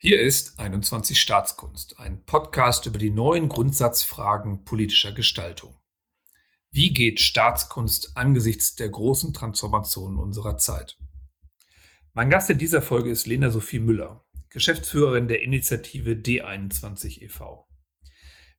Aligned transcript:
Hier 0.00 0.20
ist 0.20 0.60
21 0.60 1.20
Staatskunst, 1.20 1.98
ein 1.98 2.24
Podcast 2.24 2.86
über 2.86 2.98
die 2.98 3.10
neuen 3.10 3.48
Grundsatzfragen 3.48 4.64
politischer 4.64 5.10
Gestaltung. 5.10 5.76
Wie 6.70 6.92
geht 6.92 7.18
Staatskunst 7.18 8.16
angesichts 8.16 8.76
der 8.76 8.90
großen 8.90 9.34
Transformationen 9.34 10.20
unserer 10.20 10.56
Zeit? 10.56 10.96
Mein 12.14 12.30
Gast 12.30 12.48
in 12.48 12.58
dieser 12.58 12.80
Folge 12.80 13.10
ist 13.10 13.26
Lena 13.26 13.50
Sophie 13.50 13.80
Müller, 13.80 14.24
Geschäftsführerin 14.50 15.26
der 15.26 15.42
Initiative 15.42 16.12
D21 16.12 17.20
e.V. 17.22 17.66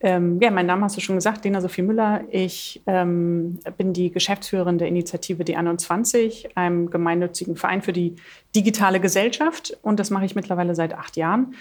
Ähm, 0.00 0.40
ja, 0.40 0.50
mein 0.50 0.66
Name 0.66 0.82
hast 0.84 0.96
du 0.96 1.00
schon 1.00 1.16
gesagt, 1.16 1.44
Lena 1.44 1.60
Sophie 1.60 1.82
Müller. 1.82 2.22
Ich 2.30 2.82
ähm, 2.86 3.58
bin 3.76 3.92
die 3.92 4.10
Geschäftsführerin 4.10 4.78
der 4.78 4.88
Initiative 4.88 5.42
D21, 5.42 6.54
einem 6.54 6.90
gemeinnützigen 6.90 7.56
Verein 7.56 7.82
für 7.82 7.92
die 7.92 8.16
digitale 8.54 9.00
Gesellschaft. 9.00 9.76
Und 9.82 10.00
das 10.00 10.10
mache 10.10 10.24
ich 10.24 10.34
mittlerweile 10.34 10.74
seit 10.74 10.94
acht 10.94 11.16
Jahren. 11.16 11.54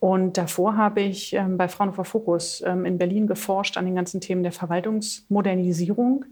Und 0.00 0.36
davor 0.36 0.76
habe 0.76 1.00
ich 1.00 1.32
ähm, 1.32 1.56
bei 1.56 1.68
Fraunhofer 1.68 2.04
Fokus 2.04 2.62
ähm, 2.66 2.84
in 2.84 2.98
Berlin 2.98 3.26
geforscht 3.26 3.76
an 3.76 3.86
den 3.86 3.94
ganzen 3.94 4.20
Themen 4.20 4.42
der 4.42 4.52
Verwaltungsmodernisierung. 4.52 6.24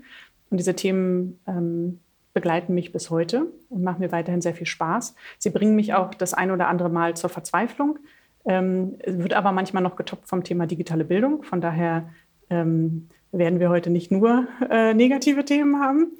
Und 0.50 0.58
diese 0.58 0.74
Themen 0.74 1.40
ähm, 1.46 2.00
begleiten 2.34 2.74
mich 2.74 2.92
bis 2.92 3.08
heute 3.08 3.46
und 3.70 3.82
machen 3.82 4.00
mir 4.00 4.12
weiterhin 4.12 4.42
sehr 4.42 4.54
viel 4.54 4.66
Spaß. 4.66 5.14
Sie 5.38 5.50
bringen 5.50 5.76
mich 5.76 5.94
auch 5.94 6.12
das 6.12 6.34
ein 6.34 6.50
oder 6.50 6.68
andere 6.68 6.90
Mal 6.90 7.16
zur 7.16 7.30
Verzweiflung, 7.30 7.98
ähm, 8.44 8.98
wird 9.06 9.32
aber 9.32 9.52
manchmal 9.52 9.82
noch 9.82 9.96
getoppt 9.96 10.28
vom 10.28 10.44
Thema 10.44 10.66
digitale 10.66 11.04
Bildung. 11.04 11.44
Von 11.44 11.60
daher 11.60 12.10
ähm, 12.50 13.08
werden 13.32 13.60
wir 13.60 13.70
heute 13.70 13.90
nicht 13.90 14.10
nur 14.10 14.46
äh, 14.68 14.92
negative 14.92 15.44
Themen 15.44 15.80
haben. 15.80 16.12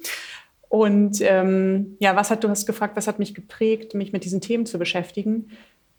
Und 0.69 1.21
ähm, 1.21 1.95
ja, 1.99 2.15
was 2.15 2.31
hat 2.31 2.43
du 2.43 2.49
hast 2.49 2.65
gefragt, 2.65 2.95
was 2.95 3.07
hat 3.07 3.19
mich 3.19 3.35
geprägt, 3.35 3.93
mich 3.93 4.11
mit 4.11 4.23
diesen 4.23 4.41
Themen 4.41 4.65
zu 4.65 4.79
beschäftigen? 4.79 5.49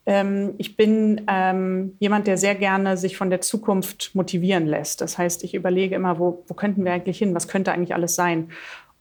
Ähm, 0.07 0.55
ich 0.59 0.77
bin 0.77 1.23
ähm, 1.29 1.97
jemand, 1.99 2.27
der 2.27 2.39
sehr 2.39 2.55
gerne 2.55 2.97
sich 2.97 3.17
von 3.17 3.31
der 3.31 3.41
Zukunft 3.41 4.15
motivieren 4.15 4.67
lässt. 4.67 5.01
Das 5.01 5.19
heißt, 5.19 5.45
ich 5.45 5.55
überlege 5.55 5.95
immer, 5.95 6.19
wo, 6.19 6.45
wo 6.47 6.55
könnten 6.55 6.85
wir 6.85 6.93
eigentlich 6.93 7.19
hin? 7.19 7.35
Was 7.35 7.49
könnte 7.49 7.73
eigentlich 7.73 7.95
alles 7.95 8.15
sein? 8.15 8.51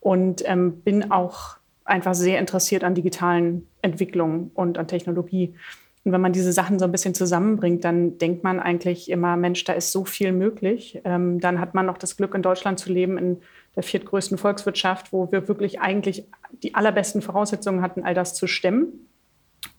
Und 0.05 0.47
ähm, 0.47 0.81
bin 0.81 1.09
auch 1.09 1.57
einfach 1.83 2.13
sehr 2.13 2.37
interessiert 2.37 2.83
an 2.83 2.93
digitalen 2.93 3.67
Entwicklungen 3.81 4.51
und 4.53 4.77
an 4.77 4.87
Technologie. 4.87 5.55
Und 6.03 6.11
wenn 6.11 6.21
man 6.21 6.31
diese 6.31 6.53
Sachen 6.53 6.77
so 6.77 6.85
ein 6.85 6.91
bisschen 6.91 7.15
zusammenbringt, 7.15 7.83
dann 7.83 8.19
denkt 8.19 8.43
man 8.43 8.59
eigentlich 8.59 9.09
immer, 9.09 9.35
Mensch, 9.35 9.63
da 9.63 9.73
ist 9.73 9.91
so 9.91 10.05
viel 10.05 10.31
möglich. 10.31 11.01
Ähm, 11.05 11.39
dann 11.39 11.59
hat 11.59 11.73
man 11.73 11.87
noch 11.87 11.97
das 11.97 12.17
Glück, 12.17 12.35
in 12.35 12.43
Deutschland 12.43 12.77
zu 12.77 12.93
leben, 12.93 13.17
in 13.17 13.37
der 13.75 13.81
viertgrößten 13.81 14.37
Volkswirtschaft, 14.37 15.11
wo 15.11 15.31
wir 15.31 15.47
wirklich 15.47 15.81
eigentlich 15.81 16.27
die 16.61 16.75
allerbesten 16.75 17.23
Voraussetzungen 17.23 17.81
hatten, 17.81 18.03
all 18.03 18.13
das 18.13 18.35
zu 18.35 18.45
stemmen. 18.45 19.07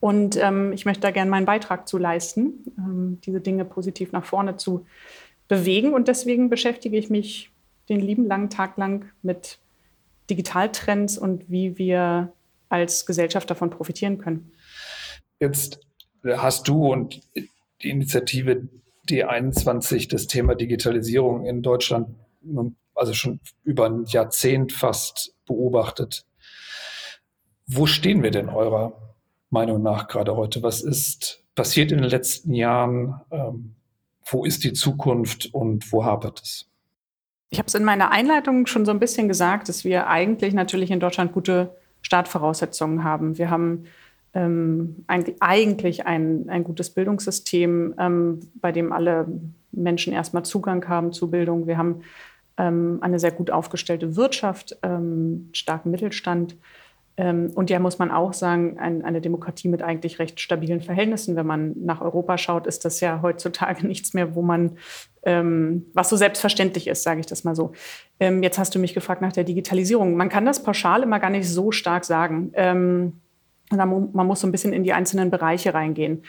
Und 0.01 0.43
ähm, 0.43 0.73
ich 0.73 0.87
möchte 0.87 1.03
da 1.03 1.13
gerne 1.13 1.31
meinen 1.31 1.47
Beitrag 1.47 1.87
zu 1.87 1.99
leisten, 1.99 2.65
ähm, 2.77 3.21
diese 3.25 3.41
Dinge 3.41 3.65
positiv 3.65 4.11
nach 4.11 4.25
vorne 4.25 4.57
zu 4.57 4.87
bewegen. 5.47 5.95
Und 5.95 6.09
deswegen 6.09 6.51
beschäftige 6.51 6.97
ich 6.97 7.11
mich 7.11 7.53
den 7.89 8.01
lieben 8.01 8.27
langen 8.27 8.51
Tag 8.51 8.77
lang 8.77 9.05
mit 9.23 9.61
Digitaltrends 10.31 11.19
und 11.19 11.51
wie 11.51 11.79
wir 11.79 12.33
als 12.69 13.07
Gesellschaft 13.07 13.51
davon 13.51 13.71
profitieren 13.71 14.19
können. 14.19 14.53
Jetzt 15.41 15.81
hast 16.25 16.67
du 16.69 16.93
und 16.93 17.21
die 17.35 17.91
Initiative 17.91 18.69
D21 19.09 20.11
das 20.11 20.27
Thema 20.27 20.55
Digitalisierung 20.55 21.47
in 21.47 21.63
Deutschland 21.63 22.09
also 22.95 23.13
schon 23.13 23.41
über 23.63 23.87
ein 23.87 24.05
Jahrzehnt 24.07 24.73
fast 24.73 25.35
beobachtet. 25.47 26.25
Wo 27.67 27.87
stehen 27.87 28.23
wir 28.23 28.31
denn 28.31 28.49
eurer 28.49 28.93
Meinung 29.51 29.83
nach 29.83 30.09
gerade 30.09 30.37
heute? 30.37 30.63
Was 30.63 30.83
ist 30.83 31.45
passiert 31.55 31.93
in 31.93 31.99
den 31.99 32.11
letzten 32.11 32.55
Jahren? 32.55 33.21
Ähm, 33.31 33.77
wo 34.29 34.45
ist 34.45 34.65
die 34.65 34.73
Zukunft 34.73 35.53
und 35.55 35.93
wo 35.93 36.05
hapert 36.05 36.43
es? 36.43 36.69
Ich 37.51 37.59
habe 37.59 37.69
es 37.69 37.75
in 37.75 37.85
meiner 37.85 38.11
Einleitung 38.11 38.67
schon 38.67 38.85
so 38.85 38.91
ein 38.91 38.99
bisschen 38.99 39.29
gesagt, 39.29 39.69
dass 39.69 39.85
wir 39.85 40.09
eigentlich 40.09 40.53
natürlich 40.53 40.91
in 40.91 41.01
Deutschland 41.01 41.33
gute 41.33 41.77
Startvoraussetzungen 42.03 43.05
haben. 43.05 43.39
Wir 43.39 43.51
haben 43.51 43.85
ähm, 44.35 45.05
eigentlich 45.07 46.07
ein, 46.07 46.49
ein 46.49 46.65
gutes 46.65 46.91
Bildungssystem, 46.91 47.95
ähm, 47.99 48.41
bei 48.57 48.73
dem 48.73 48.93
alle 48.93 49.27
Menschen 49.73 50.13
erstmal 50.13 50.45
Zugang 50.45 50.87
haben 50.89 51.13
zu 51.13 51.31
Bildung. 51.31 51.67
Wir 51.67 51.79
haben 51.79 52.03
ähm, 52.59 52.99
eine 53.01 53.19
sehr 53.19 53.33
gut 53.33 53.51
aufgestellte 53.51 54.17
Wirtschaft, 54.17 54.77
ähm, 54.83 55.49
starken 55.53 55.91
Mittelstand. 55.91 56.57
Ähm, 57.17 57.51
und 57.55 57.71
ja, 57.71 57.79
muss 57.79 57.99
man 57.99 58.11
auch 58.11 58.33
sagen, 58.33 58.79
ein, 58.79 59.03
eine 59.03 59.21
Demokratie 59.21 59.69
mit 59.69 59.83
eigentlich 59.83 60.19
recht 60.19 60.39
stabilen 60.41 60.81
Verhältnissen. 60.81 61.35
Wenn 61.35 61.47
man 61.47 61.75
nach 61.85 62.01
Europa 62.01 62.37
schaut, 62.37 62.67
ist 62.67 62.85
das 62.85 63.01
ja 63.01 63.21
heutzutage 63.23 63.87
nichts 63.87 64.13
mehr, 64.15 64.35
wo 64.35 64.43
man, 64.43 64.77
ähm, 65.23 65.87
was 65.95 66.09
so 66.09 66.17
selbstverständlich 66.17 66.87
ist, 66.89 67.03
sage 67.03 67.21
ich 67.21 67.27
das 67.27 67.45
mal 67.45 67.57
so. 67.57 67.73
Ähm, 68.21 68.43
jetzt 68.43 68.59
hast 68.59 68.75
du 68.75 68.79
mich 68.79 68.95
gefragt 68.95 69.23
nach 69.23 69.33
der 69.33 69.45
Digitalisierung. 69.45 70.17
Man 70.17 70.29
kann 70.29 70.45
das 70.45 70.63
pauschal 70.63 71.03
immer 71.03 71.21
gar 71.21 71.31
nicht 71.31 71.49
so 71.49 71.73
stark 71.73 72.05
sagen. 72.05 72.53
Man 72.55 74.27
muss 74.27 74.41
so 74.41 74.47
ein 74.47 74.53
bisschen 74.53 74.73
in 74.73 74.85
die 74.85 74.93
einzelnen 74.93 75.31
Bereiche 75.31 75.75
reingehen. 75.75 76.23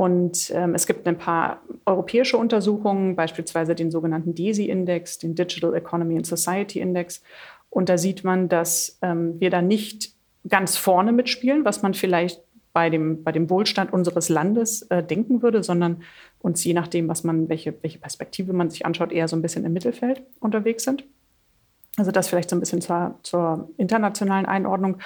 Und 0.00 0.50
ähm, 0.54 0.74
es 0.74 0.86
gibt 0.86 1.06
ein 1.06 1.18
paar 1.18 1.60
europäische 1.84 2.38
Untersuchungen, 2.38 3.16
beispielsweise 3.16 3.74
den 3.74 3.90
sogenannten 3.90 4.34
DESI-Index, 4.34 5.18
den 5.18 5.34
Digital 5.34 5.74
Economy 5.74 6.16
and 6.16 6.26
Society 6.26 6.80
Index. 6.80 7.22
Und 7.68 7.90
da 7.90 7.98
sieht 7.98 8.24
man, 8.24 8.48
dass 8.48 8.98
ähm, 9.02 9.38
wir 9.40 9.50
da 9.50 9.60
nicht 9.60 10.14
ganz 10.48 10.76
vorne 10.76 11.12
mitspielen, 11.12 11.64
was 11.64 11.82
man 11.82 11.94
vielleicht 11.94 12.42
bei 12.72 12.88
dem, 12.88 13.24
bei 13.24 13.32
dem 13.32 13.50
Wohlstand 13.50 13.92
unseres 13.92 14.28
Landes 14.28 14.82
äh, 14.82 15.02
denken 15.02 15.42
würde, 15.42 15.62
sondern 15.62 16.02
uns 16.38 16.62
je 16.64 16.72
nachdem, 16.72 17.08
was 17.08 17.24
man, 17.24 17.48
welche, 17.48 17.74
welche 17.82 17.98
Perspektive 17.98 18.52
man 18.52 18.70
sich 18.70 18.86
anschaut, 18.86 19.12
eher 19.12 19.28
so 19.28 19.36
ein 19.36 19.42
bisschen 19.42 19.64
im 19.64 19.72
Mittelfeld 19.72 20.22
unterwegs 20.38 20.84
sind. 20.84 21.04
Also 21.96 22.12
das 22.12 22.28
vielleicht 22.28 22.50
so 22.50 22.56
ein 22.56 22.60
bisschen 22.60 22.80
zur, 22.80 23.18
zur 23.22 23.70
internationalen 23.76 24.46
Einordnung. 24.46 24.98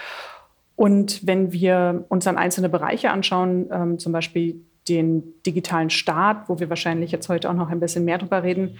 Und 0.77 1.27
wenn 1.27 1.53
wir 1.53 2.05
uns 2.09 2.25
dann 2.25 2.37
einzelne 2.37 2.69
Bereiche 2.69 3.11
anschauen, 3.11 3.69
ähm, 3.71 3.99
zum 3.99 4.12
Beispiel 4.12 4.61
den 4.89 5.43
digitalen 5.47 5.89
Staat, 5.89 6.49
wo 6.49 6.59
wir 6.59 6.69
wahrscheinlich 6.69 7.11
jetzt 7.11 7.29
heute 7.29 7.49
auch 7.49 7.55
noch 7.55 7.70
ein 7.70 7.81
bisschen 7.81 8.05
mehr 8.05 8.19
drüber 8.19 8.43
reden, 8.43 8.79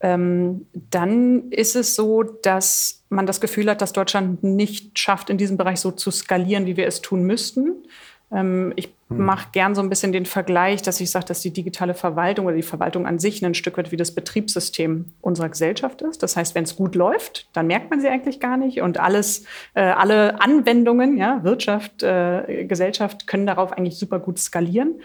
ähm, 0.00 0.66
dann 0.72 1.50
ist 1.50 1.74
es 1.74 1.94
so, 1.94 2.22
dass 2.22 3.01
man 3.12 3.26
das 3.26 3.40
Gefühl 3.40 3.68
hat, 3.70 3.80
dass 3.80 3.92
Deutschland 3.92 4.42
nicht 4.42 4.98
schafft, 4.98 5.30
in 5.30 5.38
diesem 5.38 5.56
Bereich 5.56 5.80
so 5.80 5.90
zu 5.90 6.10
skalieren, 6.10 6.66
wie 6.66 6.76
wir 6.76 6.86
es 6.86 7.00
tun 7.00 7.24
müssten. 7.24 7.84
Ähm, 8.32 8.72
ich 8.76 8.92
hm. 9.08 9.24
mache 9.24 9.48
gern 9.52 9.74
so 9.74 9.82
ein 9.82 9.88
bisschen 9.88 10.12
den 10.12 10.26
Vergleich, 10.26 10.82
dass 10.82 11.00
ich 11.00 11.10
sage, 11.10 11.26
dass 11.26 11.40
die 11.40 11.52
digitale 11.52 11.94
Verwaltung 11.94 12.46
oder 12.46 12.56
die 12.56 12.62
Verwaltung 12.62 13.06
an 13.06 13.18
sich 13.18 13.44
ein 13.44 13.54
Stück 13.54 13.76
weit 13.76 13.92
wie 13.92 13.96
das 13.96 14.14
Betriebssystem 14.14 15.12
unserer 15.20 15.50
Gesellschaft 15.50 16.02
ist. 16.02 16.22
Das 16.22 16.36
heißt, 16.36 16.54
wenn 16.54 16.64
es 16.64 16.76
gut 16.76 16.94
läuft, 16.94 17.48
dann 17.52 17.66
merkt 17.66 17.90
man 17.90 18.00
sie 18.00 18.08
eigentlich 18.08 18.40
gar 18.40 18.56
nicht 18.56 18.80
und 18.80 18.98
alles, 18.98 19.44
äh, 19.74 19.82
alle 19.82 20.40
Anwendungen, 20.40 21.18
ja, 21.18 21.44
Wirtschaft, 21.44 22.02
äh, 22.02 22.64
Gesellschaft 22.64 23.26
können 23.26 23.46
darauf 23.46 23.72
eigentlich 23.72 23.98
super 23.98 24.18
gut 24.18 24.38
skalieren. 24.38 25.00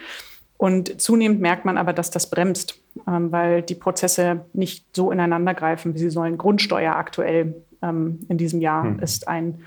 Und 0.58 1.00
zunehmend 1.00 1.40
merkt 1.40 1.66
man 1.66 1.78
aber, 1.78 1.94
dass 1.94 2.10
das 2.10 2.32
bremst, 2.32 2.80
ähm, 3.08 3.32
weil 3.32 3.62
die 3.62 3.76
Prozesse 3.76 4.46
nicht 4.54 4.96
so 4.96 5.12
ineinander 5.12 5.54
greifen, 5.54 5.94
wie 5.94 6.00
sie 6.00 6.10
sollen. 6.10 6.38
Grundsteuer 6.38 6.96
aktuell 6.96 7.54
ähm, 7.82 8.20
in 8.30 8.38
diesem 8.38 8.62
Jahr 8.62 8.84
hm. 8.84 9.00
ist 9.00 9.28
ein 9.28 9.60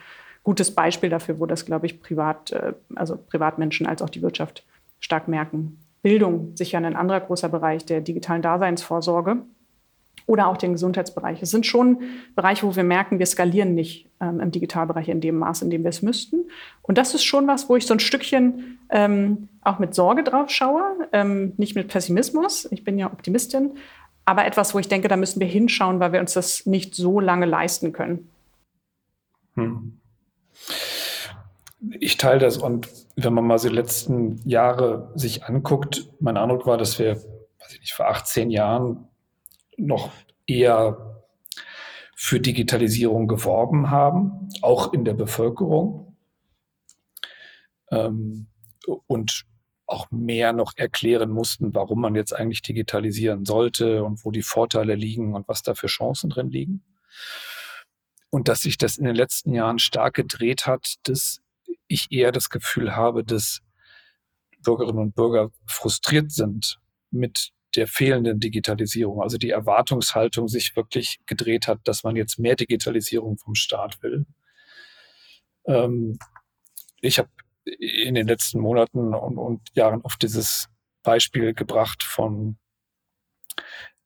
gutes 0.42 0.74
Beispiel 0.74 1.10
dafür, 1.10 1.38
wo 1.38 1.46
das, 1.46 1.66
glaube 1.66 1.86
ich, 1.86 2.00
privat, 2.00 2.52
äh, 2.52 2.72
also 2.94 3.16
Privatmenschen 3.16 3.86
als 3.86 4.02
auch 4.02 4.10
die 4.10 4.22
Wirtschaft 4.22 4.64
stark 5.00 5.28
merken. 5.28 5.78
Bildung 6.02 6.56
sicher 6.56 6.78
ein 6.78 6.96
anderer 6.96 7.20
großer 7.20 7.48
Bereich 7.48 7.84
der 7.84 8.00
digitalen 8.00 8.42
Daseinsvorsorge 8.42 9.38
oder 10.26 10.46
auch 10.46 10.56
den 10.56 10.72
Gesundheitsbereich. 10.72 11.42
Es 11.42 11.50
sind 11.50 11.66
schon 11.66 11.98
Bereiche, 12.36 12.66
wo 12.66 12.76
wir 12.76 12.84
merken, 12.84 13.18
wir 13.18 13.26
skalieren 13.26 13.74
nicht 13.74 14.08
ähm, 14.20 14.40
im 14.40 14.50
Digitalbereich 14.50 15.08
in 15.08 15.20
dem 15.20 15.38
Maß, 15.38 15.62
in 15.62 15.70
dem 15.70 15.82
wir 15.82 15.90
es 15.90 16.02
müssten. 16.02 16.44
Und 16.82 16.98
das 16.98 17.14
ist 17.14 17.24
schon 17.24 17.46
was, 17.46 17.68
wo 17.68 17.76
ich 17.76 17.86
so 17.86 17.94
ein 17.94 18.00
Stückchen 18.00 18.78
ähm, 18.90 19.48
auch 19.62 19.78
mit 19.78 19.94
Sorge 19.94 20.22
drauf 20.22 20.50
schaue, 20.50 20.82
ähm, 21.12 21.52
nicht 21.56 21.74
mit 21.74 21.88
Pessimismus. 21.88 22.68
Ich 22.70 22.84
bin 22.84 22.98
ja 22.98 23.06
Optimistin, 23.06 23.72
aber 24.30 24.46
etwas, 24.46 24.74
wo 24.74 24.78
ich 24.78 24.86
denke, 24.86 25.08
da 25.08 25.16
müssen 25.16 25.40
wir 25.40 25.48
hinschauen, 25.48 25.98
weil 25.98 26.12
wir 26.12 26.20
uns 26.20 26.34
das 26.34 26.64
nicht 26.64 26.94
so 26.94 27.18
lange 27.18 27.46
leisten 27.46 27.92
können. 27.92 28.30
Hm. 29.54 29.98
Ich 31.98 32.16
teile 32.16 32.38
das 32.38 32.56
und 32.56 32.88
wenn 33.16 33.34
man 33.34 33.44
mal 33.44 33.58
die 33.58 33.66
letzten 33.66 34.40
Jahre 34.48 35.10
sich 35.16 35.46
anguckt, 35.46 36.08
mein 36.20 36.36
Eindruck 36.36 36.64
war, 36.64 36.78
dass 36.78 37.00
wir, 37.00 37.16
weiß 37.16 37.72
ich 37.72 37.80
nicht, 37.80 37.92
vor 37.92 38.06
18 38.06 38.50
Jahren 38.50 39.08
noch 39.76 40.12
eher 40.46 41.24
für 42.14 42.38
Digitalisierung 42.38 43.26
geworben 43.26 43.90
haben, 43.90 44.48
auch 44.62 44.92
in 44.92 45.04
der 45.04 45.14
Bevölkerung. 45.14 46.16
Ähm, 47.90 48.46
und 49.08 49.44
auch 49.90 50.10
mehr 50.10 50.52
noch 50.52 50.72
erklären 50.76 51.30
mussten, 51.30 51.74
warum 51.74 52.00
man 52.00 52.14
jetzt 52.14 52.32
eigentlich 52.32 52.62
digitalisieren 52.62 53.44
sollte 53.44 54.04
und 54.04 54.24
wo 54.24 54.30
die 54.30 54.42
Vorteile 54.42 54.94
liegen 54.94 55.34
und 55.34 55.48
was 55.48 55.62
da 55.62 55.74
für 55.74 55.88
Chancen 55.88 56.30
drin 56.30 56.50
liegen. 56.50 56.84
Und 58.30 58.48
dass 58.48 58.60
sich 58.60 58.78
das 58.78 58.96
in 58.96 59.04
den 59.04 59.16
letzten 59.16 59.52
Jahren 59.52 59.78
stark 59.78 60.14
gedreht 60.14 60.66
hat, 60.66 60.94
dass 61.02 61.40
ich 61.88 62.06
eher 62.10 62.30
das 62.30 62.50
Gefühl 62.50 62.94
habe, 62.94 63.24
dass 63.24 63.60
Bürgerinnen 64.62 65.00
und 65.00 65.14
Bürger 65.14 65.50
frustriert 65.66 66.30
sind 66.30 66.78
mit 67.10 67.50
der 67.74 67.86
fehlenden 67.86 68.40
Digitalisierung, 68.40 69.22
also 69.22 69.38
die 69.38 69.50
Erwartungshaltung 69.50 70.48
sich 70.48 70.74
wirklich 70.76 71.20
gedreht 71.26 71.66
hat, 71.66 71.80
dass 71.84 72.02
man 72.02 72.16
jetzt 72.16 72.38
mehr 72.38 72.56
Digitalisierung 72.56 73.38
vom 73.38 73.54
Staat 73.54 74.02
will. 74.02 74.26
Ähm, 75.66 76.18
ich 77.00 77.18
habe 77.18 77.28
in 77.78 78.14
den 78.14 78.26
letzten 78.26 78.60
Monaten 78.60 79.14
und, 79.14 79.38
und, 79.38 79.60
Jahren 79.74 80.00
oft 80.02 80.22
dieses 80.22 80.68
Beispiel 81.02 81.54
gebracht 81.54 82.02
von 82.02 82.58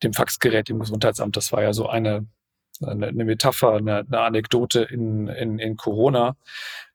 dem 0.03 0.13
Faxgerät 0.13 0.69
im 0.69 0.79
Gesundheitsamt. 0.79 1.35
Das 1.35 1.51
war 1.51 1.63
ja 1.63 1.73
so 1.73 1.87
eine, 1.87 2.27
eine, 2.81 3.07
eine 3.07 3.25
Metapher, 3.25 3.73
eine, 3.73 3.99
eine 3.99 4.19
Anekdote 4.19 4.83
in, 4.83 5.27
in, 5.27 5.59
in, 5.59 5.77
Corona, 5.77 6.35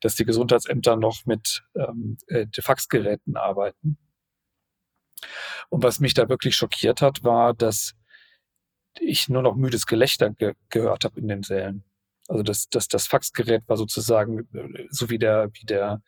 dass 0.00 0.16
die 0.16 0.24
Gesundheitsämter 0.24 0.96
noch 0.96 1.26
mit 1.26 1.62
ähm, 1.74 2.18
äh, 2.28 2.46
Faxgeräten 2.60 3.36
arbeiten. 3.36 3.98
Und 5.68 5.82
was 5.82 6.00
mich 6.00 6.14
da 6.14 6.28
wirklich 6.28 6.56
schockiert 6.56 7.02
hat, 7.02 7.24
war, 7.24 7.54
dass 7.54 7.94
ich 8.98 9.28
nur 9.28 9.42
noch 9.42 9.54
müdes 9.54 9.86
Gelächter 9.86 10.30
ge 10.30 10.54
gehört 10.68 11.04
habe 11.04 11.20
in 11.20 11.28
den 11.28 11.42
Sälen. 11.42 11.84
Also 12.28 12.42
das, 12.42 12.68
das, 12.68 12.88
das 12.88 13.06
Faxgerät 13.06 13.62
war 13.66 13.76
sozusagen 13.76 14.48
äh, 14.54 14.86
so 14.90 15.10
wie 15.10 15.18
der, 15.18 15.50
wie 15.54 15.66
der, 15.66 16.02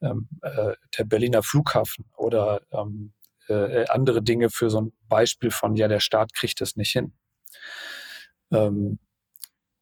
ähm, 0.00 0.28
äh, 0.42 0.74
der 0.96 1.04
Berliner 1.04 1.42
Flughafen 1.42 2.06
oder 2.16 2.62
ähm, 2.72 3.12
äh, 3.48 3.86
andere 3.88 4.22
Dinge 4.22 4.50
für 4.50 4.70
so 4.70 4.82
ein 4.82 4.92
Beispiel 5.08 5.50
von, 5.50 5.76
ja, 5.76 5.88
der 5.88 6.00
Staat 6.00 6.34
kriegt 6.34 6.60
das 6.60 6.76
nicht 6.76 6.92
hin. 6.92 7.12
Ähm, 8.52 8.98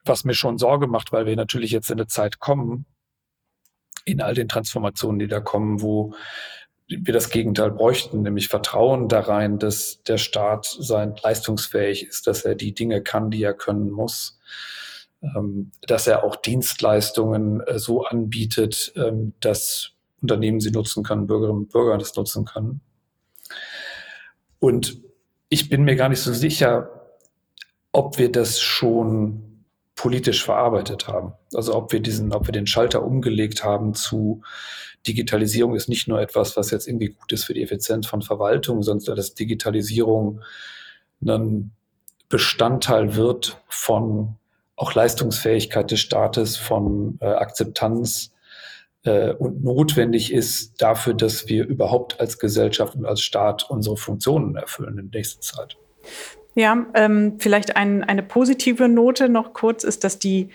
was 0.05 0.25
mir 0.25 0.35
schon 0.35 0.59
Sorge 0.59 0.87
macht, 0.87 1.13
weil 1.13 1.27
wir 1.27 1.37
natürlich 1.37 1.73
jetzt 1.73 1.91
in 1.91 1.99
eine 1.99 2.07
Zeit 2.07 2.39
kommen, 2.39 2.87
in 4.05 4.23
all 4.23 4.35
den 4.35 4.49
Transformationen, 4.49 5.19
die 5.19 5.27
da 5.27 5.41
kommen, 5.41 5.83
wo 5.83 6.15
wir 6.89 7.13
das 7.13 7.31
Gegenteil 7.31 7.73
bräuchten, 7.73 8.23
nämlich 8.23 8.49
Vertrauen 8.49 9.09
da 9.09 9.21
rein, 9.21 9.59
dass 9.59 10.03
der 10.05 10.19
Staat 10.19 10.67
sein 10.67 11.17
leistungsfähig 11.21 12.07
ist, 12.07 12.29
dass 12.29 12.43
er 12.43 12.55
die 12.55 12.75
Dinge 12.75 13.03
kann, 13.03 13.31
die 13.31 13.43
er 13.43 13.55
können 13.55 13.91
muss, 13.91 14.39
ähm, 15.23 15.73
dass 15.83 16.07
er 16.07 16.23
auch 16.23 16.37
Dienstleistungen 16.37 17.61
äh, 17.63 17.81
so 17.81 18.05
anbietet, 18.05 18.93
ähm, 18.95 19.35
dass 19.41 19.96
Unternehmen 20.23 20.61
sie 20.61 20.71
nutzen 20.71 21.03
können, 21.03 21.27
Bürgerinnen 21.27 21.63
und 21.63 21.73
Bürger 21.73 21.99
das 21.99 22.17
nutzen 22.17 22.45
können. 22.45 22.81
Und 24.59 25.01
ich 25.49 25.69
bin 25.69 25.85
mir 25.85 25.97
gar 25.97 26.09
nicht 26.09 26.21
so 26.21 26.33
sicher, 26.33 26.91
ob 27.93 28.19
wir 28.19 28.33
das 28.33 28.61
schon 28.61 29.65
politisch 29.95 30.45
verarbeitet 30.45 31.09
haben. 31.09 31.33
Also 31.55 31.75
ob 31.75 31.93
wir 31.93 32.01
diesen, 32.01 32.33
ob 32.33 32.47
wir 32.47 32.53
den 32.53 32.67
Schalter 32.67 33.03
umgelegt 33.03 33.65
haben 33.65 33.95
zu 33.95 34.43
Digitalisierung 35.07 35.75
ist 35.75 35.89
nicht 35.89 36.09
nur 36.09 36.21
etwas, 36.21 36.57
was 36.57 36.71
jetzt 36.71 36.89
irgendwie 36.89 37.11
gut 37.11 37.33
ist 37.33 37.45
für 37.45 37.55
die 37.55 37.63
Effizienz 37.63 38.07
von 38.07 38.23
Verwaltung, 38.23 38.83
sondern 38.83 39.17
dass 39.17 39.35
Digitalisierung 39.35 40.41
ein 41.25 41.71
Bestandteil 42.29 43.15
wird 43.15 43.63
von 43.69 44.37
auch 44.75 44.95
Leistungsfähigkeit 44.95 45.91
des 45.91 46.01
Staates, 46.01 46.57
von 46.57 47.19
äh, 47.21 47.27
Akzeptanz 47.27 48.33
äh, 49.07 49.35
und 49.39 49.63
notwendig 49.65 50.33
ist 50.33 50.81
dafür, 50.83 51.15
dass 51.15 51.49
wir 51.49 51.67
überhaupt 51.67 52.21
als 52.21 52.39
Gesellschaft 52.39 52.95
und 52.95 53.07
als 53.07 53.21
Staat 53.21 53.69
unsere 53.71 53.97
Funktionen 53.97 54.57
erfüllen 54.57 54.99
in 54.99 55.11
nächster 55.13 55.41
Zeit. 55.41 55.77
Ja, 56.55 56.87
ähm, 56.95 57.35
vielleicht 57.39 57.77
ein, 57.77 58.03
eine 58.03 58.23
positive 58.23 58.89
Note 58.89 59.29
noch 59.29 59.53
kurz 59.53 59.85
ist, 59.85 60.05
dass 60.05 60.19
die 60.19 60.49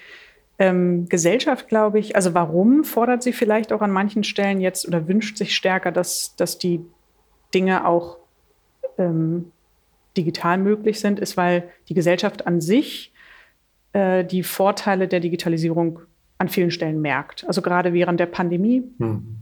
ähm, 0.57 1.07
Gesellschaft, 1.09 1.67
glaube 1.67 1.99
ich, 1.99 2.15
also 2.15 2.33
warum 2.33 2.83
fordert 2.83 3.23
sie 3.23 3.33
vielleicht 3.33 3.71
auch 3.71 3.81
an 3.81 3.91
manchen 3.91 4.23
Stellen 4.23 4.61
jetzt 4.61 4.87
oder 4.87 5.07
wünscht 5.07 5.37
sich 5.37 5.55
stärker, 5.55 5.91
dass, 5.91 6.35
dass 6.35 6.57
die 6.57 6.81
Dinge 7.53 7.85
auch 7.87 8.17
ähm, 8.97 9.51
digital 10.17 10.57
möglich 10.57 10.99
sind, 10.99 11.19
ist, 11.19 11.37
weil 11.37 11.69
die 11.89 11.93
Gesellschaft 11.93 12.47
an 12.47 12.61
sich 12.61 13.13
äh, 13.93 14.23
die 14.25 14.43
Vorteile 14.43 15.07
der 15.07 15.19
Digitalisierung 15.19 15.99
an 16.41 16.49
vielen 16.49 16.71
Stellen 16.71 17.01
merkt. 17.01 17.45
Also 17.47 17.61
gerade 17.61 17.93
während 17.93 18.19
der 18.19 18.25
Pandemie. 18.25 18.83
Hm 18.99 19.41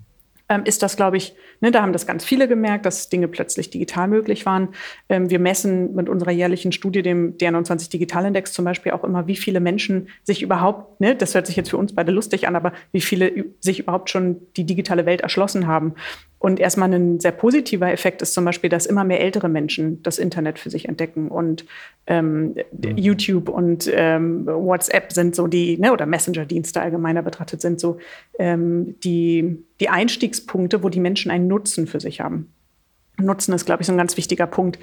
ähm, 0.49 0.63
ist 0.65 0.81
das, 0.81 0.97
glaube 0.97 1.17
ich, 1.17 1.35
ne, 1.61 1.71
da 1.71 1.81
haben 1.81 1.93
das 1.93 2.07
ganz 2.07 2.25
viele 2.25 2.47
gemerkt, 2.47 2.85
dass 2.85 3.09
Dinge 3.09 3.27
plötzlich 3.27 3.69
digital 3.69 4.07
möglich 4.07 4.45
waren. 4.45 4.69
Ähm, 5.07 5.29
wir 5.29 5.39
messen 5.39 5.93
mit 5.93 6.09
unserer 6.09 6.31
jährlichen 6.31 6.71
Studie, 6.71 7.03
dem 7.03 7.37
DR29 7.37 7.91
Digitalindex 7.91 8.51
zum 8.51 8.65
Beispiel, 8.65 8.91
auch 8.91 9.03
immer, 9.03 9.27
wie 9.27 9.35
viele 9.35 9.59
Menschen 9.59 10.09
sich 10.23 10.41
überhaupt, 10.41 10.99
ne, 10.99 11.15
das 11.15 11.35
hört 11.35 11.47
sich 11.47 11.55
jetzt 11.55 11.69
für 11.69 11.77
uns 11.77 11.93
beide 11.93 12.11
lustig 12.11 12.47
an, 12.47 12.55
aber 12.55 12.73
wie 12.91 13.01
viele 13.01 13.45
sich 13.59 13.79
überhaupt 13.79 14.09
schon 14.09 14.41
die 14.57 14.65
digitale 14.65 15.05
Welt 15.05 15.21
erschlossen 15.21 15.67
haben. 15.67 15.93
Und 16.39 16.61
erstmal 16.61 16.91
ein 16.93 17.19
sehr 17.19 17.33
positiver 17.33 17.91
Effekt 17.91 18.21
ist 18.21 18.33
zum 18.33 18.45
Beispiel, 18.45 18.69
dass 18.69 18.85
immer 18.85 19.03
mehr 19.03 19.19
ältere 19.19 19.49
Menschen 19.49 20.01
das 20.03 20.17
Internet 20.17 20.57
für 20.57 20.69
sich 20.69 20.87
entdecken. 20.87 21.27
Und 21.27 21.65
ähm, 22.07 22.55
mhm. 22.71 22.97
YouTube 22.97 23.49
und 23.49 23.91
ähm, 23.93 24.45
WhatsApp 24.45 25.11
sind 25.11 25.35
so 25.35 25.47
die, 25.47 25.77
ne, 25.77 25.91
oder 25.91 26.05
Messenger-Dienste 26.05 26.81
allgemeiner 26.81 27.21
betrachtet, 27.21 27.59
sind 27.59 27.81
so 27.81 27.97
ähm, 28.39 28.95
die, 29.03 29.63
die 29.81 29.89
Einstiegspunkte, 29.89 30.81
wo 30.81 30.87
die 30.87 31.01
Menschen 31.01 31.29
einen 31.29 31.47
Nutzen 31.47 31.87
für 31.87 31.99
sich 31.99 32.21
haben. 32.21 32.53
Nutzen 33.17 33.53
ist, 33.53 33.65
glaube 33.65 33.81
ich, 33.81 33.87
so 33.87 33.93
ein 33.93 33.97
ganz 33.97 34.15
wichtiger 34.15 34.47
Punkt. 34.47 34.79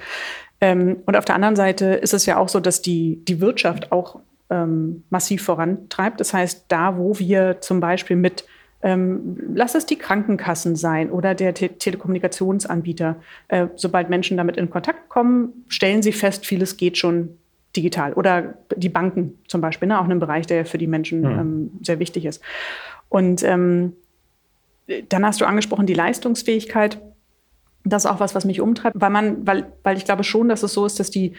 Ähm, 0.61 0.97
und 1.07 1.17
auf 1.17 1.25
der 1.25 1.33
anderen 1.33 1.55
Seite 1.55 1.85
ist 1.87 2.13
es 2.13 2.27
ja 2.27 2.37
auch 2.37 2.49
so, 2.49 2.59
dass 2.59 2.83
die, 2.83 3.23
die 3.25 3.41
Wirtschaft 3.41 3.91
auch 3.91 4.19
ähm, 4.51 5.03
massiv 5.09 5.43
vorantreibt. 5.43 6.19
Das 6.19 6.33
heißt, 6.33 6.65
da, 6.67 6.97
wo 6.97 7.17
wir 7.17 7.61
zum 7.61 7.79
Beispiel 7.79 8.15
mit 8.15 8.45
ähm, 8.87 9.35
lass 9.53 9.75
es 9.75 9.85
die 9.85 9.97
Krankenkassen 9.97 10.77
sein 10.77 11.11
oder 11.11 11.35
der 11.35 11.53
Te 11.53 11.67
Telekommunikationsanbieter. 11.67 13.17
Äh, 13.49 13.67
sobald 13.75 14.09
Menschen 14.09 14.37
damit 14.37 14.55
in 14.55 14.69
Kontakt 14.69 15.09
kommen, 15.09 15.65
stellen 15.67 16.01
sie 16.01 16.13
fest, 16.13 16.45
vieles 16.45 16.77
geht 16.77 16.97
schon 16.97 17.37
digital. 17.75 18.13
Oder 18.13 18.53
die 18.77 18.87
Banken 18.87 19.37
zum 19.49 19.59
Beispiel, 19.59 19.89
ne? 19.89 19.99
auch 19.99 20.07
ein 20.07 20.19
Bereich, 20.19 20.47
der 20.47 20.65
für 20.65 20.77
die 20.77 20.87
Menschen 20.87 21.19
mhm. 21.19 21.25
ähm, 21.25 21.71
sehr 21.81 21.99
wichtig 21.99 22.23
ist. 22.23 22.41
Und 23.09 23.43
ähm, 23.43 23.91
dann 25.09 25.25
hast 25.25 25.41
du 25.41 25.45
angesprochen, 25.45 25.85
die 25.85 25.93
Leistungsfähigkeit. 25.93 27.01
Das 27.83 28.05
ist 28.05 28.09
auch 28.09 28.21
was, 28.21 28.35
was 28.35 28.45
mich 28.45 28.61
umtreibt, 28.61 28.95
weil 28.97 29.09
man, 29.09 29.45
weil, 29.45 29.69
weil 29.83 29.97
ich 29.97 30.05
glaube 30.05 30.23
schon, 30.23 30.47
dass 30.47 30.63
es 30.63 30.71
so 30.71 30.85
ist, 30.85 30.97
dass 30.97 31.11
die 31.11 31.33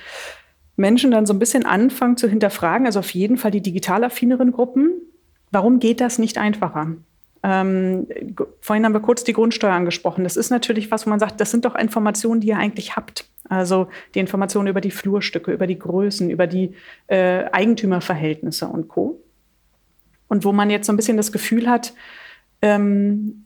Menschen 0.76 1.12
dann 1.12 1.24
so 1.24 1.32
ein 1.32 1.38
bisschen 1.38 1.64
anfangen 1.64 2.18
zu 2.18 2.28
hinterfragen, 2.28 2.84
also 2.84 2.98
auf 2.98 3.10
jeden 3.10 3.38
Fall 3.38 3.52
die 3.52 3.62
digital 3.62 4.04
affineren 4.04 4.52
Gruppen, 4.52 4.90
warum 5.50 5.78
geht 5.78 6.02
das 6.02 6.18
nicht 6.18 6.36
einfacher? 6.36 6.92
Ähm, 7.42 8.06
vorhin 8.60 8.84
haben 8.84 8.92
wir 8.92 9.00
kurz 9.00 9.24
die 9.24 9.32
Grundsteuer 9.32 9.72
angesprochen. 9.72 10.24
Das 10.24 10.36
ist 10.36 10.50
natürlich 10.50 10.90
was, 10.90 11.06
wo 11.06 11.10
man 11.10 11.20
sagt, 11.20 11.40
das 11.40 11.50
sind 11.50 11.64
doch 11.64 11.74
Informationen, 11.74 12.40
die 12.40 12.48
ihr 12.48 12.58
eigentlich 12.58 12.96
habt. 12.96 13.26
Also 13.48 13.88
die 14.14 14.18
Informationen 14.18 14.68
über 14.68 14.80
die 14.80 14.90
Flurstücke, 14.90 15.52
über 15.52 15.66
die 15.66 15.78
Größen, 15.78 16.30
über 16.30 16.46
die 16.46 16.74
äh, 17.06 17.44
Eigentümerverhältnisse 17.50 18.66
und 18.66 18.88
Co. 18.88 19.20
Und 20.28 20.44
wo 20.44 20.52
man 20.52 20.70
jetzt 20.70 20.86
so 20.86 20.92
ein 20.92 20.96
bisschen 20.96 21.16
das 21.16 21.32
Gefühl 21.32 21.68
hat, 21.68 21.94
ähm, 22.60 23.42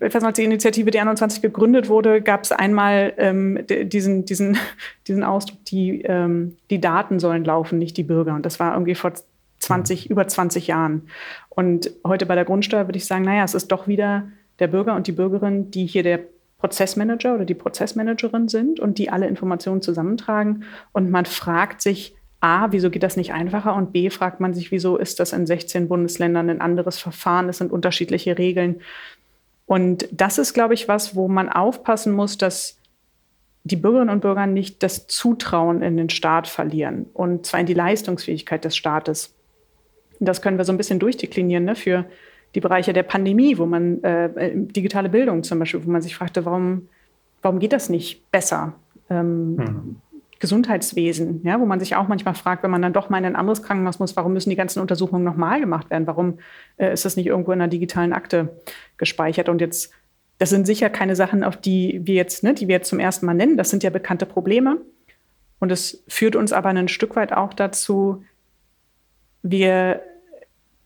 als 0.00 0.36
die 0.36 0.44
Initiative 0.44 0.90
D21 0.90 1.40
gegründet 1.40 1.88
wurde, 1.88 2.20
gab 2.20 2.44
es 2.44 2.52
einmal 2.52 3.14
ähm, 3.16 3.64
diesen, 3.68 4.24
diesen, 4.24 4.58
diesen 5.06 5.24
Ausdruck, 5.24 5.64
die, 5.66 6.02
ähm, 6.02 6.56
die 6.70 6.80
Daten 6.80 7.18
sollen 7.18 7.44
laufen, 7.44 7.78
nicht 7.78 7.96
die 7.96 8.02
Bürger. 8.02 8.34
Und 8.34 8.46
das 8.46 8.60
war 8.60 8.72
irgendwie 8.74 8.94
vor 8.94 9.12
20, 9.70 10.08
mhm. 10.08 10.12
über 10.12 10.26
20 10.26 10.66
Jahren. 10.66 11.08
Und 11.48 11.90
heute 12.06 12.26
bei 12.26 12.34
der 12.34 12.44
Grundsteuer 12.44 12.86
würde 12.86 12.98
ich 12.98 13.06
sagen, 13.06 13.24
naja, 13.24 13.44
es 13.44 13.54
ist 13.54 13.68
doch 13.72 13.86
wieder 13.86 14.28
der 14.58 14.68
Bürger 14.68 14.94
und 14.94 15.06
die 15.06 15.12
Bürgerin, 15.12 15.70
die 15.70 15.86
hier 15.86 16.02
der 16.02 16.20
Prozessmanager 16.58 17.34
oder 17.34 17.44
die 17.44 17.54
Prozessmanagerin 17.54 18.48
sind 18.48 18.80
und 18.80 18.98
die 18.98 19.10
alle 19.10 19.26
Informationen 19.26 19.80
zusammentragen. 19.80 20.64
Und 20.92 21.10
man 21.10 21.24
fragt 21.24 21.80
sich, 21.80 22.14
A, 22.40 22.72
wieso 22.72 22.90
geht 22.90 23.02
das 23.02 23.16
nicht 23.16 23.32
einfacher? 23.32 23.74
Und 23.74 23.92
B, 23.92 24.10
fragt 24.10 24.40
man 24.40 24.54
sich, 24.54 24.70
wieso 24.70 24.96
ist 24.96 25.20
das 25.20 25.32
in 25.32 25.46
16 25.46 25.88
Bundesländern 25.88 26.50
ein 26.50 26.60
anderes 26.60 26.98
Verfahren? 26.98 27.48
Es 27.48 27.58
sind 27.58 27.72
unterschiedliche 27.72 28.38
Regeln. 28.38 28.80
Und 29.66 30.08
das 30.10 30.38
ist, 30.38 30.52
glaube 30.52 30.74
ich, 30.74 30.88
was, 30.88 31.14
wo 31.14 31.28
man 31.28 31.48
aufpassen 31.48 32.12
muss, 32.12 32.36
dass 32.36 32.80
die 33.64 33.76
Bürgerinnen 33.76 34.10
und 34.10 34.20
Bürger 34.20 34.46
nicht 34.46 34.82
das 34.82 35.06
Zutrauen 35.06 35.82
in 35.82 35.96
den 35.96 36.10
Staat 36.10 36.48
verlieren 36.48 37.06
und 37.12 37.46
zwar 37.46 37.60
in 37.60 37.66
die 37.66 37.74
Leistungsfähigkeit 37.74 38.64
des 38.64 38.76
Staates. 38.76 39.34
Das 40.20 40.42
können 40.42 40.58
wir 40.58 40.64
so 40.64 40.72
ein 40.72 40.78
bisschen 40.78 40.98
durchdeklinieren 40.98 41.64
ne, 41.64 41.74
für 41.74 42.04
die 42.54 42.60
Bereiche 42.60 42.92
der 42.92 43.02
Pandemie, 43.02 43.58
wo 43.58 43.66
man 43.66 44.02
äh, 44.02 44.52
digitale 44.54 45.08
Bildung 45.08 45.42
zum 45.42 45.58
Beispiel, 45.58 45.84
wo 45.84 45.90
man 45.90 46.02
sich 46.02 46.14
fragte, 46.14 46.44
warum, 46.44 46.88
warum 47.42 47.58
geht 47.58 47.72
das 47.72 47.88
nicht 47.88 48.30
besser? 48.30 48.74
Ähm, 49.08 49.56
hm. 49.58 49.96
Gesundheitswesen, 50.40 51.42
ja, 51.44 51.60
wo 51.60 51.66
man 51.66 51.80
sich 51.80 51.96
auch 51.96 52.08
manchmal 52.08 52.34
fragt, 52.34 52.62
wenn 52.62 52.70
man 52.70 52.80
dann 52.80 52.94
doch 52.94 53.10
mal 53.10 53.18
in 53.18 53.26
ein 53.26 53.36
anderes 53.36 53.62
Krankenhaus 53.62 53.98
muss, 53.98 54.16
warum 54.16 54.32
müssen 54.32 54.48
die 54.48 54.56
ganzen 54.56 54.80
Untersuchungen 54.80 55.22
nochmal 55.22 55.60
gemacht 55.60 55.90
werden? 55.90 56.06
Warum 56.06 56.38
äh, 56.78 56.92
ist 56.94 57.04
das 57.04 57.16
nicht 57.16 57.26
irgendwo 57.26 57.52
in 57.52 57.60
einer 57.60 57.68
digitalen 57.68 58.14
Akte 58.14 58.60
gespeichert? 58.96 59.50
Und 59.50 59.60
jetzt, 59.60 59.92
das 60.38 60.48
sind 60.48 60.66
sicher 60.66 60.88
keine 60.88 61.14
Sachen, 61.14 61.44
auf 61.44 61.58
die 61.58 62.00
wir 62.04 62.14
jetzt, 62.14 62.42
ne, 62.42 62.54
die 62.54 62.68
wir 62.68 62.76
jetzt 62.76 62.88
zum 62.88 63.00
ersten 63.00 63.26
Mal 63.26 63.34
nennen. 63.34 63.58
Das 63.58 63.68
sind 63.68 63.82
ja 63.82 63.90
bekannte 63.90 64.24
Probleme. 64.24 64.78
Und 65.58 65.70
es 65.70 66.02
führt 66.08 66.36
uns 66.36 66.54
aber 66.54 66.70
ein 66.70 66.88
Stück 66.88 67.16
weit 67.16 67.34
auch 67.34 67.52
dazu, 67.52 68.24
wir 69.42 70.00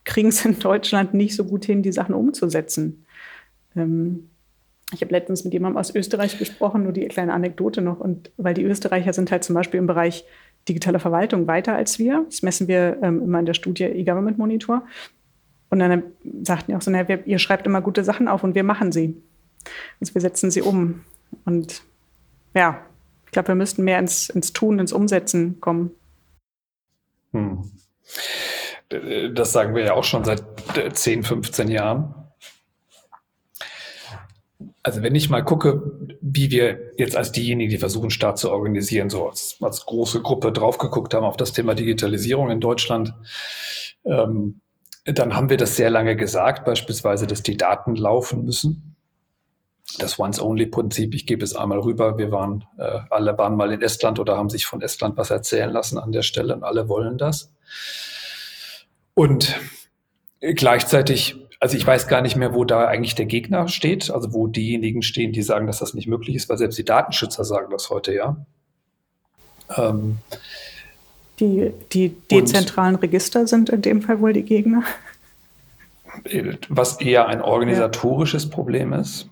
kriegen 0.04 0.28
es 0.28 0.44
in 0.44 0.58
Deutschland 0.58 1.14
nicht 1.14 1.34
so 1.34 1.44
gut 1.44 1.64
hin, 1.64 1.82
die 1.82 1.92
Sachen 1.92 2.14
umzusetzen. 2.14 3.06
Ähm, 3.76 4.28
ich 4.92 5.00
habe 5.00 5.12
letztens 5.12 5.44
mit 5.44 5.52
jemandem 5.52 5.78
aus 5.78 5.94
Österreich 5.94 6.38
gesprochen, 6.38 6.84
nur 6.84 6.92
die 6.92 7.06
kleine 7.08 7.32
Anekdote 7.32 7.80
noch. 7.80 8.00
Und 8.00 8.30
weil 8.36 8.54
die 8.54 8.62
Österreicher 8.62 9.12
sind 9.12 9.30
halt 9.30 9.42
zum 9.44 9.54
Beispiel 9.54 9.78
im 9.78 9.86
Bereich 9.86 10.24
digitale 10.68 10.98
Verwaltung 10.98 11.46
weiter 11.46 11.74
als 11.74 11.98
wir. 11.98 12.24
Das 12.26 12.42
messen 12.42 12.68
wir 12.68 12.98
ähm, 13.02 13.22
immer 13.22 13.40
in 13.40 13.46
der 13.46 13.54
Studie 13.54 13.84
E-Government 13.84 14.38
Monitor. 14.38 14.86
Und 15.70 15.78
dann 15.80 16.04
sagten 16.42 16.70
die 16.70 16.76
auch 16.76 16.82
so, 16.82 16.90
naja, 16.90 17.08
wir, 17.08 17.26
ihr 17.26 17.38
schreibt 17.38 17.66
immer 17.66 17.80
gute 17.80 18.04
Sachen 18.04 18.28
auf 18.28 18.44
und 18.44 18.54
wir 18.54 18.62
machen 18.62 18.92
sie. 18.92 19.20
Also 20.00 20.14
wir 20.14 20.20
setzen 20.20 20.50
sie 20.50 20.62
um. 20.62 21.00
Und 21.44 21.82
ja, 22.54 22.84
ich 23.26 23.32
glaube, 23.32 23.48
wir 23.48 23.54
müssten 23.56 23.82
mehr 23.82 23.98
ins, 23.98 24.28
ins 24.30 24.52
Tun, 24.52 24.78
ins 24.78 24.92
Umsetzen 24.92 25.60
kommen. 25.60 25.90
Hm. 27.32 27.64
Das 28.88 29.52
sagen 29.52 29.74
wir 29.74 29.84
ja 29.84 29.94
auch 29.94 30.04
schon 30.04 30.24
seit 30.24 30.44
10, 30.92 31.22
15 31.22 31.68
Jahren. 31.68 32.14
Also 34.82 35.02
wenn 35.02 35.14
ich 35.14 35.30
mal 35.30 35.42
gucke, 35.42 35.82
wie 36.20 36.50
wir 36.50 36.92
jetzt 36.98 37.16
als 37.16 37.32
diejenigen, 37.32 37.70
die 37.70 37.78
versuchen, 37.78 38.10
Staat 38.10 38.38
zu 38.38 38.50
organisieren, 38.50 39.08
so 39.08 39.26
als, 39.28 39.56
als 39.62 39.86
große 39.86 40.20
Gruppe 40.20 40.52
drauf 40.52 40.76
geguckt 40.76 41.14
haben 41.14 41.24
auf 41.24 41.38
das 41.38 41.54
Thema 41.54 41.74
Digitalisierung 41.74 42.50
in 42.50 42.60
Deutschland, 42.60 43.14
ähm, 44.04 44.60
dann 45.06 45.34
haben 45.34 45.50
wir 45.50 45.56
das 45.56 45.76
sehr 45.76 45.90
lange 45.90 46.16
gesagt, 46.16 46.64
beispielsweise, 46.66 47.26
dass 47.26 47.42
die 47.42 47.56
Daten 47.56 47.96
laufen 47.96 48.44
müssen. 48.44 48.96
Das 49.98 50.18
Once-Only-Prinzip, 50.18 51.14
ich 51.14 51.26
gebe 51.26 51.44
es 51.44 51.54
einmal 51.54 51.78
rüber, 51.78 52.18
wir 52.18 52.30
waren, 52.30 52.64
äh, 52.78 53.00
alle 53.10 53.36
waren 53.38 53.56
mal 53.56 53.72
in 53.72 53.82
Estland 53.82 54.18
oder 54.18 54.36
haben 54.36 54.50
sich 54.50 54.66
von 54.66 54.80
Estland 54.82 55.16
was 55.16 55.30
erzählen 55.30 55.70
lassen 55.70 55.98
an 55.98 56.12
der 56.12 56.22
Stelle 56.22 56.54
und 56.54 56.62
alle 56.62 56.88
wollen 56.88 57.16
das. 57.16 57.52
Und 59.14 59.56
gleichzeitig 60.40 61.36
also 61.64 61.78
ich 61.78 61.86
weiß 61.86 62.08
gar 62.08 62.20
nicht 62.20 62.36
mehr, 62.36 62.52
wo 62.52 62.66
da 62.66 62.86
eigentlich 62.86 63.14
der 63.14 63.24
Gegner 63.24 63.68
steht, 63.68 64.10
also 64.10 64.34
wo 64.34 64.48
diejenigen 64.48 65.00
stehen, 65.00 65.32
die 65.32 65.40
sagen, 65.40 65.66
dass 65.66 65.78
das 65.78 65.94
nicht 65.94 66.06
möglich 66.06 66.36
ist, 66.36 66.50
weil 66.50 66.58
selbst 66.58 66.76
die 66.76 66.84
Datenschützer 66.84 67.42
sagen 67.42 67.70
das 67.70 67.88
heute 67.88 68.12
ja. 68.12 68.36
Ähm, 69.74 70.18
die, 71.40 71.72
die 71.90 72.10
dezentralen 72.30 72.96
Register 72.96 73.46
sind 73.46 73.70
in 73.70 73.80
dem 73.80 74.02
Fall 74.02 74.20
wohl 74.20 74.34
die 74.34 74.42
Gegner. 74.42 74.82
Was 76.68 77.00
eher 77.00 77.28
ein 77.28 77.40
organisatorisches 77.40 78.44
ja. 78.44 78.50
Problem 78.50 78.92
ist. 78.92 79.30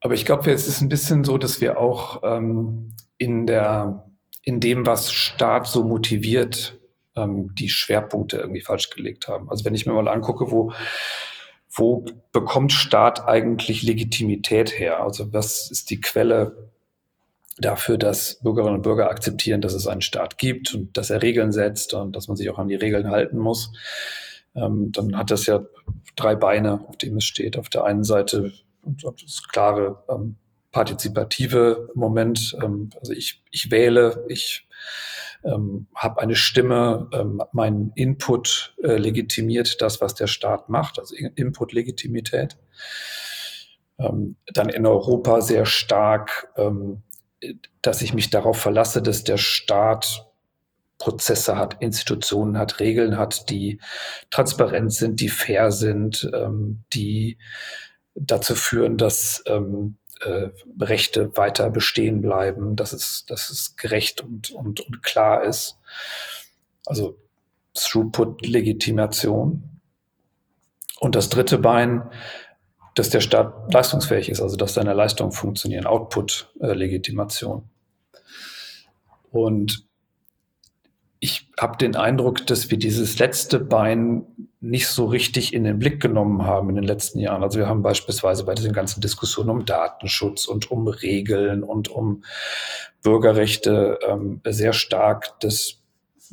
Aber 0.00 0.14
ich 0.14 0.26
glaube, 0.26 0.50
es 0.50 0.66
ist 0.66 0.80
ein 0.80 0.88
bisschen 0.88 1.22
so, 1.22 1.38
dass 1.38 1.60
wir 1.60 1.78
auch 1.78 2.22
ähm, 2.24 2.92
in, 3.18 3.46
der, 3.46 4.04
in 4.42 4.58
dem, 4.58 4.84
was 4.84 5.12
Staat 5.12 5.68
so 5.68 5.84
motiviert, 5.84 6.77
ähm, 7.18 7.54
die 7.54 7.68
Schwerpunkte 7.68 8.38
irgendwie 8.38 8.60
falsch 8.60 8.90
gelegt 8.90 9.28
haben. 9.28 9.50
Also 9.50 9.64
wenn 9.64 9.74
ich 9.74 9.86
mir 9.86 9.92
mal 9.92 10.08
angucke, 10.08 10.50
wo, 10.50 10.72
wo 11.70 12.04
bekommt 12.32 12.72
Staat 12.72 13.26
eigentlich 13.26 13.82
Legitimität 13.82 14.78
her? 14.78 15.02
Also 15.02 15.32
was 15.32 15.70
ist 15.70 15.90
die 15.90 16.00
Quelle 16.00 16.70
dafür, 17.58 17.98
dass 17.98 18.38
Bürgerinnen 18.42 18.76
und 18.76 18.82
Bürger 18.82 19.10
akzeptieren, 19.10 19.60
dass 19.60 19.74
es 19.74 19.86
einen 19.86 20.00
Staat 20.00 20.38
gibt 20.38 20.74
und 20.74 20.96
dass 20.96 21.10
er 21.10 21.22
Regeln 21.22 21.52
setzt 21.52 21.94
und 21.94 22.14
dass 22.14 22.28
man 22.28 22.36
sich 22.36 22.48
auch 22.50 22.58
an 22.58 22.68
die 22.68 22.76
Regeln 22.76 23.10
halten 23.10 23.38
muss? 23.38 23.72
Ähm, 24.54 24.92
dann 24.92 25.16
hat 25.16 25.30
das 25.30 25.46
ja 25.46 25.64
drei 26.16 26.34
Beine, 26.34 26.84
auf 26.88 26.96
denen 26.96 27.18
es 27.18 27.24
steht. 27.24 27.58
Auf 27.58 27.68
der 27.68 27.84
einen 27.84 28.04
Seite 28.04 28.52
das 28.82 29.48
klare 29.48 30.02
ähm, 30.08 30.36
partizipative 30.72 31.88
Moment. 31.94 32.56
Ähm, 32.62 32.90
also 33.00 33.12
ich, 33.12 33.42
ich 33.50 33.70
wähle, 33.70 34.24
ich 34.28 34.66
ähm, 35.44 35.86
habe 35.94 36.20
eine 36.20 36.34
Stimme, 36.34 37.08
ähm, 37.12 37.42
mein 37.52 37.92
Input 37.94 38.74
äh, 38.82 38.96
legitimiert 38.96 39.80
das, 39.82 40.00
was 40.00 40.14
der 40.14 40.26
Staat 40.26 40.68
macht, 40.68 40.98
also 40.98 41.14
Input-Legitimität. 41.14 42.56
Ähm, 43.98 44.36
dann 44.52 44.68
in 44.68 44.86
Europa 44.86 45.40
sehr 45.40 45.66
stark, 45.66 46.52
ähm, 46.56 47.02
dass 47.82 48.02
ich 48.02 48.14
mich 48.14 48.30
darauf 48.30 48.58
verlasse, 48.58 49.02
dass 49.02 49.24
der 49.24 49.38
Staat 49.38 50.28
Prozesse 50.98 51.56
hat, 51.56 51.76
Institutionen 51.80 52.58
hat, 52.58 52.80
Regeln 52.80 53.16
hat, 53.16 53.50
die 53.50 53.80
transparent 54.30 54.92
sind, 54.92 55.20
die 55.20 55.28
fair 55.28 55.70
sind, 55.70 56.28
ähm, 56.34 56.82
die 56.92 57.38
dazu 58.16 58.56
führen, 58.56 58.96
dass 58.96 59.44
ähm, 59.46 59.97
äh, 60.20 60.48
Rechte 60.80 61.36
weiter 61.36 61.70
bestehen 61.70 62.20
bleiben, 62.20 62.76
dass 62.76 62.92
es, 62.92 63.24
dass 63.26 63.50
es 63.50 63.76
gerecht 63.76 64.20
und, 64.20 64.50
und, 64.50 64.80
und 64.80 65.02
klar 65.02 65.44
ist. 65.44 65.78
Also 66.86 67.16
Throughput-Legitimation. 67.74 69.62
Und 71.00 71.14
das 71.14 71.28
dritte 71.28 71.58
Bein, 71.58 72.10
dass 72.94 73.10
der 73.10 73.20
Staat 73.20 73.72
leistungsfähig 73.72 74.28
ist, 74.28 74.40
also 74.40 74.56
dass 74.56 74.74
seine 74.74 74.92
Leistungen 74.92 75.32
funktionieren, 75.32 75.86
Output-Legitimation. 75.86 77.68
Und 79.30 79.87
ich 81.20 81.48
habe 81.58 81.76
den 81.76 81.96
Eindruck, 81.96 82.46
dass 82.46 82.70
wir 82.70 82.78
dieses 82.78 83.18
letzte 83.18 83.58
Bein 83.58 84.24
nicht 84.60 84.88
so 84.88 85.06
richtig 85.06 85.52
in 85.52 85.64
den 85.64 85.78
Blick 85.78 86.00
genommen 86.00 86.44
haben 86.44 86.68
in 86.68 86.76
den 86.76 86.84
letzten 86.84 87.18
Jahren. 87.18 87.42
Also 87.42 87.58
wir 87.58 87.68
haben 87.68 87.82
beispielsweise 87.82 88.44
bei 88.44 88.54
diesen 88.54 88.72
ganzen 88.72 89.00
Diskussionen 89.00 89.50
um 89.50 89.64
Datenschutz 89.64 90.46
und 90.46 90.70
um 90.70 90.86
Regeln 90.88 91.62
und 91.62 91.88
um 91.88 92.24
Bürgerrechte 93.02 93.98
ähm, 94.06 94.40
sehr 94.44 94.72
stark 94.72 95.38
das 95.40 95.78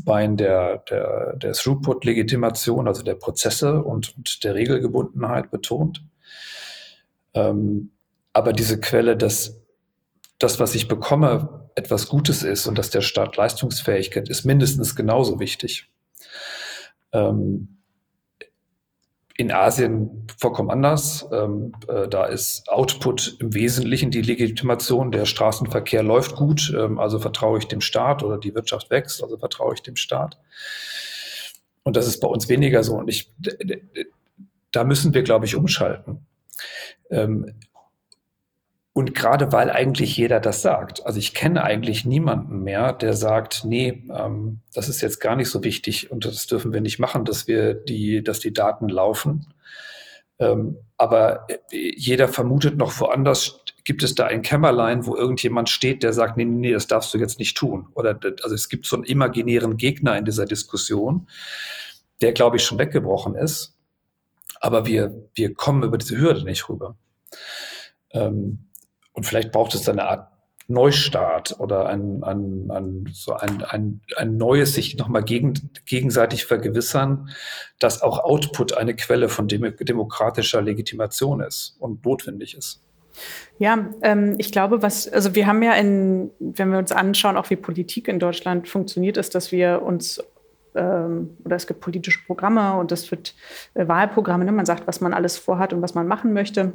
Bein 0.04 0.38
der, 0.38 0.80
der, 0.90 1.36
der 1.38 1.54
Throughput-Legitimation, 1.54 2.88
also 2.88 3.02
der 3.04 3.16
Prozesse 3.16 3.82
und, 3.82 4.16
und 4.18 4.44
der 4.44 4.56
Regelgebundenheit 4.56 5.52
betont. 5.52 6.04
Ähm, 7.34 7.92
aber 8.34 8.54
diese 8.54 8.80
Quelle, 8.80 9.16
dass 9.16 9.62
das, 10.40 10.60
was 10.60 10.76
ich 10.76 10.88
bekomme, 10.88 11.65
etwas 11.76 12.08
Gutes 12.08 12.44
ist 12.44 12.68
und 12.68 12.78
dass 12.78 12.90
der 12.90 13.02
Staat 13.02 13.36
Leistungsfähigkeit 13.36 14.30
ist 14.30 14.46
mindestens 14.46 14.96
genauso 14.96 15.40
wichtig. 15.40 15.90
Ähm, 17.12 17.76
in 19.38 19.52
Asien 19.52 20.28
vollkommen 20.38 20.70
anders. 20.70 21.28
Ähm, 21.32 21.74
äh, 21.90 22.08
da 22.08 22.26
ist 22.26 22.70
Output 22.70 23.36
im 23.40 23.54
Wesentlichen 23.54 24.10
die 24.10 24.22
Legitimation. 24.22 25.12
Der 25.12 25.26
Straßenverkehr 25.26 26.04
läuft 26.04 26.36
gut, 26.36 26.74
ähm, 26.76 27.00
also 27.00 27.20
vertraue 27.20 27.60
ich 27.60 27.68
dem 27.68 27.82
Staat 27.82 28.24
oder 28.24 28.38
die 28.38 28.56
Wirtschaft 28.56 28.90
wächst, 28.90 29.22
also 29.22 29.38
vertraue 29.38 29.74
ich 29.74 29.82
dem 29.82 29.98
Staat. 29.98 30.38
Und 31.84 31.98
das 31.98 32.08
ist 32.08 32.22
bei 32.22 32.30
uns 32.30 32.48
weniger 32.48 32.84
so. 32.84 32.96
Und 32.96 33.10
ich, 33.10 33.32
da 34.72 34.86
müssen 34.86 35.14
wir, 35.14 35.24
glaube 35.24 35.46
ich, 35.46 35.56
umschalten. 35.56 36.26
Ähm, 37.10 37.54
und 38.98 39.14
gerade 39.14 39.52
weil 39.52 39.70
eigentlich 39.70 40.16
jeder 40.16 40.40
das 40.40 40.62
sagt. 40.62 41.06
Also 41.06 41.20
ich 41.20 41.34
kenne 41.34 41.66
eigentlich 41.66 42.06
niemanden 42.06 42.64
mehr, 42.64 42.94
der 42.94 43.12
sagt, 43.12 43.66
nee, 43.66 44.06
ähm, 44.10 44.62
das 44.74 44.88
ist 44.88 45.02
jetzt 45.02 45.20
gar 45.20 45.36
nicht 45.36 45.50
so 45.50 45.66
wichtig 45.66 46.12
und 46.12 46.24
das 46.24 46.48
dürfen 46.48 46.72
wir 46.72 46.80
nicht 46.80 46.98
machen, 46.98 47.26
dass 47.26 47.46
wir 47.46 47.74
die, 47.74 48.24
dass 48.24 48.40
die 48.40 48.54
Daten 48.54 48.88
laufen. 48.88 49.54
Ähm, 50.40 50.78
aber 50.96 51.46
äh, 51.50 51.58
jeder 51.98 52.30
vermutet 52.30 52.78
noch 52.78 52.98
woanders, 53.02 53.60
gibt 53.84 54.02
es 54.02 54.16
da 54.16 54.28
ein 54.28 54.42
Kämmerlein, 54.42 55.06
wo 55.06 55.18
irgendjemand 55.18 55.70
steht, 55.70 56.02
der 56.02 56.14
sagt, 56.14 56.38
nee, 56.38 56.46
nee, 56.46 56.72
das 56.72 56.88
darfst 56.88 57.14
du 57.14 57.18
jetzt 57.18 57.38
nicht 57.38 57.58
tun. 57.58 57.88
Oder 57.96 58.18
also 58.44 58.56
es 58.56 58.70
gibt 58.70 58.86
so 58.86 58.96
einen 58.96 59.04
imaginären 59.04 59.76
Gegner 59.76 60.18
in 60.18 60.24
dieser 60.24 60.46
Diskussion, 60.46 61.28
der, 62.22 62.32
glaube 62.32 62.56
ich, 62.56 62.64
schon 62.64 62.80
weggebrochen 62.80 63.36
ist. 63.36 63.76
Aber 64.62 64.86
wir, 64.86 65.14
wir 65.34 65.54
kommen 65.54 65.84
über 65.84 65.98
diese 65.98 66.18
Hürde 66.18 66.46
nicht 66.46 66.70
rüber. 66.70 66.96
Ähm, 68.14 68.65
und 69.16 69.26
vielleicht 69.26 69.52
braucht 69.52 69.74
es 69.74 69.88
eine 69.90 70.08
Art 70.08 70.28
Neustart 70.68 71.60
oder 71.60 71.88
ein, 71.88 72.24
ein, 72.24 72.72
ein, 72.72 73.10
so 73.14 73.34
ein, 73.34 73.64
ein, 73.64 74.02
ein 74.18 74.38
neues 74.38 74.74
sich 74.74 74.98
nochmal 74.98 75.24
gegen, 75.24 75.70
gegenseitig 75.86 76.46
vergewissern, 76.46 77.30
dass 77.78 78.02
auch 78.02 78.24
Output 78.24 78.76
eine 78.76 78.96
Quelle 78.96 79.30
von 79.30 79.48
dem, 79.48 79.76
demokratischer 79.80 80.62
Legitimation 80.62 81.42
ist 81.42 81.78
und 81.80 82.04
notwendig 82.04 82.58
ist. 82.58 82.82
Ja, 83.60 83.90
ähm, 84.02 84.36
ich 84.40 84.52
glaube, 84.52 84.82
was, 84.82 85.08
also 85.08 85.36
wir 85.36 85.46
haben 85.46 85.62
ja 85.62 85.74
in, 85.74 86.32
wenn 86.40 86.72
wir 86.72 86.80
uns 86.80 86.92
anschauen, 86.92 87.38
auch 87.38 87.50
wie 87.50 87.56
Politik 87.56 88.08
in 88.08 88.20
Deutschland 88.20 88.68
funktioniert, 88.68 89.18
ist, 89.18 89.36
dass 89.36 89.52
wir 89.52 89.84
uns 89.84 90.22
ähm, 90.74 91.38
oder 91.46 91.56
es 91.56 91.68
gibt 91.68 91.80
politische 91.80 92.20
Programme 92.26 92.74
und 92.78 92.92
es 92.92 93.10
wird 93.12 93.36
äh, 93.76 93.88
Wahlprogramme, 93.88 94.46
ne? 94.46 94.52
man 94.52 94.66
sagt, 94.66 94.88
was 94.88 95.00
man 95.00 95.14
alles 95.14 95.38
vorhat 95.38 95.74
und 95.74 95.82
was 95.82 95.94
man 95.94 96.08
machen 96.08 96.34
möchte. 96.34 96.74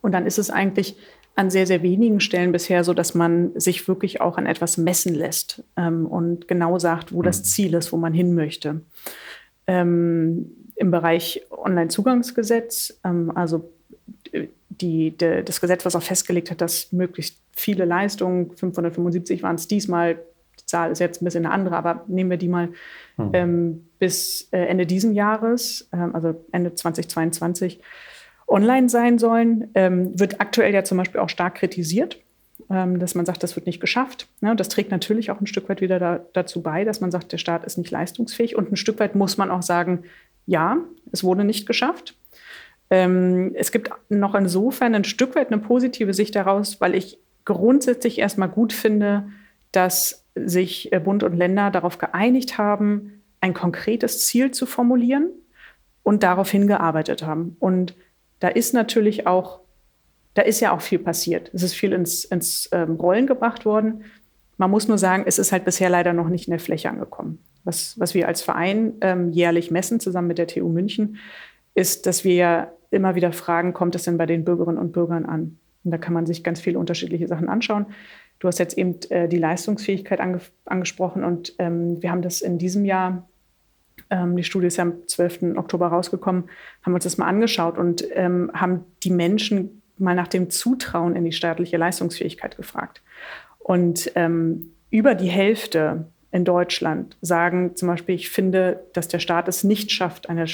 Und 0.00 0.12
dann 0.12 0.26
ist 0.26 0.38
es 0.38 0.50
eigentlich 0.50 0.96
an 1.34 1.50
sehr, 1.50 1.66
sehr 1.66 1.82
wenigen 1.82 2.20
Stellen 2.20 2.52
bisher 2.52 2.84
so, 2.84 2.94
dass 2.94 3.14
man 3.14 3.58
sich 3.58 3.88
wirklich 3.88 4.20
auch 4.20 4.36
an 4.36 4.46
etwas 4.46 4.76
messen 4.76 5.14
lässt 5.14 5.62
ähm, 5.76 6.06
und 6.06 6.46
genau 6.46 6.78
sagt, 6.78 7.14
wo 7.14 7.22
das 7.22 7.38
mhm. 7.38 7.44
Ziel 7.44 7.74
ist, 7.74 7.92
wo 7.92 7.96
man 7.96 8.12
hin 8.12 8.34
möchte. 8.34 8.82
Ähm, 9.66 10.50
Im 10.74 10.90
Bereich 10.90 11.42
Onlinezugangsgesetz, 11.50 12.98
ähm, 13.04 13.32
also 13.34 13.70
die, 14.68 15.16
de, 15.16 15.42
das 15.42 15.60
Gesetz, 15.60 15.84
was 15.84 15.96
auch 15.96 16.02
festgelegt 16.02 16.50
hat, 16.50 16.60
dass 16.60 16.92
möglichst 16.92 17.38
viele 17.52 17.84
Leistungen, 17.84 18.50
575 18.56 19.42
waren 19.42 19.56
es 19.56 19.68
diesmal, 19.68 20.18
die 20.60 20.66
Zahl 20.66 20.90
ist 20.90 20.98
jetzt 20.98 21.22
ein 21.22 21.24
bisschen 21.24 21.46
eine 21.46 21.54
andere, 21.54 21.76
aber 21.76 22.04
nehmen 22.08 22.30
wir 22.30 22.36
die 22.36 22.48
mal 22.48 22.68
mhm. 23.16 23.30
ähm, 23.32 23.86
bis 23.98 24.48
äh, 24.52 24.58
Ende 24.58 24.86
diesen 24.86 25.14
Jahres, 25.14 25.88
äh, 25.92 25.96
also 25.96 26.44
Ende 26.52 26.74
2022, 26.74 27.80
online 28.52 28.88
sein 28.88 29.18
sollen, 29.18 29.70
ähm, 29.74 30.18
wird 30.18 30.40
aktuell 30.40 30.72
ja 30.72 30.84
zum 30.84 30.98
Beispiel 30.98 31.20
auch 31.20 31.28
stark 31.28 31.56
kritisiert, 31.56 32.18
ähm, 32.70 32.98
dass 32.98 33.14
man 33.14 33.26
sagt, 33.26 33.42
das 33.42 33.56
wird 33.56 33.66
nicht 33.66 33.80
geschafft. 33.80 34.28
Ne? 34.40 34.54
Das 34.54 34.68
trägt 34.68 34.90
natürlich 34.90 35.30
auch 35.30 35.40
ein 35.40 35.46
Stück 35.46 35.68
weit 35.68 35.80
wieder 35.80 35.98
da, 35.98 36.20
dazu 36.32 36.62
bei, 36.62 36.84
dass 36.84 37.00
man 37.00 37.10
sagt, 37.10 37.32
der 37.32 37.38
Staat 37.38 37.64
ist 37.64 37.78
nicht 37.78 37.90
leistungsfähig. 37.90 38.56
Und 38.56 38.70
ein 38.70 38.76
Stück 38.76 39.00
weit 39.00 39.14
muss 39.14 39.38
man 39.38 39.50
auch 39.50 39.62
sagen, 39.62 40.04
ja, 40.46 40.78
es 41.10 41.24
wurde 41.24 41.44
nicht 41.44 41.66
geschafft. 41.66 42.14
Ähm, 42.90 43.52
es 43.54 43.72
gibt 43.72 43.90
noch 44.08 44.34
insofern 44.34 44.94
ein 44.94 45.04
Stück 45.04 45.34
weit 45.34 45.50
eine 45.50 45.60
positive 45.60 46.14
Sicht 46.14 46.34
daraus, 46.34 46.80
weil 46.80 46.94
ich 46.94 47.18
grundsätzlich 47.44 48.18
erstmal 48.18 48.48
gut 48.48 48.72
finde, 48.72 49.28
dass 49.72 50.26
sich 50.34 50.92
äh, 50.92 51.00
Bund 51.00 51.22
und 51.22 51.34
Länder 51.34 51.70
darauf 51.70 51.98
geeinigt 51.98 52.58
haben, 52.58 53.22
ein 53.40 53.54
konkretes 53.54 54.26
Ziel 54.26 54.50
zu 54.50 54.66
formulieren 54.66 55.30
und 56.02 56.22
darauf 56.22 56.50
hingearbeitet 56.50 57.22
haben. 57.22 57.56
Und 57.58 57.94
da 58.42 58.48
ist 58.48 58.74
natürlich 58.74 59.28
auch, 59.28 59.60
da 60.34 60.42
ist 60.42 60.58
ja 60.58 60.72
auch 60.72 60.80
viel 60.80 60.98
passiert. 60.98 61.52
Es 61.54 61.62
ist 61.62 61.74
viel 61.74 61.92
ins, 61.92 62.24
ins 62.24 62.68
ähm, 62.72 62.96
Rollen 62.96 63.28
gebracht 63.28 63.64
worden. 63.64 64.02
Man 64.56 64.68
muss 64.68 64.88
nur 64.88 64.98
sagen, 64.98 65.22
es 65.26 65.38
ist 65.38 65.52
halt 65.52 65.64
bisher 65.64 65.88
leider 65.88 66.12
noch 66.12 66.28
nicht 66.28 66.48
in 66.48 66.50
der 66.50 66.58
Fläche 66.58 66.90
angekommen. 66.90 67.38
Was, 67.62 67.98
was 68.00 68.14
wir 68.14 68.26
als 68.26 68.42
Verein 68.42 68.94
ähm, 69.00 69.30
jährlich 69.30 69.70
messen, 69.70 70.00
zusammen 70.00 70.26
mit 70.26 70.38
der 70.38 70.48
TU 70.48 70.68
München, 70.68 71.18
ist, 71.74 72.06
dass 72.06 72.24
wir 72.24 72.72
immer 72.90 73.14
wieder 73.14 73.32
fragen, 73.32 73.74
kommt 73.74 73.94
es 73.94 74.02
denn 74.02 74.18
bei 74.18 74.26
den 74.26 74.44
Bürgerinnen 74.44 74.78
und 74.78 74.90
Bürgern 74.90 75.24
an? 75.24 75.58
Und 75.84 75.92
da 75.92 75.98
kann 75.98 76.12
man 76.12 76.26
sich 76.26 76.42
ganz 76.42 76.60
viele 76.60 76.80
unterschiedliche 76.80 77.28
Sachen 77.28 77.48
anschauen. 77.48 77.86
Du 78.40 78.48
hast 78.48 78.58
jetzt 78.58 78.76
eben 78.76 78.98
äh, 79.10 79.28
die 79.28 79.38
Leistungsfähigkeit 79.38 80.20
ange 80.20 80.40
angesprochen 80.64 81.22
und 81.22 81.54
ähm, 81.60 82.02
wir 82.02 82.10
haben 82.10 82.22
das 82.22 82.40
in 82.40 82.58
diesem 82.58 82.84
Jahr 82.84 83.28
die 84.36 84.44
Studie 84.44 84.66
ist 84.66 84.76
ja 84.76 84.84
am 84.84 85.06
12. 85.06 85.56
Oktober 85.56 85.88
rausgekommen, 85.88 86.44
haben 86.82 86.94
uns 86.94 87.04
das 87.04 87.18
mal 87.18 87.26
angeschaut 87.26 87.78
und 87.78 88.04
ähm, 88.12 88.50
haben 88.54 88.84
die 89.02 89.10
Menschen 89.10 89.82
mal 89.98 90.14
nach 90.14 90.28
dem 90.28 90.50
Zutrauen 90.50 91.16
in 91.16 91.24
die 91.24 91.32
staatliche 91.32 91.76
Leistungsfähigkeit 91.76 92.56
gefragt. 92.56 93.02
Und 93.58 94.10
ähm, 94.14 94.72
über 94.90 95.14
die 95.14 95.28
Hälfte 95.28 96.06
in 96.30 96.44
Deutschland 96.44 97.16
sagen 97.20 97.76
zum 97.76 97.88
Beispiel, 97.88 98.14
ich 98.14 98.30
finde, 98.30 98.84
dass 98.92 99.08
der 99.08 99.18
Staat 99.18 99.48
es 99.48 99.64
nicht 99.64 99.92
schafft, 99.92 100.28
eine 100.28 100.46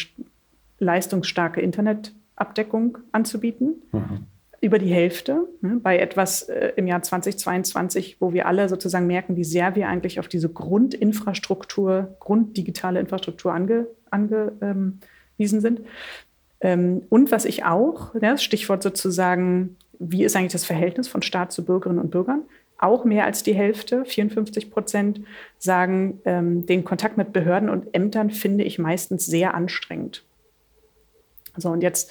leistungsstarke 0.78 1.61
Internetabdeckung 1.61 2.98
anzubieten. 3.12 3.82
Mhm 3.92 4.26
über 4.60 4.78
die 4.78 4.92
Hälfte 4.92 5.48
ne, 5.60 5.78
bei 5.80 5.98
etwas 5.98 6.42
äh, 6.42 6.72
im 6.76 6.86
Jahr 6.86 7.02
2022, 7.02 8.16
wo 8.20 8.32
wir 8.32 8.46
alle 8.46 8.68
sozusagen 8.68 9.06
merken, 9.06 9.36
wie 9.36 9.44
sehr 9.44 9.76
wir 9.76 9.88
eigentlich 9.88 10.18
auf 10.18 10.28
diese 10.28 10.48
Grundinfrastruktur, 10.48 12.16
grunddigitale 12.18 12.98
Infrastruktur 12.98 13.52
ange, 13.52 13.86
angewiesen 14.10 14.98
ähm, 15.40 15.60
sind. 15.60 15.80
Ähm, 16.60 17.02
und 17.08 17.30
was 17.30 17.44
ich 17.44 17.64
auch, 17.64 18.14
das 18.20 18.42
Stichwort 18.42 18.82
sozusagen, 18.82 19.76
wie 20.00 20.24
ist 20.24 20.34
eigentlich 20.34 20.52
das 20.52 20.64
Verhältnis 20.64 21.06
von 21.06 21.22
Staat 21.22 21.52
zu 21.52 21.64
Bürgerinnen 21.64 22.00
und 22.00 22.10
Bürgern? 22.10 22.42
Auch 22.78 23.04
mehr 23.04 23.24
als 23.24 23.42
die 23.42 23.54
Hälfte, 23.54 24.04
54 24.04 24.70
Prozent, 24.70 25.20
sagen, 25.58 26.20
ähm, 26.24 26.66
den 26.66 26.84
Kontakt 26.84 27.16
mit 27.16 27.32
Behörden 27.32 27.68
und 27.68 27.94
Ämtern 27.94 28.30
finde 28.30 28.64
ich 28.64 28.78
meistens 28.78 29.26
sehr 29.26 29.54
anstrengend. 29.54 30.24
So, 31.56 31.70
und 31.70 31.82
jetzt 31.82 32.10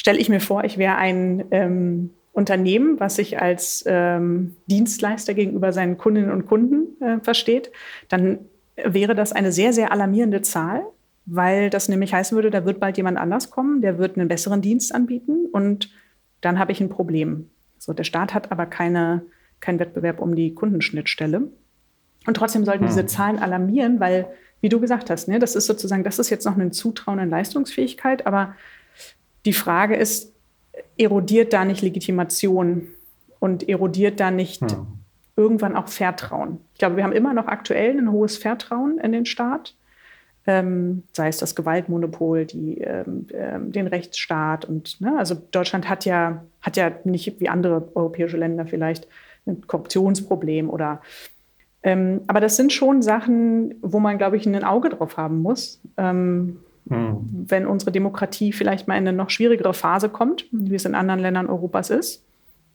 stelle 0.00 0.18
ich 0.18 0.30
mir 0.30 0.40
vor, 0.40 0.64
ich 0.64 0.78
wäre 0.78 0.96
ein 0.96 1.44
ähm, 1.50 2.08
Unternehmen, 2.32 2.98
was 2.98 3.16
sich 3.16 3.38
als 3.38 3.84
ähm, 3.86 4.56
Dienstleister 4.64 5.34
gegenüber 5.34 5.74
seinen 5.74 5.98
Kundinnen 5.98 6.30
und 6.30 6.46
Kunden 6.46 6.98
äh, 7.02 7.20
versteht, 7.20 7.70
dann 8.08 8.38
wäre 8.82 9.14
das 9.14 9.32
eine 9.32 9.52
sehr, 9.52 9.74
sehr 9.74 9.92
alarmierende 9.92 10.40
Zahl, 10.40 10.86
weil 11.26 11.68
das 11.68 11.90
nämlich 11.90 12.14
heißen 12.14 12.34
würde, 12.34 12.50
da 12.50 12.64
wird 12.64 12.80
bald 12.80 12.96
jemand 12.96 13.18
anders 13.18 13.50
kommen, 13.50 13.82
der 13.82 13.98
wird 13.98 14.16
einen 14.16 14.28
besseren 14.28 14.62
Dienst 14.62 14.94
anbieten 14.94 15.44
und 15.52 15.90
dann 16.40 16.58
habe 16.58 16.72
ich 16.72 16.80
ein 16.80 16.88
Problem. 16.88 17.50
So, 17.76 17.92
der 17.92 18.04
Staat 18.04 18.32
hat 18.32 18.50
aber 18.50 18.64
keine, 18.64 19.20
keinen 19.60 19.80
Wettbewerb 19.80 20.18
um 20.18 20.34
die 20.34 20.54
Kundenschnittstelle. 20.54 21.42
Und 22.26 22.36
trotzdem 22.38 22.64
sollten 22.64 22.86
diese 22.86 23.00
hm. 23.00 23.08
Zahlen 23.08 23.38
alarmieren, 23.38 24.00
weil, 24.00 24.28
wie 24.62 24.70
du 24.70 24.80
gesagt 24.80 25.10
hast, 25.10 25.28
ne, 25.28 25.38
das 25.38 25.56
ist 25.56 25.66
sozusagen, 25.66 26.04
das 26.04 26.18
ist 26.18 26.30
jetzt 26.30 26.46
noch 26.46 26.56
ein 26.56 26.72
Zutrauen 26.72 27.18
in 27.18 27.28
Leistungsfähigkeit, 27.28 28.26
aber 28.26 28.54
die 29.44 29.52
Frage 29.52 29.96
ist, 29.96 30.32
erodiert 30.96 31.52
da 31.52 31.64
nicht 31.64 31.82
Legitimation 31.82 32.88
und 33.38 33.68
erodiert 33.68 34.20
da 34.20 34.30
nicht 34.30 34.62
hm. 34.62 34.86
irgendwann 35.36 35.76
auch 35.76 35.88
Vertrauen? 35.88 36.58
Ich 36.72 36.78
glaube, 36.78 36.96
wir 36.96 37.04
haben 37.04 37.12
immer 37.12 37.32
noch 37.32 37.46
aktuell 37.46 37.96
ein 37.96 38.12
hohes 38.12 38.36
Vertrauen 38.36 38.98
in 38.98 39.12
den 39.12 39.26
Staat, 39.26 39.74
ähm, 40.46 41.02
sei 41.12 41.28
es 41.28 41.38
das 41.38 41.54
Gewaltmonopol, 41.54 42.46
die, 42.46 42.78
ähm, 42.78 43.26
ähm, 43.32 43.72
den 43.72 43.86
Rechtsstaat 43.86 44.64
und 44.64 45.00
ne, 45.00 45.18
also 45.18 45.34
Deutschland 45.34 45.88
hat 45.88 46.04
ja 46.04 46.44
hat 46.62 46.76
ja 46.76 46.92
nicht 47.04 47.40
wie 47.40 47.48
andere 47.48 47.88
europäische 47.94 48.36
Länder 48.36 48.66
vielleicht 48.66 49.06
ein 49.46 49.66
Korruptionsproblem 49.66 50.70
oder 50.70 51.00
ähm, 51.82 52.22
aber 52.26 52.40
das 52.40 52.56
sind 52.56 52.72
schon 52.72 53.02
Sachen, 53.02 53.74
wo 53.80 54.00
man, 54.00 54.18
glaube 54.18 54.36
ich, 54.36 54.46
ein 54.46 54.64
Auge 54.64 54.90
drauf 54.90 55.16
haben 55.16 55.40
muss. 55.40 55.80
Ähm, 55.96 56.58
hm. 56.90 57.46
Wenn 57.48 57.66
unsere 57.66 57.92
Demokratie 57.92 58.52
vielleicht 58.52 58.88
mal 58.88 58.96
in 58.98 59.06
eine 59.06 59.16
noch 59.16 59.30
schwierigere 59.30 59.74
Phase 59.74 60.08
kommt, 60.08 60.46
wie 60.50 60.74
es 60.74 60.84
in 60.84 60.96
anderen 60.96 61.20
Ländern 61.20 61.48
Europas 61.48 61.88
ist, 61.88 62.24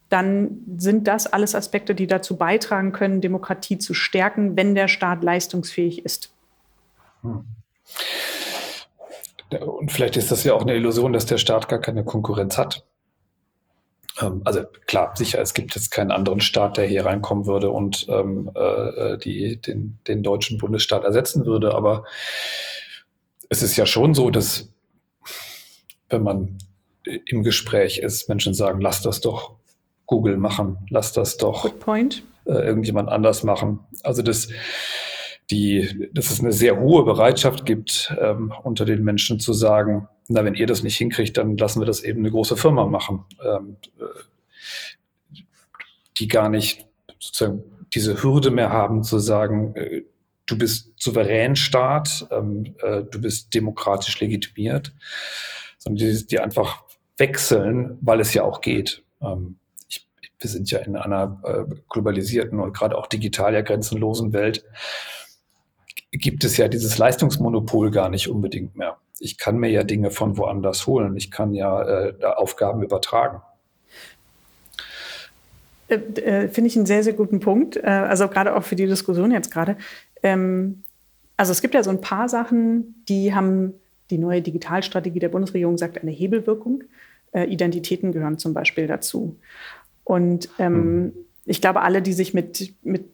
dann 0.10 0.60
sind 0.78 1.08
das 1.08 1.28
alles 1.28 1.54
Aspekte, 1.54 1.94
die 1.94 2.08
dazu 2.08 2.38
beitragen 2.38 2.94
können, 2.94 3.20
Demokratie 3.20 3.78
zu 3.78 3.94
stärken, 3.94 4.56
wenn 4.56 4.74
der 4.74 4.88
Staat 4.88 5.22
leistungsfähig 5.22 6.06
ist. 6.06 6.34
Hm. 7.22 7.44
Und 9.60 9.92
vielleicht 9.92 10.16
ist 10.16 10.32
das 10.32 10.44
ja 10.44 10.54
auch 10.54 10.62
eine 10.62 10.76
Illusion, 10.76 11.14
dass 11.14 11.26
der 11.26 11.38
Staat 11.38 11.68
gar 11.68 11.80
keine 11.80 12.06
Konkurrenz 12.06 12.58
hat. 12.58 12.86
Ähm, 14.22 14.42
also 14.46 14.64
klar, 14.88 15.12
sicher, 15.16 15.42
es 15.42 15.54
gibt 15.54 15.76
jetzt 15.76 15.92
keinen 15.92 16.12
anderen 16.12 16.40
Staat, 16.40 16.78
der 16.78 16.86
hier 16.86 17.06
reinkommen 17.06 17.46
würde 17.46 17.70
und 17.70 18.08
ähm, 18.10 18.50
äh, 18.56 19.18
die, 19.18 19.60
den, 19.60 20.00
den 20.08 20.24
deutschen 20.24 20.58
Bundesstaat 20.58 21.04
ersetzen 21.04 21.46
würde. 21.46 21.76
Aber 21.76 22.06
es 23.50 23.62
ist 23.62 23.78
ja 23.78 23.86
schon 23.86 24.14
so, 24.14 24.30
dass 24.30 24.70
wenn 26.10 26.24
man 26.24 26.58
im 27.04 27.44
Gespräch 27.44 28.00
ist, 28.00 28.30
Menschen 28.30 28.54
sagen, 28.54 28.82
lass 28.82 29.02
das 29.02 29.22
doch 29.22 29.56
Google 30.06 30.38
machen, 30.38 30.78
lass 30.90 31.14
das 31.14 31.38
doch 31.38 31.66
äh, 31.66 31.72
irgendjemand 32.46 33.10
anders 33.10 33.44
machen. 33.44 33.80
Also 34.04 34.22
das, 34.22 34.50
die, 35.50 36.10
dass 36.14 36.32
es 36.32 36.40
eine 36.40 36.52
sehr 36.52 36.80
hohe 36.80 37.04
Bereitschaft 37.04 37.66
gibt, 37.66 38.14
ähm, 38.20 38.54
unter 38.64 38.86
den 38.86 39.04
Menschen 39.04 39.40
zu 39.40 39.54
sagen, 39.54 40.08
na, 40.28 40.44
wenn 40.44 40.56
ihr 40.56 40.68
das 40.68 40.84
nicht 40.84 40.98
hinkriegt, 40.98 41.38
dann 41.38 41.58
lassen 41.58 41.82
wir 41.82 41.86
das 41.86 42.04
eben 42.04 42.20
eine 42.20 42.32
große 42.32 42.58
Firma 42.58 42.86
machen, 42.86 43.26
ähm, 43.44 43.78
äh, 44.00 45.42
die 46.18 46.28
gar 46.28 46.50
nicht 46.50 46.88
sozusagen 47.20 47.64
diese 47.94 48.22
Hürde 48.24 48.52
mehr 48.52 48.72
haben 48.72 49.04
zu 49.04 49.20
sagen, 49.20 49.76
äh, 49.76 50.04
du 50.46 50.58
bist 50.58 50.94
souverän 50.98 51.56
Staat, 51.56 52.28
ähm, 52.32 52.76
äh, 52.82 53.04
du 53.04 53.20
bist 53.22 53.54
demokratisch 53.54 54.20
legitimiert, 54.20 54.94
sondern 55.78 56.08
die, 56.08 56.28
die 56.28 56.40
einfach 56.40 56.84
wechseln, 57.18 57.98
weil 58.02 58.20
es 58.20 58.34
ja 58.34 58.44
auch 58.44 58.62
geht. 58.62 59.04
Ähm, 59.22 59.58
ich, 59.88 60.08
wir 60.40 60.50
sind 60.50 60.70
ja 60.72 60.80
in 60.80 60.96
einer 60.96 61.42
äh, 61.44 61.76
globalisierten 61.90 62.60
und 62.60 62.74
gerade 62.74 62.98
auch 62.98 63.08
digital 63.08 63.54
ja 63.54 63.62
grenzenlosen 63.62 64.34
Welt. 64.34 64.66
Gibt 66.12 66.44
es 66.44 66.58
ja 66.58 66.68
dieses 66.68 66.98
Leistungsmonopol 66.98 67.92
gar 67.92 68.10
nicht 68.10 68.30
unbedingt 68.30 68.76
mehr. 68.76 68.98
Ich 69.20 69.38
kann 69.38 69.58
mir 69.58 69.70
ja 69.70 69.84
Dinge 69.84 70.12
von 70.12 70.38
woanders 70.38 70.88
holen. 70.88 71.16
Ich 71.18 71.32
kann 71.32 71.54
ja 71.54 71.82
äh, 71.82 72.24
Aufgaben 72.24 72.84
übertragen. 72.84 73.42
Äh, 75.88 75.96
äh, 75.96 76.48
Finde 76.48 76.68
ich 76.68 76.76
einen 76.76 76.86
sehr, 76.86 77.04
sehr 77.04 77.14
guten 77.14 77.40
Punkt. 77.40 77.78
Äh, 77.78 77.82
also 77.86 78.28
gerade 78.28 78.56
auch 78.56 78.64
für 78.64 78.76
die 78.76 78.88
Diskussion 78.88 79.32
jetzt 79.32 79.52
gerade. 79.52 79.78
Ähm, 80.24 80.84
also 81.38 81.52
es 81.52 81.62
gibt 81.62 81.74
ja 81.74 81.84
so 81.84 81.90
ein 81.90 82.02
paar 82.02 82.30
Sachen, 82.30 83.04
die 83.08 83.34
haben 83.34 83.74
die 84.10 84.18
neue 84.18 84.42
Digitalstrategie 84.42 85.20
der 85.20 85.30
Bundesregierung 85.30 85.78
sagt 85.78 86.02
eine 86.02 86.12
Hebelwirkung. 86.12 86.84
Äh, 87.32 87.46
Identitäten 87.46 88.12
gehören 88.12 88.38
zum 88.38 88.54
Beispiel 88.54 88.88
dazu. 88.88 89.36
Und 90.04 90.50
ähm, 90.60 91.04
mhm. 91.04 91.14
ich 91.46 91.62
glaube, 91.62 91.82
alle, 91.82 92.02
die 92.02 92.14
sich 92.14 92.34
mit, 92.34 92.74
mit 92.84 93.06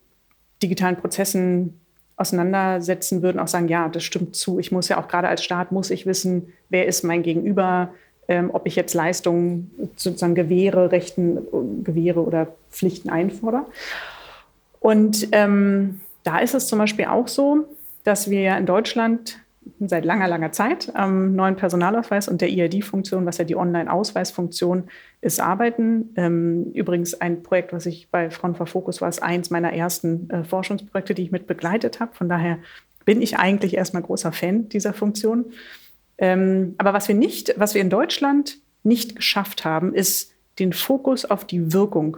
digitalen 0.62 0.98
Prozessen 0.98 1.80
auseinandersetzen, 2.18 3.24
würden 3.24 3.40
auch 3.40 3.48
sagen, 3.48 3.68
ja, 3.68 3.90
das 3.90 4.04
stimmt 4.04 4.36
zu. 4.36 4.60
Ich 4.60 4.72
muss 4.72 4.90
ja 4.90 5.02
auch 5.02 5.08
gerade 5.08 5.28
als 5.28 5.44
Staat, 5.44 5.72
muss 5.72 5.90
ich 5.90 6.06
wissen, 6.06 6.54
wer 6.70 6.86
ist 6.86 7.04
mein 7.04 7.24
Gegenüber, 7.24 7.94
ähm, 8.32 8.50
ob 8.54 8.66
ich 8.66 8.78
jetzt 8.78 8.94
Leistungen 8.94 9.70
sozusagen 9.98 10.36
gewähre, 10.36 10.94
Rechten 10.94 11.84
gewähre 11.84 12.22
oder 12.22 12.48
Pflichten 12.72 13.10
einfordere. 13.10 13.66
Und 14.80 15.28
ähm, 15.34 16.00
da 16.24 16.40
ist 16.40 16.56
es 16.56 16.68
zum 16.68 16.80
Beispiel 16.80 17.06
auch 17.06 17.28
so, 17.28 17.66
dass 18.06 18.30
wir 18.30 18.56
in 18.56 18.66
Deutschland 18.66 19.38
seit 19.82 20.06
langer, 20.06 20.30
langer 20.30 20.54
Zeit 20.54 20.96
am 20.96 21.36
neuen 21.36 21.58
Personalausweis 21.58 22.30
und 22.30 22.40
der 22.40 22.50
IID-Funktion, 22.50 23.26
was 23.26 23.38
ja 23.38 23.44
die 23.44 23.58
Online-Ausweisfunktion 23.58 24.86
ist, 25.20 25.42
arbeiten. 25.42 26.12
Ähm, 26.16 26.72
übrigens 26.74 27.20
ein 27.20 27.44
Projekt, 27.44 27.74
was 27.74 27.86
ich 27.86 28.08
bei 28.10 28.30
Front 28.30 28.58
for 28.58 28.66
Focus 28.66 29.02
war, 29.02 29.10
ist 29.10 29.22
eins 29.22 29.50
meiner 29.50 29.74
ersten 29.74 30.30
äh, 30.30 30.46
Forschungsprojekte, 30.46 31.14
die 31.14 31.24
ich 31.24 31.32
mit 31.32 31.48
begleitet 31.48 32.00
habe. 32.00 32.16
Von 32.16 32.30
daher 32.30 32.60
bin 33.04 33.22
ich 33.22 33.38
eigentlich 33.38 33.76
erstmal 33.76 34.04
großer 34.04 34.32
Fan 34.32 34.70
dieser 34.70 34.94
Funktion. 34.94 35.52
Ähm, 36.22 36.76
aber 36.78 36.94
was 36.94 37.08
wir 37.08 37.16
nicht, 37.16 37.54
was 37.58 37.74
wir 37.74 37.82
in 37.82 37.90
Deutschland 37.90 38.60
nicht 38.84 39.16
geschafft 39.18 39.66
haben, 39.66 39.94
ist 39.94 40.34
den 40.60 40.72
Fokus 40.72 41.26
auf 41.26 41.46
die 41.46 41.74
Wirkung 41.74 42.18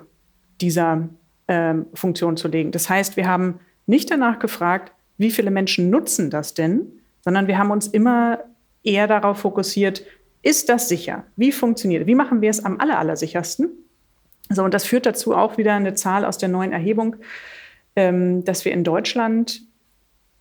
dieser 0.62 1.10
ähm, 1.48 1.88
Funktion 1.94 2.38
zu 2.38 2.48
legen. 2.50 2.72
Das 2.72 2.90
heißt, 2.90 3.18
wir 3.18 3.28
haben 3.28 3.60
nicht 3.88 4.12
danach 4.12 4.40
gefragt, 4.40 4.92
wie 5.18 5.32
viele 5.32 5.52
Menschen 5.52 5.90
nutzen 5.90 6.30
das 6.30 6.54
denn, 6.54 7.00
sondern 7.22 7.48
wir 7.48 7.58
haben 7.58 7.72
uns 7.72 7.88
immer 7.88 8.40
eher 8.84 9.08
darauf 9.08 9.40
fokussiert, 9.40 10.04
ist 10.42 10.68
das 10.68 10.90
sicher? 10.90 11.24
Wie 11.38 11.54
funktioniert? 11.54 12.06
Wie 12.06 12.16
machen 12.16 12.42
wir 12.42 12.50
es 12.50 12.66
am 12.66 12.80
aller, 12.80 13.00
aller 13.00 13.16
sichersten? 13.16 13.70
So, 14.50 14.64
und 14.64 14.74
das 14.74 14.86
führt 14.86 15.06
dazu 15.06 15.34
auch 15.34 15.58
wieder 15.58 15.74
eine 15.74 15.94
Zahl 15.94 16.26
aus 16.26 16.38
der 16.38 16.50
neuen 16.50 16.74
Erhebung, 16.74 17.16
ähm, 17.96 18.44
dass 18.44 18.66
wir 18.66 18.74
in 18.74 18.84
Deutschland 18.84 19.62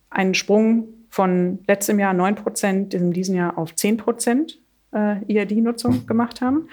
einen 0.09 0.33
Sprung 0.33 0.89
von 1.13 1.59
letztem 1.67 1.99
Jahr 1.99 2.15
9 2.15 2.33
Prozent, 2.33 2.95
in 2.95 3.11
diesem 3.13 3.35
Jahr 3.35 3.59
auf 3.59 3.75
10 3.75 3.97
Prozent 3.97 4.59
äh, 4.95 5.23
IRD-Nutzung 5.31 6.07
gemacht 6.07 6.41
haben. 6.41 6.69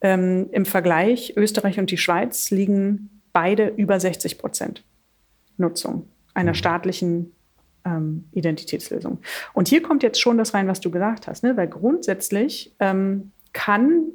Ähm, 0.00 0.48
Im 0.50 0.66
Vergleich 0.66 1.34
Österreich 1.36 1.78
und 1.78 1.92
die 1.92 1.96
Schweiz 1.96 2.50
liegen 2.50 3.22
beide 3.32 3.68
über 3.68 4.00
60 4.00 4.38
Prozent 4.38 4.82
Nutzung 5.56 6.08
einer 6.34 6.50
mhm. 6.50 6.56
staatlichen 6.56 7.32
ähm, 7.84 8.24
Identitätslösung. 8.32 9.20
Und 9.52 9.68
hier 9.68 9.82
kommt 9.82 10.02
jetzt 10.02 10.20
schon 10.20 10.36
das 10.36 10.52
rein, 10.52 10.66
was 10.66 10.80
du 10.80 10.90
gesagt 10.90 11.28
hast, 11.28 11.44
ne? 11.44 11.56
weil 11.56 11.68
grundsätzlich 11.68 12.74
ähm, 12.80 13.30
kann, 13.52 14.06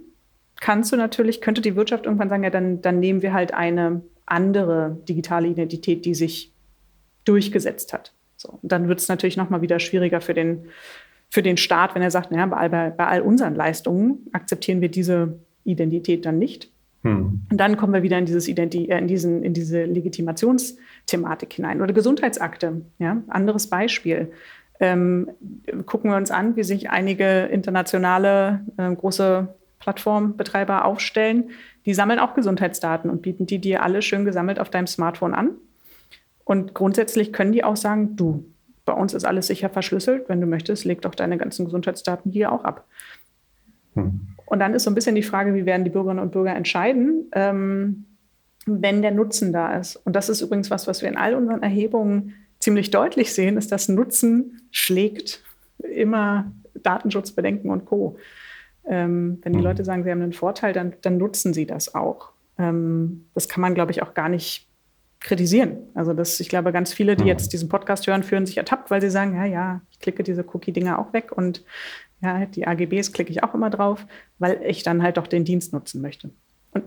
kannst 0.60 0.92
du 0.92 0.98
natürlich, 0.98 1.40
könnte 1.40 1.62
die 1.62 1.78
Wirtschaft 1.78 2.08
irgendwann 2.08 2.28
sagen, 2.28 2.44
ja, 2.44 2.50
dann, 2.50 2.82
dann 2.82 3.00
nehmen 3.00 3.22
wir 3.22 3.32
halt 3.32 3.54
eine 3.54 4.02
andere 4.26 4.98
digitale 5.08 5.48
Identität, 5.48 6.04
die 6.04 6.14
sich 6.14 6.54
durchgesetzt 7.24 7.94
hat. 7.94 8.14
So, 8.40 8.58
und 8.62 8.72
dann 8.72 8.88
wird 8.88 9.02
es 9.02 9.10
natürlich 9.10 9.36
nochmal 9.36 9.62
wieder 9.62 9.80
schwieriger 9.80 10.22
für 10.22 10.34
den, 10.34 10.68
für 11.30 11.44
den 11.44 11.58
Staat, 11.58 11.94
wenn 11.94 12.02
er 12.02 12.10
sagt, 12.10 12.32
naja, 12.32 12.46
bei 12.46 12.56
all, 12.56 12.70
bei, 12.70 12.90
bei 12.90 13.06
all 13.06 13.22
unseren 13.22 13.54
Leistungen 13.54 14.28
akzeptieren 14.32 14.80
wir 14.80 14.88
diese 14.88 15.40
Identität 15.66 16.26
dann 16.26 16.40
nicht. 16.40 16.72
Hm. 17.04 17.42
Und 17.52 17.58
dann 17.58 17.76
kommen 17.76 17.94
wir 17.94 18.02
wieder 18.02 18.18
in, 18.18 18.26
dieses 18.26 18.48
Identi 18.48 18.86
äh, 18.86 18.98
in, 18.98 19.08
diesen, 19.08 19.44
in 19.44 19.54
diese 19.54 19.84
Legitimationsthematik 19.84 21.52
hinein. 21.52 21.82
Oder 21.82 21.92
Gesundheitsakte, 21.92 22.82
ja, 22.98 23.22
anderes 23.28 23.68
Beispiel. 23.68 24.32
Ähm, 24.80 25.30
gucken 25.86 26.10
wir 26.10 26.16
uns 26.16 26.32
an, 26.32 26.56
wie 26.56 26.64
sich 26.64 26.90
einige 26.90 27.42
internationale 27.52 28.62
äh, 28.78 28.96
große 28.96 29.54
Plattformbetreiber 29.80 30.86
aufstellen. 30.86 31.50
Die 31.86 31.94
sammeln 31.94 32.20
auch 32.20 32.36
Gesundheitsdaten 32.36 33.10
und 33.10 33.22
bieten 33.22 33.46
die 33.46 33.60
dir 33.60 33.84
alle 33.84 34.02
schön 34.02 34.24
gesammelt 34.24 34.60
auf 34.60 34.70
deinem 34.70 34.88
Smartphone 34.88 35.34
an. 35.34 35.52
Und 36.50 36.74
grundsätzlich 36.74 37.32
können 37.32 37.52
die 37.52 37.64
auch 37.64 37.76
sagen, 37.76 38.16
du, 38.16 38.44
bei 38.84 38.94
uns 38.94 39.14
ist 39.14 39.24
alles 39.24 39.46
sicher 39.46 39.70
verschlüsselt. 39.70 40.30
Wenn 40.30 40.42
du 40.42 40.48
möchtest, 40.48 40.84
leg 40.84 41.00
doch 41.04 41.14
deine 41.14 41.38
ganzen 41.38 41.66
Gesundheitsdaten 41.66 42.32
hier 42.32 42.52
auch 42.52 42.64
ab. 42.64 42.88
Hm. 43.94 44.22
Und 44.48 44.60
dann 44.60 44.74
ist 44.74 44.86
so 44.86 44.90
ein 44.90 44.96
bisschen 44.96 45.14
die 45.14 45.22
Frage, 45.22 45.54
wie 45.54 45.68
werden 45.68 45.84
die 45.84 45.92
Bürgerinnen 45.92 46.24
und 46.24 46.32
Bürger 46.32 46.56
entscheiden, 46.56 47.30
ähm, 47.34 48.06
wenn 48.66 49.04
der 49.04 49.12
Nutzen 49.12 49.54
da 49.54 49.76
ist. 49.78 49.96
Und 49.96 50.16
das 50.16 50.28
ist 50.28 50.42
übrigens 50.42 50.72
was, 50.72 50.88
was 50.88 51.04
wir 51.04 51.10
in 51.10 51.18
all 51.18 51.36
unseren 51.36 51.62
Erhebungen 51.62 52.34
ziemlich 52.58 52.90
deutlich 52.90 53.32
sehen, 53.32 53.56
ist, 53.56 53.72
dass 53.72 53.88
Nutzen 53.88 54.60
schlägt 54.72 55.44
immer 55.84 56.52
Datenschutzbedenken 56.74 57.70
und 57.70 57.86
Co. 57.86 58.18
Ähm, 58.88 59.38
wenn 59.44 59.54
die 59.54 59.60
mhm. 59.60 59.66
Leute 59.66 59.86
sagen, 59.86 60.04
sie 60.04 60.10
haben 60.10 60.24
einen 60.24 60.34
Vorteil, 60.34 60.74
dann, 60.74 60.96
dann 61.04 61.20
nutzen 61.20 61.54
sie 61.54 61.68
das 61.68 61.94
auch. 61.94 62.32
Ähm, 62.58 63.26
das 63.36 63.48
kann 63.50 63.62
man, 63.62 63.76
glaube 63.76 63.92
ich, 63.92 64.02
auch 64.02 64.16
gar 64.16 64.30
nicht 64.30 64.69
kritisieren. 65.20 65.78
Also 65.94 66.14
das, 66.14 66.40
ich 66.40 66.50
glaube, 66.50 66.72
ganz 66.72 66.94
viele, 66.94 67.16
die 67.16 67.24
mhm. 67.24 67.30
jetzt 67.30 67.52
diesen 67.54 67.70
Podcast 67.70 68.08
hören, 68.08 68.24
führen 68.24 68.46
sich 68.46 68.58
ertappt, 68.58 68.90
weil 68.90 69.02
sie 69.02 69.10
sagen, 69.10 69.36
ja, 69.36 69.46
ja, 69.46 69.82
ich 69.92 70.00
klicke 70.00 70.24
diese 70.24 70.46
Cookie-Dinger 70.48 71.00
auch 71.00 71.14
weg 71.14 71.32
und 71.32 71.64
ja, 72.22 72.46
die 72.46 72.68
AGBs 72.68 73.14
klicke 73.14 73.32
ich 73.32 73.44
auch 73.44 73.54
immer 73.54 73.70
drauf, 73.70 74.06
weil 74.40 74.62
ich 74.66 74.84
dann 74.84 75.04
halt 75.04 75.18
doch 75.18 75.28
den 75.28 75.46
Dienst 75.46 75.74
nutzen 75.74 76.02
möchte. 76.02 76.32
Und, 76.72 76.84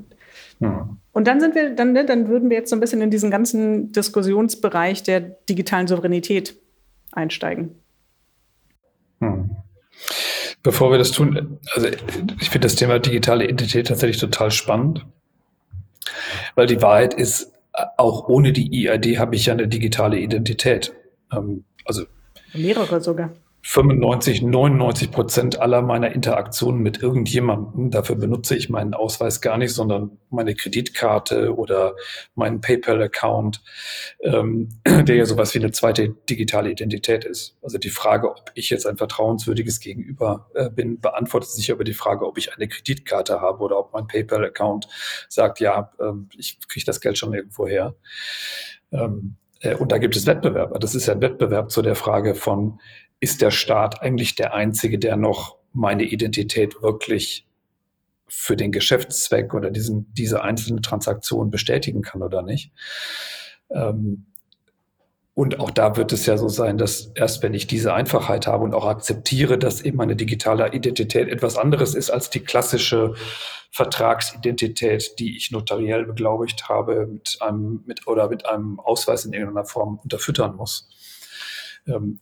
ja. 0.60 0.88
und 1.12 1.26
dann 1.26 1.40
sind 1.40 1.54
wir, 1.54 1.74
dann, 1.74 1.92
ne, 1.92 2.04
dann 2.04 2.28
würden 2.28 2.50
wir 2.50 2.56
jetzt 2.56 2.70
so 2.70 2.76
ein 2.76 2.80
bisschen 2.80 3.00
in 3.00 3.10
diesen 3.10 3.30
ganzen 3.30 3.92
Diskussionsbereich 3.92 5.02
der 5.02 5.20
digitalen 5.20 5.86
Souveränität 5.86 6.56
einsteigen. 7.12 7.74
Hm. 9.20 9.56
Bevor 10.62 10.90
wir 10.90 10.98
das 10.98 11.10
tun, 11.10 11.58
also 11.74 11.88
ich 11.88 12.50
finde 12.50 12.66
das 12.66 12.76
Thema 12.76 12.98
digitale 12.98 13.44
Identität 13.44 13.88
tatsächlich 13.88 14.18
total 14.18 14.50
spannend, 14.50 15.04
weil 16.54 16.66
die 16.66 16.80
Wahrheit 16.80 17.14
ist, 17.14 17.51
auch 17.72 18.28
ohne 18.28 18.52
die 18.52 18.86
EID 18.86 19.18
habe 19.18 19.36
ich 19.36 19.46
ja 19.46 19.54
eine 19.54 19.68
digitale 19.68 20.18
Identität. 20.18 20.92
Ähm, 21.32 21.64
also 21.84 22.04
mehrere 22.54 23.00
sogar. 23.00 23.30
95, 23.64 24.42
99 24.42 25.12
Prozent 25.12 25.60
aller 25.60 25.82
meiner 25.82 26.10
Interaktionen 26.12 26.82
mit 26.82 27.00
irgendjemandem, 27.00 27.92
dafür 27.92 28.16
benutze 28.16 28.56
ich 28.56 28.68
meinen 28.68 28.92
Ausweis 28.92 29.40
gar 29.40 29.56
nicht, 29.56 29.72
sondern 29.72 30.18
meine 30.30 30.56
Kreditkarte 30.56 31.54
oder 31.54 31.94
meinen 32.34 32.60
PayPal-Account, 32.60 33.62
ähm, 34.20 34.68
der 34.84 35.14
ja 35.14 35.24
sowas 35.26 35.54
wie 35.54 35.60
eine 35.60 35.70
zweite 35.70 36.08
digitale 36.28 36.72
Identität 36.72 37.24
ist. 37.24 37.56
Also 37.62 37.78
die 37.78 37.90
Frage, 37.90 38.32
ob 38.32 38.50
ich 38.54 38.68
jetzt 38.68 38.84
ein 38.84 38.96
vertrauenswürdiges 38.96 39.78
Gegenüber 39.78 40.50
äh, 40.54 40.68
bin, 40.68 41.00
beantwortet 41.00 41.50
sich 41.50 41.68
über 41.68 41.84
die 41.84 41.94
Frage, 41.94 42.26
ob 42.26 42.38
ich 42.38 42.56
eine 42.56 42.66
Kreditkarte 42.66 43.40
habe 43.40 43.62
oder 43.62 43.78
ob 43.78 43.92
mein 43.92 44.08
PayPal-Account 44.08 44.88
sagt, 45.28 45.60
ja, 45.60 45.92
ähm, 46.00 46.28
ich 46.36 46.58
kriege 46.66 46.84
das 46.84 47.00
Geld 47.00 47.16
schon 47.16 47.32
irgendwo 47.32 47.68
her. 47.68 47.94
Ähm, 48.90 49.36
äh, 49.60 49.76
und 49.76 49.92
da 49.92 49.98
gibt 49.98 50.16
es 50.16 50.26
Wettbewerber. 50.26 50.80
Das 50.80 50.96
ist 50.96 51.06
ja 51.06 51.14
ein 51.14 51.22
Wettbewerb 51.22 51.70
zu 51.70 51.80
der 51.80 51.94
Frage 51.94 52.34
von, 52.34 52.80
ist 53.22 53.40
der 53.40 53.52
Staat 53.52 54.02
eigentlich 54.02 54.34
der 54.34 54.52
Einzige, 54.52 54.98
der 54.98 55.16
noch 55.16 55.56
meine 55.72 56.02
Identität 56.02 56.82
wirklich 56.82 57.46
für 58.26 58.56
den 58.56 58.72
Geschäftszweck 58.72 59.54
oder 59.54 59.70
diesen, 59.70 60.12
diese 60.12 60.42
einzelne 60.42 60.80
Transaktion 60.80 61.48
bestätigen 61.48 62.02
kann 62.02 62.22
oder 62.22 62.42
nicht. 62.42 62.72
Ähm, 63.70 64.26
und 65.34 65.60
auch 65.60 65.70
da 65.70 65.96
wird 65.96 66.12
es 66.12 66.26
ja 66.26 66.36
so 66.36 66.48
sein, 66.48 66.78
dass 66.78 67.12
erst 67.14 67.44
wenn 67.44 67.54
ich 67.54 67.68
diese 67.68 67.94
Einfachheit 67.94 68.48
habe 68.48 68.64
und 68.64 68.74
auch 68.74 68.86
akzeptiere, 68.86 69.56
dass 69.56 69.82
eben 69.82 69.98
meine 69.98 70.16
digitale 70.16 70.72
Identität 70.72 71.28
etwas 71.28 71.56
anderes 71.56 71.94
ist 71.94 72.10
als 72.10 72.28
die 72.28 72.40
klassische 72.40 73.14
Vertragsidentität, 73.70 75.18
die 75.20 75.36
ich 75.36 75.52
notariell 75.52 76.06
beglaubigt 76.06 76.68
habe 76.68 77.06
mit 77.06 77.38
einem, 77.40 77.84
mit, 77.86 78.08
oder 78.08 78.28
mit 78.28 78.46
einem 78.46 78.80
Ausweis 78.80 79.24
in 79.24 79.32
irgendeiner 79.32 79.64
Form 79.64 80.00
unterfüttern 80.02 80.56
muss. 80.56 80.90
Ähm, 81.86 82.18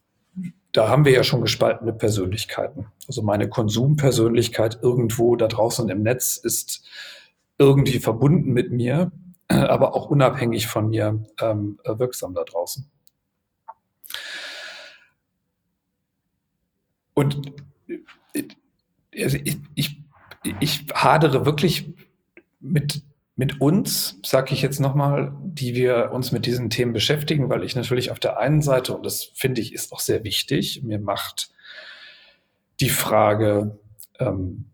da 0.72 0.88
haben 0.88 1.04
wir 1.04 1.12
ja 1.12 1.24
schon 1.24 1.40
gespaltene 1.40 1.92
Persönlichkeiten. 1.92 2.87
Also 3.09 3.22
meine 3.22 3.48
Konsumpersönlichkeit 3.48 4.78
irgendwo 4.83 5.37
da 5.37 5.48
draußen 5.48 5.88
im 5.88 6.02
Netz 6.02 6.37
ist 6.37 6.87
irgendwie 7.59 7.98
verbunden 7.98 8.52
mit 8.52 8.70
mir, 8.70 9.11
aber 9.48 9.94
auch 9.94 10.06
unabhängig 10.06 10.66
von 10.66 10.90
mir 10.90 11.24
ähm, 11.40 11.78
wirksam 11.85 12.35
da 12.35 12.44
draußen. 12.44 12.88
Und 17.14 17.52
also 19.18 19.38
ich, 19.44 19.59
ich, 19.74 20.02
ich 20.61 20.87
hadere 20.94 21.44
wirklich 21.44 21.92
mit 22.61 23.02
mit 23.36 23.60
uns, 23.60 24.18
sage 24.24 24.52
ich 24.52 24.62
jetzt 24.62 24.80
nochmal, 24.80 25.34
die 25.42 25.74
wir 25.74 26.10
uns 26.12 26.30
mit 26.32 26.46
diesen 26.46 26.68
Themen 26.68 26.92
beschäftigen, 26.92 27.48
weil 27.48 27.64
ich 27.64 27.74
natürlich 27.74 28.10
auf 28.10 28.20
der 28.20 28.38
einen 28.38 28.60
Seite, 28.60 28.94
und 28.94 29.06
das 29.06 29.24
finde 29.34 29.60
ich 29.60 29.72
ist 29.72 29.92
auch 29.92 30.00
sehr 30.00 30.24
wichtig, 30.24 30.82
mir 30.82 30.98
macht 30.98 31.50
die 32.80 32.90
Frage, 32.90 33.78
ähm, 34.18 34.70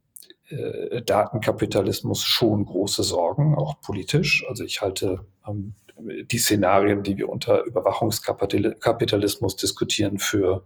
äh, 0.49 1.03
Datenkapitalismus 1.03 2.23
schon 2.23 2.65
große 2.65 3.03
Sorgen, 3.03 3.57
auch 3.57 3.81
politisch. 3.81 4.45
Also 4.49 4.65
ich 4.65 4.81
halte 4.81 5.27
ähm, 5.47 5.75
die 5.99 6.39
Szenarien, 6.39 7.03
die 7.03 7.17
wir 7.17 7.29
unter 7.29 7.65
Überwachungskapitalismus 7.65 9.57
diskutieren, 9.57 10.19
für 10.19 10.65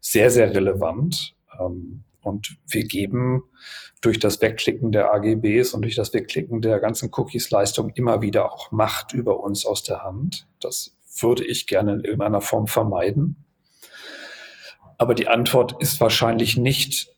sehr, 0.00 0.30
sehr 0.30 0.54
relevant. 0.54 1.34
Ähm, 1.58 2.04
und 2.22 2.56
wir 2.66 2.84
geben 2.84 3.42
durch 4.00 4.18
das 4.18 4.40
Wegklicken 4.40 4.92
der 4.92 5.12
AGBs 5.12 5.72
und 5.74 5.82
durch 5.82 5.96
das 5.96 6.12
Wegklicken 6.12 6.60
der 6.60 6.78
ganzen 6.78 7.10
Cookies-Leistung 7.12 7.90
immer 7.90 8.22
wieder 8.22 8.52
auch 8.52 8.70
Macht 8.70 9.12
über 9.12 9.40
uns 9.40 9.66
aus 9.66 9.82
der 9.82 10.02
Hand. 10.04 10.46
Das 10.60 10.96
würde 11.20 11.44
ich 11.44 11.66
gerne 11.66 11.94
in 11.94 12.00
irgendeiner 12.00 12.40
Form 12.40 12.66
vermeiden. 12.66 13.44
Aber 14.98 15.14
die 15.14 15.28
Antwort 15.28 15.76
ist 15.80 16.00
wahrscheinlich 16.00 16.56
nicht 16.56 17.12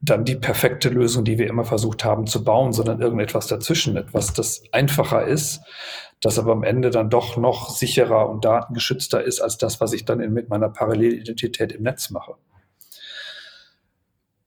dann 0.00 0.24
die 0.24 0.36
perfekte 0.36 0.90
Lösung, 0.90 1.24
die 1.24 1.38
wir 1.38 1.48
immer 1.48 1.64
versucht 1.64 2.04
haben 2.04 2.26
zu 2.26 2.44
bauen, 2.44 2.72
sondern 2.72 3.00
irgendetwas 3.00 3.46
dazwischen, 3.46 3.96
etwas, 3.96 4.34
das 4.34 4.62
einfacher 4.70 5.26
ist, 5.26 5.62
das 6.20 6.38
aber 6.38 6.52
am 6.52 6.62
Ende 6.62 6.90
dann 6.90 7.08
doch 7.08 7.38
noch 7.38 7.70
sicherer 7.70 8.28
und 8.28 8.44
datengeschützter 8.44 9.24
ist 9.24 9.40
als 9.40 9.56
das, 9.56 9.80
was 9.80 9.94
ich 9.94 10.04
dann 10.04 10.20
in, 10.20 10.32
mit 10.32 10.50
meiner 10.50 10.68
Parallelidentität 10.68 11.72
im 11.72 11.82
Netz 11.82 12.10
mache. 12.10 12.34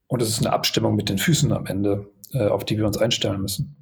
Und 0.07 0.21
es 0.21 0.29
ist 0.29 0.39
eine 0.39 0.53
Abstimmung 0.53 0.95
mit 0.95 1.09
den 1.09 1.17
Füßen 1.17 1.51
am 1.51 1.65
Ende, 1.65 2.09
äh, 2.33 2.47
auf 2.47 2.65
die 2.65 2.77
wir 2.77 2.85
uns 2.85 2.97
einstellen 2.97 3.41
müssen. 3.41 3.75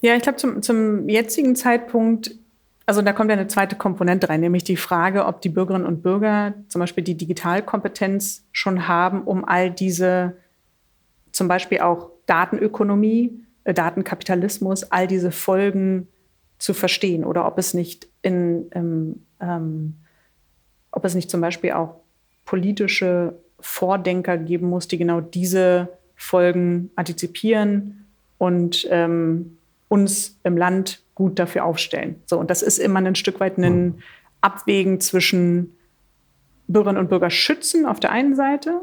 Ja, 0.00 0.14
ich 0.14 0.22
glaube, 0.22 0.38
zum, 0.38 0.62
zum 0.62 1.08
jetzigen 1.08 1.54
Zeitpunkt 1.54 2.32
also 2.86 3.02
da 3.02 3.12
kommt 3.12 3.30
ja 3.30 3.36
eine 3.36 3.46
zweite 3.46 3.76
Komponente 3.76 4.28
rein, 4.28 4.40
nämlich 4.40 4.64
die 4.64 4.76
Frage, 4.76 5.26
ob 5.26 5.40
die 5.40 5.48
Bürgerinnen 5.48 5.86
und 5.86 6.02
Bürger 6.02 6.54
zum 6.68 6.80
Beispiel 6.80 7.04
die 7.04 7.16
Digitalkompetenz 7.16 8.44
schon 8.52 8.88
haben, 8.88 9.22
um 9.22 9.44
all 9.44 9.70
diese, 9.70 10.36
zum 11.30 11.48
Beispiel 11.48 11.80
auch 11.80 12.10
Datenökonomie, 12.26 13.44
äh, 13.64 13.74
Datenkapitalismus, 13.74 14.84
all 14.84 15.06
diese 15.06 15.30
Folgen 15.30 16.08
zu 16.58 16.74
verstehen 16.74 17.24
oder 17.24 17.46
ob 17.46 17.58
es 17.58 17.74
nicht 17.74 18.08
in, 18.22 18.66
ähm, 18.72 19.26
ähm, 19.40 19.96
ob 20.90 21.04
es 21.04 21.14
nicht 21.14 21.30
zum 21.30 21.40
Beispiel 21.40 21.72
auch 21.72 22.00
politische 22.44 23.38
Vordenker 23.62 24.36
geben 24.36 24.68
muss, 24.68 24.88
die 24.88 24.98
genau 24.98 25.20
diese 25.20 25.88
Folgen 26.14 26.90
antizipieren 26.94 28.06
und 28.38 28.86
ähm, 28.90 29.56
uns 29.88 30.38
im 30.44 30.56
Land 30.56 31.02
gut 31.14 31.38
dafür 31.38 31.64
aufstellen. 31.64 32.16
So, 32.26 32.38
und 32.38 32.50
das 32.50 32.62
ist 32.62 32.78
immer 32.78 33.00
ein 33.00 33.14
Stück 33.14 33.40
weit 33.40 33.58
ein 33.58 34.02
Abwägen 34.40 35.00
zwischen 35.00 35.76
Bürgerinnen 36.66 37.00
und 37.00 37.08
Bürger 37.08 37.30
schützen 37.30 37.86
auf 37.86 38.00
der 38.00 38.10
einen 38.12 38.34
Seite 38.34 38.82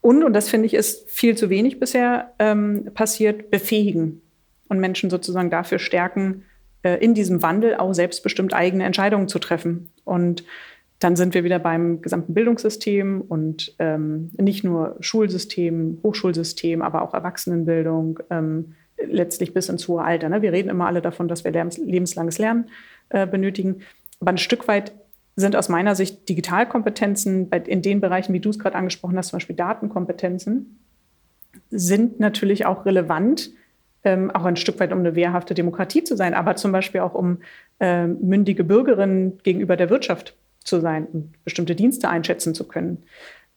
und, 0.00 0.24
und 0.24 0.32
das 0.32 0.48
finde 0.48 0.66
ich 0.66 0.74
ist 0.74 1.08
viel 1.10 1.36
zu 1.36 1.50
wenig 1.50 1.78
bisher 1.78 2.32
ähm, 2.38 2.90
passiert, 2.94 3.50
befähigen 3.50 4.22
und 4.68 4.80
Menschen 4.80 5.10
sozusagen 5.10 5.50
dafür 5.50 5.78
stärken, 5.78 6.44
äh, 6.82 6.96
in 7.04 7.14
diesem 7.14 7.42
Wandel 7.42 7.76
auch 7.76 7.92
selbstbestimmt 7.92 8.54
eigene 8.54 8.84
Entscheidungen 8.84 9.28
zu 9.28 9.38
treffen. 9.38 9.90
Und 10.04 10.44
dann 11.00 11.16
sind 11.16 11.32
wir 11.32 11.44
wieder 11.44 11.58
beim 11.58 12.02
gesamten 12.02 12.34
Bildungssystem 12.34 13.22
und 13.22 13.74
ähm, 13.78 14.30
nicht 14.38 14.64
nur 14.64 14.96
Schulsystem, 15.00 15.98
Hochschulsystem, 16.02 16.82
aber 16.82 17.00
auch 17.00 17.14
Erwachsenenbildung, 17.14 18.20
ähm, 18.28 18.74
letztlich 19.08 19.54
bis 19.54 19.70
ins 19.70 19.88
hohe 19.88 20.02
Alter. 20.02 20.28
Ne? 20.28 20.42
Wir 20.42 20.52
reden 20.52 20.68
immer 20.68 20.86
alle 20.86 21.00
davon, 21.00 21.26
dass 21.26 21.42
wir 21.42 21.52
lebenslanges 21.52 22.36
Lernen 22.38 22.68
äh, 23.08 23.26
benötigen. 23.26 23.80
Aber 24.20 24.30
ein 24.30 24.38
Stück 24.38 24.68
weit 24.68 24.92
sind 25.36 25.56
aus 25.56 25.70
meiner 25.70 25.94
Sicht 25.94 26.28
Digitalkompetenzen 26.28 27.50
in 27.50 27.80
den 27.80 28.00
Bereichen, 28.02 28.34
wie 28.34 28.40
du 28.40 28.50
es 28.50 28.58
gerade 28.58 28.76
angesprochen 28.76 29.16
hast, 29.16 29.28
zum 29.28 29.38
Beispiel 29.38 29.56
Datenkompetenzen, 29.56 30.80
sind 31.70 32.20
natürlich 32.20 32.66
auch 32.66 32.84
relevant, 32.84 33.50
ähm, 34.04 34.30
auch 34.30 34.44
ein 34.44 34.56
Stück 34.56 34.78
weit, 34.80 34.92
um 34.92 34.98
eine 34.98 35.14
wehrhafte 35.14 35.54
Demokratie 35.54 36.04
zu 36.04 36.14
sein, 36.14 36.34
aber 36.34 36.56
zum 36.56 36.72
Beispiel 36.72 37.00
auch 37.00 37.14
um 37.14 37.38
äh, 37.78 38.06
mündige 38.06 38.64
Bürgerinnen 38.64 39.38
gegenüber 39.42 39.76
der 39.76 39.88
Wirtschaft 39.88 40.36
zu 40.64 40.80
sein 40.80 41.06
und 41.06 41.44
bestimmte 41.44 41.74
Dienste 41.74 42.08
einschätzen 42.08 42.54
zu 42.54 42.66
können. 42.66 43.04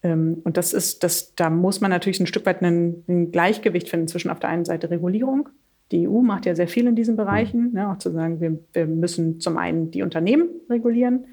Ähm, 0.04 0.42
und 0.44 0.58
das 0.58 0.74
ist, 0.74 1.04
das, 1.04 1.36
da 1.36 1.50
muss 1.50 1.82
man 1.82 1.92
natürlich 1.92 2.20
ein 2.20 2.28
Stück 2.28 2.46
weit 2.46 2.62
ein, 2.62 3.04
ein 3.08 3.32
Gleichgewicht 3.32 3.90
finden 3.90 4.08
zwischen 4.08 4.30
auf 4.30 4.40
der 4.40 4.50
einen 4.50 4.66
Seite 4.66 4.90
Regulierung. 4.90 5.50
Die 5.92 6.08
EU 6.08 6.22
macht 6.22 6.46
ja 6.46 6.56
sehr 6.56 6.68
viel 6.68 6.88
in 6.88 6.96
diesen 6.96 7.16
Bereichen, 7.16 7.68
mhm. 7.68 7.74
ne, 7.74 7.92
auch 7.92 7.98
zu 7.98 8.12
sagen, 8.12 8.40
wir, 8.42 8.60
wir, 8.74 8.88
müssen 8.88 9.40
zum 9.40 9.58
einen 9.58 9.92
die 9.92 10.02
Unternehmen 10.02 10.50
regulieren, 10.70 11.26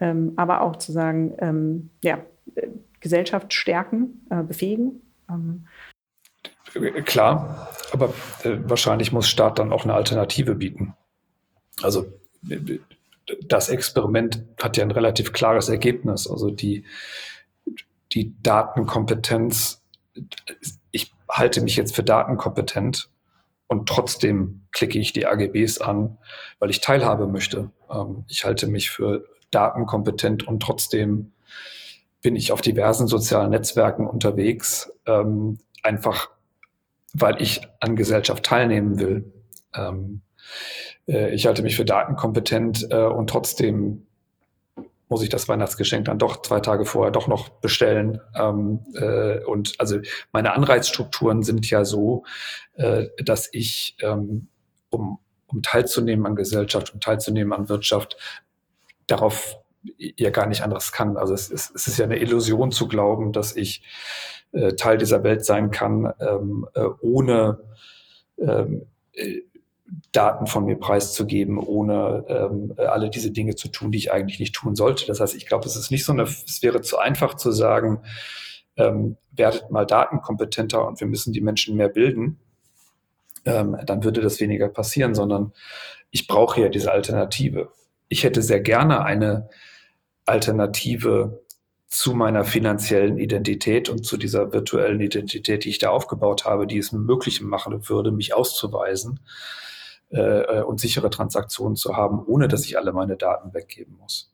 ähm, 0.00 0.32
aber 0.36 0.62
auch 0.62 0.76
zu 0.76 0.92
sagen, 0.92 1.34
ähm, 1.38 1.90
ja, 2.02 2.18
äh, 2.54 2.68
Gesellschaft 3.00 3.52
stärken, 3.52 4.26
äh, 4.30 4.42
befähigen. 4.42 5.02
Ähm. 5.30 5.66
Klar, 7.04 7.68
aber 7.92 8.12
äh, 8.42 8.58
wahrscheinlich 8.64 9.12
muss 9.12 9.28
Staat 9.28 9.58
dann 9.58 9.72
auch 9.72 9.84
eine 9.84 9.94
Alternative 9.94 10.56
bieten. 10.56 10.94
Also 11.82 12.06
das 13.46 13.68
Experiment 13.68 14.44
hat 14.60 14.76
ja 14.76 14.84
ein 14.84 14.90
relativ 14.90 15.32
klares 15.32 15.68
Ergebnis. 15.68 16.26
Also 16.26 16.50
die, 16.50 16.84
die 18.12 18.34
Datenkompetenz, 18.42 19.82
ich 20.90 21.12
halte 21.30 21.60
mich 21.60 21.76
jetzt 21.76 21.94
für 21.94 22.02
datenkompetent 22.02 23.10
und 23.66 23.88
trotzdem 23.88 24.62
klicke 24.72 24.98
ich 24.98 25.12
die 25.12 25.26
AGBs 25.26 25.80
an, 25.80 26.18
weil 26.58 26.70
ich 26.70 26.80
Teilhabe 26.80 27.26
möchte. 27.26 27.70
Ähm, 27.90 28.24
ich 28.28 28.44
halte 28.44 28.66
mich 28.66 28.90
für 28.90 29.24
datenkompetent 29.50 30.46
und 30.46 30.60
trotzdem 30.62 31.32
bin 32.22 32.34
ich 32.34 32.50
auf 32.50 32.60
diversen 32.60 33.06
sozialen 33.06 33.50
Netzwerken 33.50 34.06
unterwegs, 34.06 34.90
ähm, 35.06 35.58
einfach 35.82 36.30
weil 37.14 37.40
ich 37.40 37.60
an 37.80 37.96
Gesellschaft 37.96 38.44
teilnehmen 38.44 38.98
will. 38.98 39.32
Ähm, 39.74 40.22
äh, 41.06 41.34
ich 41.34 41.46
halte 41.46 41.62
mich 41.62 41.76
für 41.76 41.84
datenkompetent 41.84 42.88
äh, 42.90 43.04
und 43.04 43.30
trotzdem 43.30 44.06
muss 45.08 45.22
ich 45.22 45.28
das 45.30 45.48
Weihnachtsgeschenk 45.48 46.04
dann 46.04 46.18
doch 46.18 46.42
zwei 46.42 46.60
Tage 46.60 46.84
vorher 46.84 47.10
doch 47.10 47.28
noch 47.28 47.48
bestellen. 47.48 48.20
Ähm, 48.34 48.80
äh, 48.94 49.42
und 49.44 49.74
also 49.78 49.98
meine 50.32 50.52
Anreizstrukturen 50.52 51.42
sind 51.42 51.68
ja 51.70 51.84
so, 51.84 52.24
äh, 52.74 53.06
dass 53.24 53.48
ich, 53.52 53.96
ähm, 54.00 54.48
um, 54.90 55.18
um 55.46 55.62
teilzunehmen 55.62 56.26
an 56.26 56.36
Gesellschaft, 56.36 56.92
um 56.92 57.00
teilzunehmen 57.00 57.52
an 57.52 57.68
Wirtschaft, 57.68 58.16
darauf 59.06 59.56
ja 59.96 60.30
gar 60.30 60.46
nicht 60.46 60.62
anderes 60.62 60.92
kann. 60.92 61.16
Also 61.16 61.32
es 61.32 61.50
ist, 61.50 61.74
es 61.74 61.86
ist 61.86 61.98
ja 61.98 62.04
eine 62.04 62.18
Illusion 62.18 62.70
zu 62.72 62.88
glauben, 62.88 63.32
dass 63.32 63.56
ich 63.56 63.82
äh, 64.52 64.74
Teil 64.74 64.98
dieser 64.98 65.22
Welt 65.24 65.44
sein 65.44 65.70
kann, 65.70 66.12
ähm, 66.20 66.68
äh, 66.74 66.84
ohne 67.00 67.60
ähm, 68.38 68.86
äh, 69.12 69.40
Daten 70.12 70.46
von 70.46 70.64
mir 70.64 70.76
preiszugeben, 70.76 71.58
ohne 71.58 72.24
ähm, 72.28 72.74
alle 72.76 73.10
diese 73.10 73.30
Dinge 73.30 73.54
zu 73.54 73.68
tun, 73.68 73.92
die 73.92 73.98
ich 73.98 74.12
eigentlich 74.12 74.40
nicht 74.40 74.54
tun 74.54 74.74
sollte. 74.74 75.06
Das 75.06 75.20
heißt, 75.20 75.34
ich 75.34 75.46
glaube, 75.46 75.66
es 75.66 75.76
ist 75.76 75.90
nicht 75.90 76.04
so 76.04 76.12
eine, 76.12 76.22
es 76.22 76.62
wäre 76.62 76.80
zu 76.80 76.98
einfach 76.98 77.34
zu 77.34 77.52
sagen, 77.52 78.02
ähm, 78.76 79.16
werdet 79.32 79.70
mal 79.70 79.86
datenkompetenter 79.86 80.86
und 80.86 81.00
wir 81.00 81.06
müssen 81.06 81.32
die 81.32 81.40
Menschen 81.40 81.76
mehr 81.76 81.88
bilden. 81.88 82.38
Ähm, 83.44 83.76
dann 83.84 84.04
würde 84.04 84.20
das 84.20 84.40
weniger 84.40 84.68
passieren, 84.68 85.14
sondern 85.14 85.52
ich 86.10 86.26
brauche 86.26 86.60
ja 86.60 86.68
diese 86.68 86.92
Alternative. 86.92 87.70
Ich 88.08 88.24
hätte 88.24 88.42
sehr 88.42 88.60
gerne 88.60 89.04
eine 89.04 89.48
Alternative 90.26 91.42
zu 91.86 92.14
meiner 92.14 92.44
finanziellen 92.44 93.18
Identität 93.18 93.88
und 93.88 94.04
zu 94.04 94.18
dieser 94.18 94.52
virtuellen 94.52 95.00
Identität, 95.00 95.64
die 95.64 95.70
ich 95.70 95.78
da 95.78 95.90
aufgebaut 95.90 96.44
habe, 96.44 96.66
die 96.66 96.78
es 96.78 96.92
möglich 96.92 97.40
machen 97.40 97.88
würde, 97.88 98.10
mich 98.10 98.34
auszuweisen 98.34 99.20
äh, 100.10 100.62
und 100.62 100.80
sichere 100.80 101.10
Transaktionen 101.10 101.76
zu 101.76 101.96
haben, 101.96 102.24
ohne 102.26 102.48
dass 102.48 102.64
ich 102.64 102.78
alle 102.78 102.92
meine 102.92 103.16
Daten 103.16 103.54
weggeben 103.54 103.96
muss. 103.98 104.32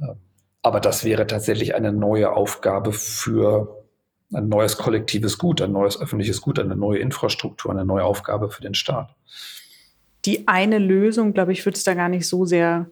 Ähm, 0.00 0.16
aber 0.62 0.80
das 0.80 1.04
wäre 1.04 1.26
tatsächlich 1.26 1.74
eine 1.74 1.92
neue 1.92 2.32
Aufgabe 2.32 2.92
für 2.92 3.84
ein 4.32 4.48
neues 4.48 4.78
kollektives 4.78 5.38
Gut, 5.38 5.60
ein 5.60 5.72
neues 5.72 6.00
öffentliches 6.00 6.40
Gut, 6.40 6.58
eine 6.58 6.74
neue 6.74 6.98
Infrastruktur, 6.98 7.70
eine 7.70 7.84
neue 7.84 8.04
Aufgabe 8.04 8.50
für 8.50 8.62
den 8.62 8.74
Staat. 8.74 9.14
Die 10.24 10.48
eine 10.48 10.78
Lösung, 10.78 11.34
glaube 11.34 11.52
ich, 11.52 11.64
würde 11.66 11.76
es 11.76 11.84
da 11.84 11.94
gar 11.94 12.08
nicht 12.08 12.26
so 12.26 12.46
sehr 12.46 12.86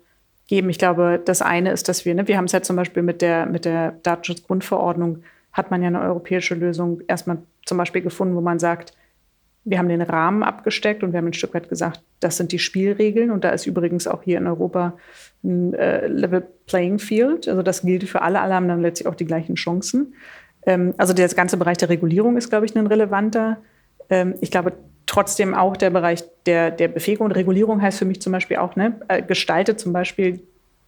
geben. 0.46 0.68
Ich 0.68 0.78
glaube, 0.78 1.20
das 1.24 1.40
eine 1.40 1.72
ist, 1.72 1.88
dass 1.88 2.04
wir, 2.04 2.14
ne, 2.14 2.28
wir 2.28 2.36
haben 2.36 2.44
es 2.44 2.52
ja 2.52 2.62
zum 2.62 2.76
Beispiel 2.76 3.02
mit 3.02 3.22
der, 3.22 3.46
mit 3.46 3.64
der 3.64 3.92
Datenschutzgrundverordnung, 4.02 5.22
hat 5.52 5.70
man 5.70 5.82
ja 5.82 5.88
eine 5.88 6.02
europäische 6.02 6.54
Lösung 6.54 7.00
erstmal 7.08 7.38
zum 7.64 7.78
Beispiel 7.78 8.02
gefunden, 8.02 8.36
wo 8.36 8.40
man 8.40 8.58
sagt, 8.58 8.92
wir 9.64 9.78
haben 9.78 9.88
den 9.88 10.02
Rahmen 10.02 10.42
abgesteckt 10.42 11.02
und 11.02 11.12
wir 11.12 11.18
haben 11.18 11.28
ein 11.28 11.32
Stück 11.32 11.54
weit 11.54 11.68
gesagt, 11.68 12.02
das 12.20 12.36
sind 12.36 12.52
die 12.52 12.58
Spielregeln. 12.58 13.30
Und 13.30 13.44
da 13.44 13.50
ist 13.50 13.66
übrigens 13.66 14.06
auch 14.08 14.22
hier 14.22 14.38
in 14.38 14.46
Europa 14.46 14.94
ein 15.44 15.74
äh, 15.74 16.06
Level 16.08 16.46
Playing 16.66 16.98
Field. 16.98 17.48
Also 17.48 17.62
das 17.62 17.82
gilt 17.82 18.08
für 18.08 18.22
alle. 18.22 18.40
Alle 18.40 18.54
haben 18.54 18.68
dann 18.68 18.82
letztlich 18.82 19.06
auch 19.06 19.14
die 19.14 19.24
gleichen 19.24 19.54
Chancen. 19.54 20.14
Ähm, 20.66 20.94
also 20.96 21.12
der 21.12 21.28
ganze 21.28 21.56
Bereich 21.56 21.78
der 21.78 21.88
Regulierung 21.88 22.36
ist, 22.36 22.50
glaube 22.50 22.66
ich, 22.66 22.76
ein 22.76 22.86
relevanter. 22.86 23.58
Ähm, 24.10 24.34
ich 24.40 24.50
glaube 24.50 24.72
trotzdem 25.06 25.54
auch 25.54 25.76
der 25.76 25.90
Bereich 25.90 26.24
der, 26.46 26.70
der 26.70 26.88
Befähigung 26.88 27.26
und 27.26 27.32
Regulierung 27.32 27.82
heißt 27.82 27.98
für 27.98 28.04
mich 28.04 28.20
zum 28.20 28.32
Beispiel 28.32 28.56
auch, 28.56 28.76
ne, 28.76 29.00
äh, 29.08 29.22
gestaltet 29.22 29.78
zum 29.78 29.92
Beispiel 29.92 30.40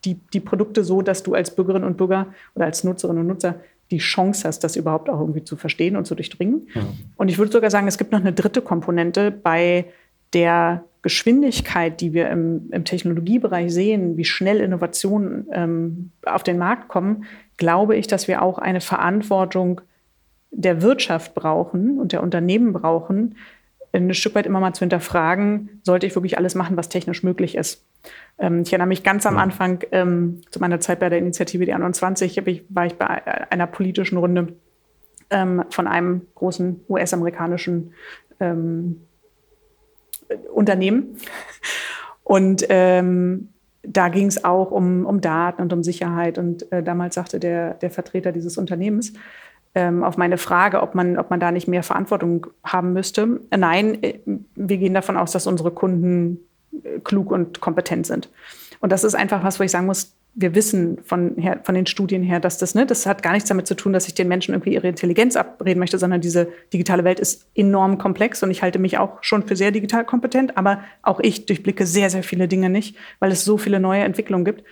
die, 0.04 0.18
die 0.32 0.40
Produkte 0.40 0.84
so, 0.84 1.02
dass 1.02 1.22
du 1.22 1.34
als 1.34 1.54
Bürgerin 1.54 1.84
und 1.84 1.96
Bürger 1.96 2.28
oder 2.54 2.66
als 2.66 2.84
Nutzerin 2.84 3.18
und 3.18 3.26
Nutzer 3.26 3.56
die 3.94 3.98
Chance 3.98 4.46
hast, 4.46 4.64
das 4.64 4.76
überhaupt 4.76 5.09
auch 5.09 5.20
irgendwie 5.20 5.44
zu 5.44 5.57
verstehen 5.57 5.96
und 5.96 6.07
zu 6.07 6.14
durchdringen. 6.14 6.68
Mhm. 6.74 6.80
Und 7.16 7.28
ich 7.28 7.38
würde 7.38 7.52
sogar 7.52 7.70
sagen, 7.70 7.87
es 7.87 7.98
gibt 7.98 8.12
noch 8.12 8.20
eine 8.20 8.33
dritte 8.33 8.62
Komponente 8.62 9.30
bei 9.30 9.87
der 10.33 10.85
Geschwindigkeit, 11.02 12.00
die 12.00 12.12
wir 12.14 12.30
im, 12.30 12.70
im 12.70 12.85
Technologiebereich 12.85 13.72
sehen, 13.72 14.16
wie 14.16 14.24
schnell 14.24 14.61
Innovationen 14.61 15.46
ähm, 15.52 16.11
auf 16.24 16.42
den 16.42 16.59
Markt 16.59 16.88
kommen, 16.88 17.24
glaube 17.57 17.94
ich, 17.96 18.07
dass 18.07 18.26
wir 18.26 18.42
auch 18.42 18.59
eine 18.59 18.80
Verantwortung 18.80 19.83
der 20.50 20.83
Wirtschaft 20.83 21.35
brauchen 21.35 21.98
und 21.98 22.12
der 22.12 22.22
Unternehmen 22.22 22.72
brauchen, 22.72 23.37
ein 23.94 24.14
Stück 24.14 24.35
weit 24.35 24.46
immer 24.46 24.61
mal 24.61 24.72
zu 24.72 24.80
hinterfragen, 24.80 25.80
sollte 25.83 26.07
ich 26.07 26.14
wirklich 26.14 26.37
alles 26.37 26.54
machen, 26.54 26.76
was 26.76 26.88
technisch 26.88 27.22
möglich 27.22 27.54
ist. 27.57 27.87
Ähm, 28.38 28.62
ich 28.62 28.72
erinnere 28.72 28.88
mich 28.88 29.02
ganz 29.02 29.26
am 29.26 29.38
Anfang 29.38 29.85
ähm, 29.92 30.40
zu 30.50 30.61
meiner 30.61 30.80
Zeit 30.80 31.00
bei 31.00 31.09
der 31.09 31.18
Initiative 31.18 31.64
Die 31.64 31.72
21, 31.72 32.38
ich, 32.38 32.64
war 32.68 32.87
ich 32.87 32.94
bei 32.96 33.07
einer 33.50 33.66
politischen 33.66 34.18
Runde 34.18 34.54
ähm, 35.30 35.64
von 35.70 35.87
einem 35.87 36.22
großen 36.35 36.80
US-amerikanischen 36.88 37.92
ähm, 38.40 39.02
Unternehmen. 40.52 41.16
Und 42.24 42.64
ähm, 42.70 43.50
da 43.83 44.09
ging 44.09 44.26
es 44.26 44.44
auch 44.44 44.70
um, 44.70 45.04
um 45.07 45.20
Daten 45.20 45.62
und 45.62 45.72
um 45.72 45.83
Sicherheit. 45.83 46.38
Und 46.38 46.70
äh, 46.72 46.83
damals 46.83 47.14
sagte 47.14 47.38
der, 47.38 47.74
der 47.74 47.90
Vertreter 47.90 48.33
dieses 48.33 48.57
Unternehmens 48.57 49.12
auf 49.80 50.16
meine 50.16 50.38
Frage, 50.38 50.82
ob 50.82 50.94
man, 50.94 51.18
ob 51.18 51.30
man 51.30 51.40
da 51.40 51.50
nicht 51.50 51.66
mehr 51.66 51.82
Verantwortung 51.82 52.46
haben 52.62 52.92
müsste, 52.92 53.40
nein, 53.56 54.02
äh, 54.02 54.18
wir 54.54 54.76
gehen 54.76 54.94
davon 54.94 55.16
aus, 55.16 55.32
dass 55.32 55.46
unsere 55.46 55.70
Kunden 55.70 56.38
äh, 56.72 57.00
klug 57.00 57.30
und 57.30 57.60
kompetent 57.60 58.06
sind. 58.06 58.28
Und 58.80 58.92
das 58.92 59.04
ist 59.04 59.14
einfach 59.14 59.42
was, 59.42 59.58
wo 59.58 59.64
ich 59.64 59.70
sagen 59.70 59.87
muss, 59.87 60.14
wir 60.37 60.54
wissen 60.54 60.98
von, 61.04 61.37
her, 61.37 61.60
von 61.62 61.74
den 61.74 61.87
Studien 61.87 62.22
her, 62.22 62.40
dass 62.40 62.58
das, 62.58 62.74
ne, 62.74 62.87
das 62.87 63.06
hat 63.06 63.22
gar 63.22 63.32
nichts 63.32 63.48
damit 63.48 63.66
zu 63.66 63.76
tun, 63.76 63.92
dass 63.92 64.08
ich 64.08 64.14
den 64.14 64.26
Menschen 64.26 64.52
irgendwie 64.52 64.74
ihre 64.74 64.88
Intelligenz 64.88 65.37
abreden 65.37 65.78
möchte, 65.78 65.98
sondern 65.98 66.20
diese 66.20 66.48
digitale 66.72 67.04
Welt 67.04 67.20
ist 67.20 67.46
enorm 67.54 67.98
komplex 67.98 68.42
und 68.42 68.50
ich 68.50 68.62
halte 68.62 68.80
mich 68.80 68.98
auch 68.98 69.22
schon 69.22 69.46
für 69.46 69.54
sehr 69.54 69.70
digital 69.70 70.04
kompetent, 70.04 70.56
aber 70.56 70.80
auch 71.02 71.20
ich 71.20 71.46
durchblicke 71.46 71.87
sehr, 71.87 72.10
sehr 72.10 72.24
viele 72.24 72.48
Dinge 72.48 72.68
nicht, 72.68 72.96
weil 73.20 73.30
es 73.30 73.44
so 73.44 73.58
viele 73.58 73.78
neue 73.78 74.02
Entwicklungen 74.02 74.44
gibt. 74.44 74.64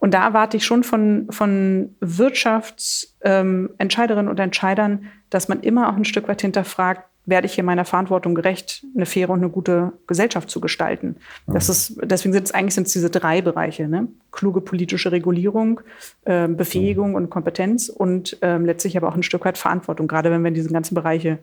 Und 0.00 0.14
da 0.14 0.24
erwarte 0.24 0.56
ich 0.56 0.64
schon 0.64 0.82
von, 0.82 1.26
von 1.30 1.94
Wirtschaftsentscheiderinnen 2.00 4.26
ähm, 4.26 4.30
und 4.30 4.40
Entscheidern, 4.40 5.04
dass 5.28 5.48
man 5.48 5.60
immer 5.60 5.90
auch 5.90 5.96
ein 5.96 6.06
Stück 6.06 6.26
weit 6.26 6.40
hinterfragt, 6.40 7.04
werde 7.26 7.46
ich 7.46 7.52
hier 7.52 7.64
meiner 7.64 7.84
Verantwortung 7.84 8.34
gerecht, 8.34 8.82
eine 8.96 9.04
faire 9.04 9.28
und 9.30 9.40
eine 9.40 9.50
gute 9.50 9.92
Gesellschaft 10.06 10.48
zu 10.48 10.58
gestalten. 10.58 11.16
Das 11.46 11.68
ist, 11.68 11.98
deswegen 12.02 12.32
sind 12.32 12.44
es 12.44 12.52
eigentlich 12.52 12.74
sind 12.74 12.86
es 12.86 12.94
diese 12.94 13.10
drei 13.10 13.42
Bereiche, 13.42 13.88
ne? 13.88 14.08
kluge 14.32 14.62
politische 14.62 15.12
Regulierung, 15.12 15.82
äh, 16.24 16.48
Befähigung 16.48 17.14
und 17.14 17.28
Kompetenz 17.28 17.90
und 17.90 18.38
ähm, 18.40 18.64
letztlich 18.64 18.96
aber 18.96 19.08
auch 19.08 19.14
ein 19.14 19.22
Stück 19.22 19.44
weit 19.44 19.58
Verantwortung, 19.58 20.08
gerade 20.08 20.30
wenn 20.30 20.42
wir 20.42 20.48
in 20.48 20.54
diese 20.54 20.70
ganzen 20.70 20.94
Bereiche 20.94 21.40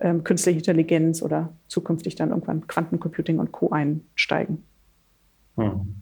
ähm, 0.00 0.24
künstliche 0.24 0.58
Intelligenz 0.58 1.22
oder 1.22 1.52
zukünftig 1.68 2.16
dann 2.16 2.30
irgendwann 2.30 2.66
Quantencomputing 2.66 3.38
und 3.38 3.52
Co. 3.52 3.70
einsteigen. 3.70 4.64
Hm. 5.56 5.94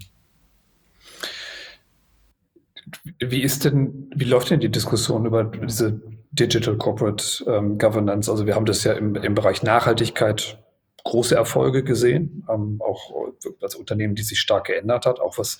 Wie 3.18 3.42
ist 3.42 3.64
denn, 3.64 4.10
wie 4.14 4.24
läuft 4.24 4.50
denn 4.50 4.60
die 4.60 4.70
Diskussion 4.70 5.26
über 5.26 5.44
diese 5.44 6.00
Digital 6.30 6.76
Corporate 6.76 7.44
ähm, 7.46 7.78
Governance. 7.78 8.30
Also 8.30 8.46
wir 8.46 8.54
haben 8.54 8.66
das 8.66 8.84
ja 8.84 8.92
im, 8.92 9.14
im 9.16 9.34
Bereich 9.34 9.62
Nachhaltigkeit 9.62 10.58
große 11.04 11.34
Erfolge 11.34 11.84
gesehen, 11.84 12.44
ähm, 12.52 12.80
auch 12.84 13.32
als 13.62 13.74
Unternehmen, 13.74 14.14
die 14.14 14.22
sich 14.22 14.40
stark 14.40 14.66
geändert 14.66 15.06
hat, 15.06 15.20
auch 15.20 15.38
was 15.38 15.58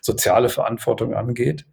soziale 0.00 0.48
Verantwortung 0.48 1.14
angeht. 1.14 1.64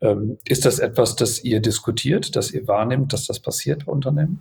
Ähm, 0.00 0.38
ist 0.48 0.64
das 0.64 0.78
etwas, 0.78 1.16
das 1.16 1.44
ihr 1.44 1.60
diskutiert, 1.60 2.34
das 2.34 2.50
ihr 2.50 2.66
wahrnimmt, 2.66 3.12
dass 3.12 3.26
das 3.26 3.40
passiert 3.40 3.84
bei 3.84 3.92
Unternehmen? 3.92 4.40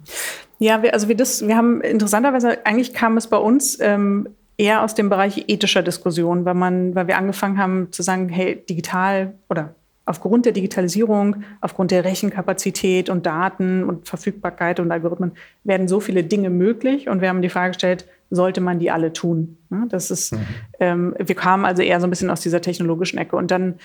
Ja, 0.59 0.81
wir, 0.81 0.93
also 0.93 1.09
wir, 1.09 1.15
das, 1.15 1.45
wir 1.45 1.57
haben 1.57 1.81
interessanterweise, 1.81 2.65
eigentlich 2.65 2.93
kam 2.93 3.17
es 3.17 3.27
bei 3.27 3.37
uns 3.37 3.77
ähm, 3.81 4.29
eher 4.59 4.83
aus 4.83 4.93
dem 4.93 5.09
Bereich 5.09 5.45
ethischer 5.47 5.81
Diskussion, 5.81 6.43
weil 6.43 6.53
man, 6.53 6.93
weil 6.93 7.07
wir 7.07 7.17
angefangen 7.17 7.57
haben 7.57 7.91
zu 7.91 8.03
sagen, 8.03 8.27
hey, 8.27 8.61
digital 8.69 9.33
oder 9.49 9.73
aufgrund 10.05 10.45
der 10.45 10.51
Digitalisierung, 10.51 11.43
aufgrund 11.61 11.91
der 11.91 12.03
Rechenkapazität 12.03 13.09
und 13.09 13.25
Daten 13.25 13.83
und 13.83 14.07
Verfügbarkeit 14.07 14.79
und 14.79 14.91
Algorithmen 14.91 15.31
werden 15.63 15.87
so 15.87 15.99
viele 15.99 16.23
Dinge 16.23 16.49
möglich. 16.49 17.07
Und 17.07 17.21
wir 17.21 17.29
haben 17.29 17.41
die 17.41 17.49
Frage 17.49 17.69
gestellt, 17.69 18.05
sollte 18.31 18.59
man 18.59 18.79
die 18.79 18.91
alle 18.91 19.13
tun? 19.13 19.57
Das 19.89 20.11
ist, 20.11 20.33
mhm. 20.33 20.47
ähm, 20.79 21.15
wir 21.17 21.35
kamen 21.35 21.63
also 21.63 21.81
eher 21.81 22.01
so 22.01 22.07
ein 22.07 22.09
bisschen 22.09 22.29
aus 22.29 22.41
dieser 22.41 22.59
technologischen 22.59 23.17
Ecke. 23.17 23.35
Und 23.37 23.51
dann 23.51 23.75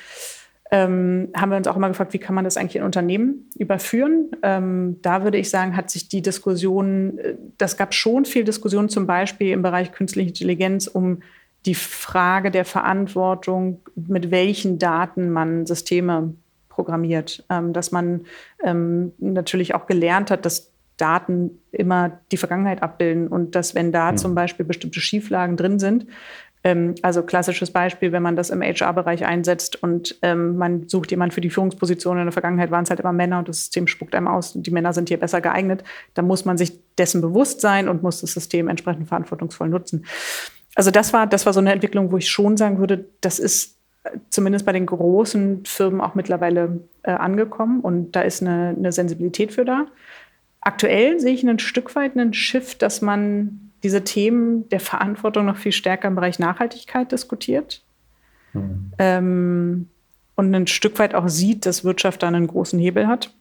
ähm, 0.75 1.29
haben 1.37 1.51
wir 1.51 1.57
uns 1.57 1.69
auch 1.69 1.77
immer 1.77 1.87
gefragt, 1.87 2.15
wie 2.15 2.19
kann 2.19 2.35
man 2.35 2.45
das 2.45 2.57
eigentlich 2.57 2.75
in 2.75 2.83
Unternehmen 2.83 3.49
überführen? 3.57 4.33
Ähm, 4.43 4.97
da 5.03 5.23
würde 5.23 5.39
ich 5.39 5.49
sagen, 5.49 5.77
hat 5.77 5.89
sich 5.89 6.09
die 6.09 6.21
Diskussion, 6.21 7.17
äh, 7.19 7.37
das 7.59 7.77
gab 7.77 7.95
schon 7.95 8.25
viel 8.25 8.43
Diskussion 8.43 8.89
zum 8.89 9.07
Beispiel 9.07 9.53
im 9.53 9.63
Bereich 9.63 9.93
künstliche 9.93 10.31
Intelligenz 10.31 10.89
um 10.89 11.23
die 11.65 11.77
Frage 11.77 12.51
der 12.51 12.65
Verantwortung, 12.65 13.83
mit 13.95 14.33
welchen 14.33 14.81
Daten 14.81 15.31
man 15.31 15.65
Systeme 15.65 16.35
programmiert, 16.69 17.45
ähm, 17.51 17.73
dass 17.73 17.93
man 17.93 18.23
ähm, 18.65 19.13
natürlich 19.19 19.77
auch 19.77 19.87
gelernt 19.87 20.33
hat, 20.33 20.45
dass 20.45 20.73
Daten 20.97 21.53
immer 21.71 22.19
die 22.33 22.37
Vergangenheit 22.37 22.83
abbilden 22.83 23.29
und 23.29 23.55
dass 23.55 23.77
wenn 23.77 23.93
da 23.93 24.11
mhm. 24.11 24.17
zum 24.17 24.35
Beispiel 24.35 24.67
bestimmte 24.67 24.99
Schieflagen 24.99 25.57
drin 25.57 25.79
sind, 25.79 26.07
also 27.03 27.23
klassisches 27.23 27.71
Beispiel, 27.71 28.13
wenn 28.13 28.23
man 28.23 28.37
das 28.37 28.49
im 28.49 28.63
HR-Bereich 28.63 29.27
einsetzt 29.27 29.83
und 29.83 30.17
ähm, 30.23 30.57
man 30.57 30.89
sucht 30.89 31.11
jemanden 31.11 31.35
für 31.35 31.43
die 31.43 31.51
Führungsposition 31.51 32.17
in 32.17 32.25
der 32.25 32.33
Vergangenheit 32.33 32.71
waren 32.71 32.85
es 32.85 32.91
halt 32.91 33.01
immer 33.01 33.13
Männer 33.13 33.39
und 33.39 33.49
das 33.49 33.59
System 33.59 33.87
spuckt 33.87 34.15
einem 34.15 34.29
aus 34.29 34.57
und 34.57 34.67
die 34.67 34.71
Männer 34.71 34.95
sind 34.95 35.11
hier 35.11 35.21
besser 35.21 35.43
geeignet, 35.43 35.85
dann 36.15 36.27
muss 36.27 36.47
man 36.47 36.57
sich 36.57 36.81
dessen 36.97 37.21
bewusst 37.21 37.61
sein 37.61 37.87
und 37.87 38.03
muss 38.03 38.23
das 38.23 38.33
System 38.33 38.69
entsprechend 38.69 39.09
verantwortungsvoll 39.09 39.69
nutzen. 39.69 40.07
Also 40.75 40.91
das 40.91 41.13
war, 41.13 41.27
das 41.27 41.45
war 41.45 41.53
so 41.53 41.61
eine 41.61 41.73
Entwicklung, 41.73 42.11
wo 42.11 42.17
ich 42.17 42.31
schon 42.31 42.57
sagen 42.57 42.79
würde, 42.79 43.05
das 43.21 43.39
ist 43.39 43.77
äh, 44.05 44.19
zumindest 44.31 44.65
bei 44.65 44.73
den 44.73 44.87
großen 44.87 45.67
Firmen 45.67 46.01
auch 46.01 46.15
mittlerweile 46.15 46.81
äh, 47.03 47.11
angekommen 47.11 47.81
und 47.81 48.13
da 48.13 48.23
ist 48.23 48.41
eine, 48.41 48.75
eine 48.77 48.91
Sensibilität 48.91 49.53
für 49.53 49.67
da. 49.67 49.87
Aktuell 50.63 51.21
sehe 51.21 51.35
ich 51.35 51.47
ein 51.47 51.59
Stück 51.59 51.95
weit 51.95 52.17
einen 52.17 52.33
Shift, 52.33 52.81
dass 52.81 53.03
man 53.03 53.64
diese 53.85 54.03
Themen 54.03 54.69
der 54.71 54.81
Verantwortung 54.81 55.47
noch 55.47 55.57
viel 55.57 55.73
stärker 55.73 56.09
im 56.09 56.17
Bereich 56.17 56.41
Nachhaltigkeit 56.41 57.13
diskutiert. 57.13 57.85
Mhm. 58.53 58.93
Ähm, 58.99 59.89
und 60.35 60.53
ein 60.53 60.67
Stück 60.67 60.99
weit 60.99 61.15
auch 61.15 61.29
sieht, 61.29 61.65
dass 61.67 61.85
Wirtschaft 61.85 62.25
da 62.25 62.27
einen 62.27 62.49
großen 62.49 62.79
Hebel 62.81 63.07
hat. 63.07 63.33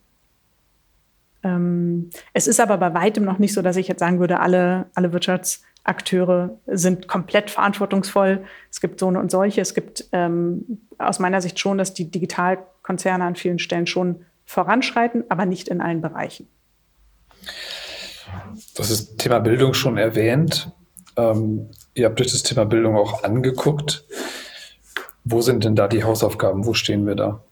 Ähm, 1.41 2.11
es 2.33 2.45
ist 2.45 2.59
aber 2.59 2.77
bei 2.77 2.93
weitem 2.93 3.25
noch 3.25 3.39
nicht 3.39 3.53
so, 3.53 3.63
dass 3.63 3.77
ich 3.77 3.87
jetzt 3.87 3.99
sagen 3.99 4.19
würde, 4.19 4.39
alle, 4.39 4.85
alle 4.93 5.07
Wirtschafts- 5.09 5.61
Akteure 5.83 6.57
sind 6.65 7.07
komplett 7.07 7.51
verantwortungsvoll. 7.51 8.45
Es 8.71 8.79
gibt 8.79 8.99
so 8.99 9.07
und 9.07 9.29
solche. 9.29 9.61
Es 9.61 9.73
gibt 9.73 10.05
ähm, 10.13 10.79
aus 10.97 11.19
meiner 11.19 11.41
Sicht 11.41 11.59
schon, 11.59 11.77
dass 11.77 11.93
die 11.93 12.09
Digitalkonzerne 12.09 13.25
an 13.25 13.35
vielen 13.35 13.59
Stellen 13.59 13.87
schon 13.87 14.25
voranschreiten, 14.45 15.25
aber 15.29 15.45
nicht 15.45 15.67
in 15.67 15.81
allen 15.81 16.01
Bereichen. 16.01 16.47
Das 18.75 18.89
ist 18.89 19.17
Thema 19.17 19.39
Bildung 19.39 19.73
schon 19.73 19.97
erwähnt. 19.97 20.71
Ähm, 21.17 21.69
ihr 21.93 22.05
habt 22.05 22.19
euch 22.21 22.31
das 22.31 22.43
Thema 22.43 22.65
Bildung 22.65 22.95
auch 22.95 23.23
angeguckt. 23.23 24.05
Wo 25.23 25.41
sind 25.41 25.63
denn 25.63 25.75
da 25.75 25.87
die 25.87 26.03
Hausaufgaben? 26.03 26.65
Wo 26.65 26.73
stehen 26.73 27.05
wir 27.05 27.15
da? 27.15 27.43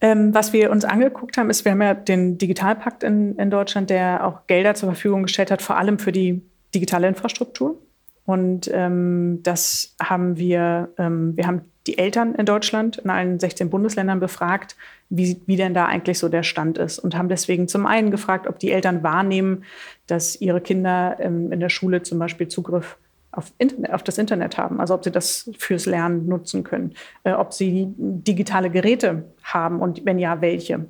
Ähm, 0.00 0.34
was 0.34 0.52
wir 0.52 0.70
uns 0.70 0.84
angeguckt 0.84 1.38
haben, 1.38 1.48
ist, 1.48 1.64
wir 1.64 1.72
haben 1.72 1.82
ja 1.82 1.94
den 1.94 2.38
Digitalpakt 2.38 3.02
in, 3.02 3.36
in 3.36 3.50
Deutschland, 3.50 3.88
der 3.88 4.26
auch 4.26 4.46
Gelder 4.46 4.74
zur 4.74 4.90
Verfügung 4.90 5.22
gestellt 5.22 5.50
hat, 5.50 5.62
vor 5.62 5.76
allem 5.76 5.98
für 5.98 6.12
die 6.12 6.42
digitale 6.74 7.08
Infrastruktur. 7.08 7.80
Und 8.24 8.68
ähm, 8.72 9.40
das 9.42 9.94
haben 10.02 10.36
wir, 10.36 10.90
ähm, 10.98 11.36
wir 11.36 11.46
haben 11.46 11.62
die 11.86 11.98
Eltern 11.98 12.34
in 12.34 12.46
Deutschland 12.46 12.98
in 12.98 13.10
allen 13.10 13.38
16 13.38 13.70
Bundesländern 13.70 14.20
befragt, 14.20 14.76
wie, 15.08 15.40
wie 15.46 15.56
denn 15.56 15.74
da 15.74 15.86
eigentlich 15.86 16.18
so 16.18 16.28
der 16.28 16.42
Stand 16.42 16.78
ist. 16.78 16.98
Und 16.98 17.16
haben 17.16 17.28
deswegen 17.28 17.68
zum 17.68 17.86
einen 17.86 18.10
gefragt, 18.10 18.46
ob 18.46 18.58
die 18.58 18.72
Eltern 18.72 19.02
wahrnehmen, 19.02 19.64
dass 20.06 20.40
ihre 20.40 20.60
Kinder 20.60 21.16
ähm, 21.20 21.52
in 21.52 21.60
der 21.60 21.68
Schule 21.68 22.02
zum 22.02 22.18
Beispiel 22.18 22.48
Zugriff 22.48 22.96
auf, 23.30 23.52
Internet, 23.58 23.92
auf 23.92 24.02
das 24.02 24.18
Internet 24.18 24.56
haben, 24.56 24.80
also 24.80 24.94
ob 24.94 25.04
sie 25.04 25.10
das 25.10 25.50
fürs 25.58 25.86
Lernen 25.86 26.26
nutzen 26.26 26.64
können, 26.64 26.94
äh, 27.24 27.32
ob 27.32 27.52
sie 27.52 27.88
digitale 27.96 28.70
Geräte 28.70 29.24
haben 29.42 29.80
und 29.80 30.04
wenn 30.04 30.18
ja, 30.18 30.40
welche. 30.40 30.86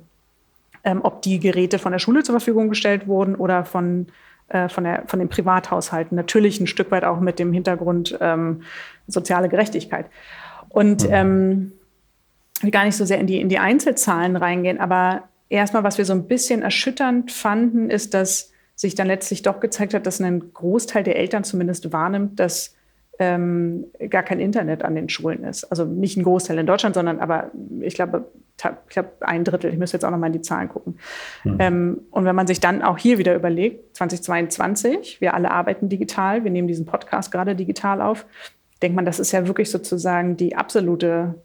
Ähm, 0.83 1.01
ob 1.03 1.21
die 1.21 1.39
Geräte 1.39 1.79
von 1.79 1.91
der 1.91 1.99
Schule 1.99 2.23
zur 2.23 2.33
Verfügung 2.33 2.69
gestellt 2.69 3.07
wurden 3.07 3.35
oder 3.35 3.65
von 3.65 4.07
äh, 4.49 4.69
von, 4.69 4.85
der, 4.85 5.03
von 5.07 5.19
den 5.19 5.27
Privathaushalten. 5.27 6.15
Natürlich 6.15 6.61
ein 6.61 6.67
Stück 6.67 6.89
weit 6.91 7.03
auch 7.03 7.19
mit 7.19 7.37
dem 7.37 7.51
Hintergrund 7.51 8.17
ähm, 8.21 8.61
soziale 9.05 9.49
Gerechtigkeit. 9.49 10.05
Und 10.69 11.03
mhm. 11.03 11.13
ähm, 11.13 11.71
will 12.61 12.71
gar 12.71 12.85
nicht 12.85 12.97
so 12.97 13.05
sehr 13.05 13.19
in 13.19 13.27
die, 13.27 13.39
in 13.39 13.49
die 13.49 13.59
Einzelzahlen 13.59 14.35
reingehen, 14.35 14.79
aber 14.79 15.23
erstmal, 15.49 15.83
was 15.83 15.97
wir 15.97 16.05
so 16.05 16.13
ein 16.13 16.27
bisschen 16.27 16.61
erschütternd 16.61 17.31
fanden, 17.31 17.89
ist, 17.89 18.13
dass 18.13 18.51
sich 18.75 18.95
dann 18.95 19.07
letztlich 19.07 19.41
doch 19.41 19.59
gezeigt 19.59 19.93
hat, 19.93 20.05
dass 20.05 20.21
ein 20.21 20.53
Großteil 20.53 21.03
der 21.03 21.17
Eltern 21.17 21.43
zumindest 21.43 21.91
wahrnimmt, 21.91 22.39
dass 22.39 22.75
ähm, 23.19 23.85
gar 24.09 24.21
kein 24.21 24.39
Internet 24.39 24.83
an 24.83 24.93
den 24.93 25.09
Schulen 25.09 25.43
ist. 25.43 25.63
Also 25.65 25.85
nicht 25.85 26.17
ein 26.17 26.23
Großteil 26.23 26.59
in 26.59 26.67
Deutschland, 26.67 26.93
sondern 26.93 27.19
aber 27.19 27.51
ich 27.81 27.95
glaube 27.95 28.25
ich 28.57 28.93
glaube, 28.93 29.11
ein 29.19 29.43
Drittel. 29.43 29.71
Ich 29.71 29.77
müsste 29.77 29.97
jetzt 29.97 30.03
auch 30.03 30.09
noch 30.09 30.17
mal 30.17 30.27
in 30.27 30.33
die 30.33 30.41
Zahlen 30.41 30.69
gucken. 30.69 30.97
Mhm. 31.43 31.57
Ähm, 31.59 32.01
und 32.09 32.25
wenn 32.25 32.35
man 32.35 32.47
sich 32.47 32.59
dann 32.59 32.81
auch 32.81 32.97
hier 32.97 33.19
wieder 33.19 33.35
überlegt, 33.35 33.95
2022, 33.95 35.21
wir 35.21 35.35
alle 35.35 35.51
arbeiten 35.51 35.89
digital, 35.89 36.43
wir 36.43 36.49
nehmen 36.49 36.67
diesen 36.67 36.85
Podcast 36.85 37.31
gerade 37.31 37.55
digital 37.55 38.01
auf, 38.01 38.25
denkt 38.81 38.95
man, 38.95 39.05
das 39.05 39.19
ist 39.19 39.31
ja 39.31 39.47
wirklich 39.47 39.69
sozusagen 39.69 40.37
die 40.37 40.55
absolute 40.55 41.35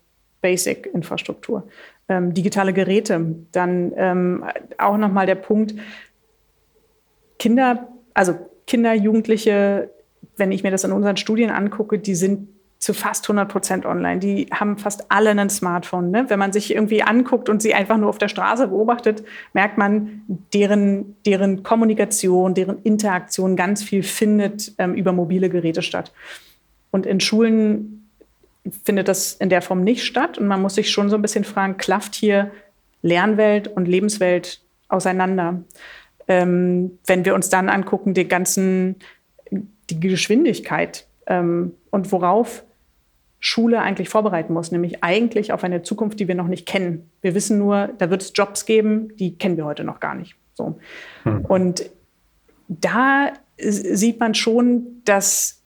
Basic-Infrastruktur. 0.41 1.69
Ähm, 2.09 2.35
digitale 2.35 2.73
Geräte. 2.73 3.37
Dann 3.53 3.93
ähm, 3.97 4.45
auch 4.79 4.99
noch 4.99 5.13
mal 5.13 5.27
der 5.27 5.37
Punkt, 5.37 5.75
Kinder, 7.39 7.89
also 8.15 8.35
Kinder, 8.67 8.95
Jugendliche, 8.95 9.91
wenn 10.37 10.53
ich 10.53 10.63
mir 10.63 10.71
das 10.71 10.85
in 10.85 10.93
unseren 10.93 11.17
Studien 11.17 11.51
angucke, 11.51 11.99
die 11.99 12.15
sind 12.15 12.49
zu 12.83 12.95
fast 12.95 13.25
100 13.27 13.49
Prozent 13.49 13.87
online. 13.87 14.19
Die 14.19 14.49
haben 14.53 14.77
fast 14.77 15.07
alle 15.09 15.31
ein 15.31 15.51
Smartphone. 15.51 16.11
Ne? 16.11 16.25
Wenn 16.29 16.41
man 16.41 16.53
sich 16.53 16.75
irgendwie 16.75 17.03
anguckt 17.03 17.49
und 17.49 17.63
sie 17.63 17.75
einfach 17.75 17.97
nur 17.97 18.09
auf 18.09 18.19
der 18.19 18.27
Straße 18.27 18.69
beobachtet, 18.69 19.23
merkt 19.53 19.79
man, 19.79 20.23
deren, 20.53 21.17
deren 21.25 21.63
Kommunikation, 21.63 22.55
deren 22.55 22.83
Interaktion 22.83 23.55
ganz 23.55 23.85
viel 23.85 24.03
findet 24.03 24.73
ähm, 24.79 24.95
über 24.95 25.13
mobile 25.13 25.49
Geräte 25.49 25.81
statt. 25.81 26.13
Und 26.93 27.07
in 27.07 27.19
Schulen 27.19 28.09
findet 28.85 29.09
das 29.09 29.33
in 29.33 29.49
der 29.49 29.63
Form 29.63 29.83
nicht 29.83 30.05
statt. 30.05 30.39
Und 30.39 30.47
man 30.47 30.63
muss 30.63 30.77
sich 30.77 30.93
schon 30.93 31.11
so 31.11 31.17
ein 31.17 31.23
bisschen 31.23 31.43
fragen, 31.43 31.77
klafft 31.77 32.15
hier 32.15 32.53
Lernwelt 33.03 33.67
und 33.67 33.89
Lebenswelt 33.89 34.61
auseinander? 34.89 35.65
Ähm, 36.29 36.99
wenn 37.07 37.25
wir 37.25 37.35
uns 37.35 37.49
dann 37.49 37.69
angucken, 37.69 38.15
die 38.15 38.29
ganzen, 38.29 38.97
die 39.51 39.99
Geschwindigkeit 39.99 41.07
ähm, 41.27 41.75
und 41.91 42.13
worauf 42.13 42.63
Schule 43.41 43.81
eigentlich 43.81 44.09
vorbereiten 44.09 44.53
muss, 44.53 44.71
nämlich 44.71 45.03
eigentlich 45.03 45.53
auf 45.53 45.65
eine 45.65 45.83
Zukunft, 45.83 46.21
die 46.21 46.29
wir 46.29 46.37
noch 46.37 46.47
nicht 46.47 46.65
kennen. 46.65 47.11
Wir 47.23 47.35
wissen 47.35 47.59
nur, 47.59 47.89
da 47.99 48.09
wird 48.09 48.23
es 48.23 48.33
Jobs 48.37 48.67
geben, 48.67 49.17
die 49.17 49.37
kennen 49.37 49.57
wir 49.57 49.65
heute 49.65 49.83
noch 49.83 49.99
gar 49.99 50.15
nicht. 50.15 50.37
So. 50.55 50.79
Hm. 51.25 51.45
Und 51.47 51.91
da 52.69 53.33
sieht 53.59 54.21
man 54.21 54.35
schon, 54.35 55.03
dass 55.05 55.62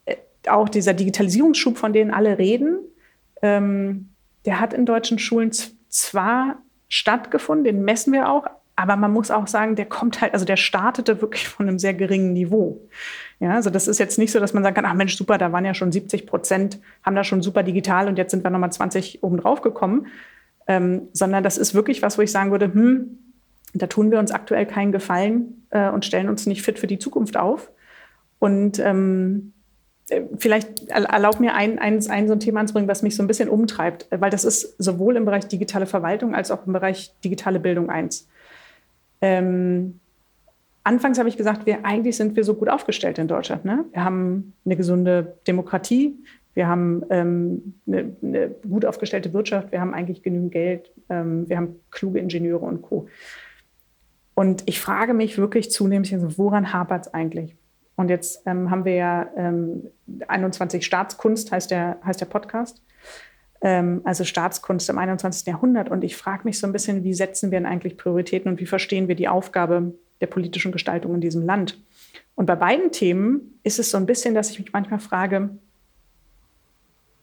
auch 0.50 0.68
dieser 0.68 0.94
Digitalisierungsschub, 0.94 1.78
von 1.78 1.92
dem 1.92 2.12
alle 2.12 2.38
reden, 2.38 2.78
ähm, 3.42 4.10
der 4.44 4.60
hat 4.60 4.72
in 4.72 4.86
deutschen 4.86 5.18
Schulen 5.18 5.50
zwar 5.88 6.58
stattgefunden, 6.88 7.64
den 7.64 7.84
messen 7.84 8.12
wir 8.12 8.30
auch, 8.30 8.46
aber 8.76 8.96
man 8.96 9.12
muss 9.12 9.30
auch 9.30 9.46
sagen, 9.46 9.74
der 9.74 9.86
kommt 9.86 10.20
halt, 10.20 10.34
also 10.34 10.44
der 10.44 10.56
startete 10.56 11.22
wirklich 11.22 11.48
von 11.48 11.66
einem 11.66 11.78
sehr 11.78 11.94
geringen 11.94 12.34
Niveau. 12.34 12.80
Ja, 13.40 13.54
also 13.54 13.70
das 13.70 13.88
ist 13.88 13.98
jetzt 13.98 14.18
nicht 14.18 14.32
so, 14.32 14.38
dass 14.38 14.52
man 14.52 14.62
sagen 14.62 14.76
kann, 14.76 14.84
ach 14.84 14.94
Mensch, 14.94 15.16
super, 15.16 15.38
da 15.38 15.50
waren 15.50 15.64
ja 15.64 15.74
schon 15.74 15.92
70 15.92 16.26
Prozent, 16.26 16.78
haben 17.02 17.16
da 17.16 17.24
schon 17.24 17.42
super 17.42 17.62
digital 17.62 18.06
und 18.06 18.18
jetzt 18.18 18.30
sind 18.30 18.44
wir 18.44 18.50
nochmal 18.50 18.72
20 18.72 19.22
oben 19.22 19.38
drauf 19.38 19.62
gekommen. 19.62 20.08
Ähm, 20.68 21.08
sondern 21.12 21.42
das 21.44 21.58
ist 21.58 21.74
wirklich 21.74 22.02
was, 22.02 22.18
wo 22.18 22.22
ich 22.22 22.32
sagen 22.32 22.50
würde, 22.50 22.72
hm, 22.72 23.18
da 23.72 23.86
tun 23.86 24.10
wir 24.10 24.18
uns 24.18 24.32
aktuell 24.32 24.66
keinen 24.66 24.92
Gefallen 24.92 25.66
äh, 25.70 25.88
und 25.88 26.04
stellen 26.04 26.28
uns 26.28 26.46
nicht 26.46 26.62
fit 26.62 26.78
für 26.78 26.86
die 26.86 26.98
Zukunft 26.98 27.36
auf. 27.36 27.70
Und 28.38 28.78
ähm, 28.78 29.52
äh, 29.54 29.55
vielleicht 30.38 30.88
erlaub 30.88 31.40
mir 31.40 31.54
ein, 31.54 31.78
ein, 31.78 32.06
ein 32.08 32.28
so 32.28 32.34
ein 32.34 32.40
Thema 32.40 32.60
anzubringen, 32.60 32.88
was 32.88 33.02
mich 33.02 33.16
so 33.16 33.22
ein 33.22 33.26
bisschen 33.26 33.48
umtreibt, 33.48 34.06
weil 34.10 34.30
das 34.30 34.44
ist 34.44 34.76
sowohl 34.78 35.16
im 35.16 35.24
Bereich 35.24 35.48
digitale 35.48 35.86
Verwaltung 35.86 36.34
als 36.34 36.50
auch 36.50 36.66
im 36.66 36.72
Bereich 36.72 37.12
digitale 37.24 37.58
Bildung 37.58 37.90
eins. 37.90 38.28
Ähm, 39.20 39.98
anfangs 40.84 41.18
habe 41.18 41.28
ich 41.28 41.36
gesagt, 41.36 41.66
wir 41.66 41.84
eigentlich 41.84 42.16
sind 42.16 42.36
wir 42.36 42.44
so 42.44 42.54
gut 42.54 42.68
aufgestellt 42.68 43.18
in 43.18 43.26
Deutschland. 43.26 43.64
Ne? 43.64 43.84
Wir 43.92 44.04
haben 44.04 44.52
eine 44.64 44.76
gesunde 44.76 45.34
Demokratie, 45.46 46.14
wir 46.54 46.68
haben 46.68 47.04
ähm, 47.10 47.74
eine, 47.86 48.16
eine, 48.22 48.48
gut 48.48 48.84
aufgestellte 48.84 49.32
Wirtschaft, 49.32 49.72
wir 49.72 49.80
haben 49.80 49.92
eigentlich 49.92 50.22
genügend 50.22 50.52
Geld, 50.52 50.90
ähm, 51.10 51.48
wir 51.48 51.56
haben 51.56 51.80
kluge 51.90 52.20
Ingenieure 52.20 52.64
und 52.64 52.82
Co. 52.82 53.08
Und 54.34 54.62
ich 54.66 54.80
frage 54.80 55.14
mich 55.14 55.36
wirklich 55.36 55.70
zunehmend, 55.70 56.12
woran 56.38 56.72
hapert 56.72 57.06
es 57.06 57.14
eigentlich? 57.14 57.56
Und 57.96 58.10
jetzt 58.10 58.42
ähm, 58.46 58.70
haben 58.70 58.84
wir 58.84 58.94
ja 58.94 59.30
21 60.28 60.78
ähm, 60.78 60.82
Staatskunst, 60.82 61.50
heißt 61.50 61.70
der, 61.70 61.98
heißt 62.04 62.20
der 62.20 62.26
Podcast 62.26 62.82
ähm, 63.62 64.00
also 64.04 64.24
Staatskunst 64.24 64.88
im 64.90 64.98
21. 64.98 65.46
Jahrhundert. 65.46 65.90
Und 65.90 66.04
ich 66.04 66.16
frage 66.16 66.42
mich 66.44 66.58
so 66.58 66.66
ein 66.66 66.72
bisschen, 66.72 67.04
wie 67.04 67.14
setzen 67.14 67.50
wir 67.50 67.58
denn 67.58 67.66
eigentlich 67.66 67.96
Prioritäten 67.96 68.50
und 68.50 68.60
wie 68.60 68.66
verstehen 68.66 69.08
wir 69.08 69.14
die 69.14 69.28
Aufgabe 69.28 69.94
der 70.20 70.26
politischen 70.26 70.72
Gestaltung 70.72 71.14
in 71.14 71.20
diesem 71.20 71.44
Land? 71.44 71.82
Und 72.34 72.46
bei 72.46 72.54
beiden 72.54 72.92
Themen 72.92 73.58
ist 73.62 73.78
es 73.78 73.90
so 73.90 73.96
ein 73.96 74.06
bisschen, 74.06 74.34
dass 74.34 74.50
ich 74.50 74.58
mich 74.58 74.72
manchmal 74.72 75.00
frage, 75.00 75.50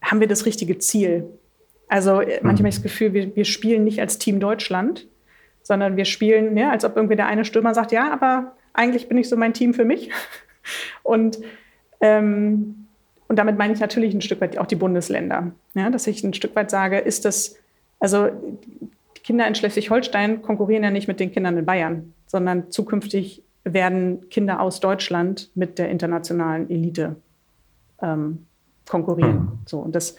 haben 0.01 0.19
wir 0.19 0.27
das 0.27 0.45
richtige 0.45 0.77
Ziel? 0.79 1.25
Also 1.87 2.21
äh, 2.21 2.39
manchmal 2.41 2.57
habe 2.57 2.69
ich 2.69 2.75
das 2.75 2.83
Gefühl, 2.83 3.13
wir, 3.13 3.35
wir 3.35 3.45
spielen 3.45 3.83
nicht 3.83 4.01
als 4.01 4.17
Team 4.17 4.39
Deutschland, 4.39 5.07
sondern 5.61 5.95
wir 5.95 6.05
spielen, 6.05 6.57
ja, 6.57 6.71
als 6.71 6.83
ob 6.83 6.95
irgendwie 6.95 7.15
der 7.15 7.27
eine 7.27 7.45
Stürmer 7.45 7.73
sagt, 7.73 7.91
ja, 7.91 8.11
aber 8.11 8.55
eigentlich 8.73 9.07
bin 9.07 9.17
ich 9.17 9.29
so 9.29 9.37
mein 9.37 9.53
Team 9.53 9.73
für 9.73 9.85
mich. 9.85 10.09
Und 11.03 11.39
ähm, 12.01 12.83
und 13.33 13.37
damit 13.37 13.57
meine 13.57 13.73
ich 13.73 13.79
natürlich 13.79 14.13
ein 14.13 14.21
Stück 14.21 14.41
weit 14.41 14.59
auch 14.59 14.67
die 14.67 14.75
Bundesländer. 14.75 15.53
Ja, 15.73 15.89
dass 15.89 16.05
ich 16.05 16.23
ein 16.23 16.35
Stück 16.35 16.55
weit 16.55 16.69
sage, 16.69 16.99
ist 16.99 17.25
das, 17.25 17.55
also 17.99 18.27
die 18.27 19.21
Kinder 19.23 19.47
in 19.47 19.55
Schleswig-Holstein 19.55 20.43
konkurrieren 20.43 20.83
ja 20.83 20.91
nicht 20.91 21.07
mit 21.07 21.19
den 21.19 21.31
Kindern 21.31 21.57
in 21.57 21.65
Bayern, 21.65 22.13
sondern 22.27 22.69
zukünftig 22.69 23.41
werden 23.63 24.29
Kinder 24.29 24.59
aus 24.59 24.81
Deutschland 24.81 25.49
mit 25.55 25.79
der 25.79 25.89
internationalen 25.89 26.69
Elite 26.69 27.15
ähm, 28.03 28.45
konkurrieren. 28.87 29.35
Mhm. 29.35 29.59
So, 29.65 29.79
und 29.79 29.95
das 29.95 30.15